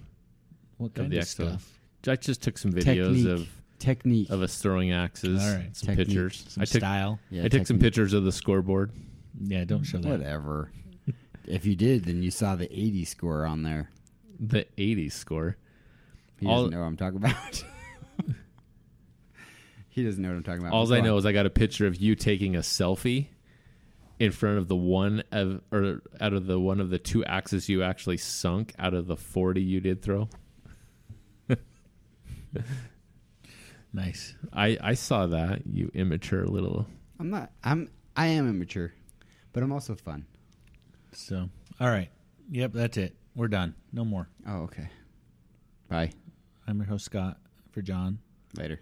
What 0.76 0.88
Of 0.88 0.94
kind 0.94 1.10
the 1.12 1.18
of 1.18 1.26
stuff? 1.26 1.78
I 2.06 2.16
just 2.16 2.42
took 2.42 2.58
some 2.58 2.72
videos 2.72 3.14
Technique. 3.14 3.26
of 3.26 3.48
Technique. 3.78 4.30
of 4.30 4.42
us 4.42 4.60
throwing 4.60 4.92
axes. 4.92 5.42
All 5.42 5.54
right. 5.56 5.74
Some 5.74 5.88
Technique. 5.88 6.08
pictures. 6.08 6.44
Some 6.48 6.60
I 6.62 6.64
took 6.66 6.80
style. 6.82 7.18
Yeah, 7.30 7.44
I 7.44 7.48
took 7.48 7.66
some 7.66 7.78
pictures 7.78 8.12
of 8.12 8.24
the 8.24 8.32
scoreboard. 8.32 8.92
Yeah, 9.42 9.64
don't 9.64 9.84
show 9.84 9.98
that. 9.98 10.08
Whatever. 10.08 10.70
if 11.46 11.64
you 11.64 11.74
did, 11.76 12.04
then 12.04 12.22
you 12.22 12.30
saw 12.30 12.54
the 12.54 12.70
80 12.70 13.04
score 13.06 13.46
on 13.46 13.62
there. 13.62 13.90
The 14.38 14.66
80s 14.76 15.12
score. 15.12 15.56
He 16.38 16.46
All- 16.46 16.56
doesn't 16.64 16.72
know 16.72 16.80
what 16.80 16.86
I'm 16.86 16.96
talking 16.98 17.16
about. 17.18 17.64
he 19.94 20.02
doesn't 20.02 20.20
know 20.20 20.30
what 20.30 20.36
I'm 20.38 20.42
talking 20.42 20.60
about. 20.60 20.72
All 20.72 20.92
I 20.92 21.00
know 21.00 21.16
is 21.16 21.24
I 21.24 21.30
got 21.30 21.46
a 21.46 21.50
picture 21.50 21.86
of 21.86 21.94
you 21.96 22.16
taking 22.16 22.56
a 22.56 22.60
selfie 22.60 23.28
in 24.18 24.32
front 24.32 24.58
of 24.58 24.66
the 24.66 24.74
one 24.74 25.22
of 25.30 25.60
or 25.70 26.02
out 26.20 26.32
of 26.32 26.46
the 26.46 26.58
one 26.58 26.80
of 26.80 26.90
the 26.90 26.98
two 26.98 27.24
axes 27.24 27.68
you 27.68 27.84
actually 27.84 28.16
sunk 28.16 28.74
out 28.76 28.92
of 28.92 29.06
the 29.06 29.16
40 29.16 29.62
you 29.62 29.80
did 29.80 30.02
throw. 30.02 30.28
Nice. 33.92 34.34
I 34.52 34.76
I 34.80 34.94
saw 34.94 35.28
that, 35.28 35.68
you 35.68 35.88
immature 35.94 36.44
little. 36.46 36.88
I'm 37.20 37.30
not. 37.30 37.52
I'm. 37.62 37.88
I 38.16 38.26
am 38.26 38.48
immature, 38.50 38.92
but 39.52 39.62
I'm 39.62 39.70
also 39.70 39.94
fun. 39.94 40.26
So, 41.12 41.48
all 41.80 41.88
right. 41.88 42.10
Yep, 42.50 42.72
that's 42.72 42.96
it. 42.96 43.14
We're 43.36 43.46
done. 43.46 43.76
No 43.92 44.04
more. 44.04 44.28
Oh, 44.48 44.62
okay. 44.62 44.88
Bye. 45.88 46.10
I'm 46.66 46.78
your 46.78 46.86
host 46.86 47.04
Scott 47.04 47.38
for 47.70 47.82
Jon 47.82 48.18
Later. 48.56 48.80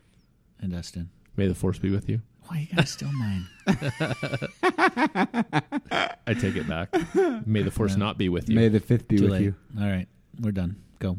And 0.63 0.73
Dustin. 0.73 1.11
May 1.37 1.47
the 1.49 1.55
force 1.55 1.79
be 1.79 1.91
with 1.91 2.09
you. 2.09 2.21
Why 2.47 2.59
you 2.71 2.75
gotta 2.75 2.87
steal 2.87 3.11
mine? 3.13 3.47
I 6.27 6.35
take 6.35 6.57
it 6.57 6.69
back. 6.69 6.89
May 7.47 7.63
the 7.63 7.71
force 7.71 7.93
Yeah. 7.93 7.99
not 7.99 8.19
be 8.19 8.29
with 8.29 8.49
you. 8.49 8.57
May 8.57 8.69
the 8.69 8.81
fifth 8.81 9.09
be 9.09 9.17
Too 9.19 9.25
with 9.25 9.33
late. 9.33 9.43
you. 9.43 9.55
All 9.81 9.87
right, 9.87 10.07
we're 10.41 10.53
done. 10.53 10.77
Go. 10.99 11.19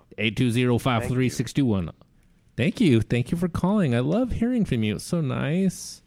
820 2.57 2.57
53621. 2.57 2.57
Thank 2.57 2.81
you. 2.81 3.01
Thank 3.01 3.31
you 3.31 3.37
for 3.37 3.47
calling. 3.47 3.95
I 3.95 3.99
love 3.99 4.33
hearing 4.33 4.65
from 4.65 4.83
you. 4.83 4.95
It's 4.95 5.03
so 5.03 5.21
nice. 5.21 6.02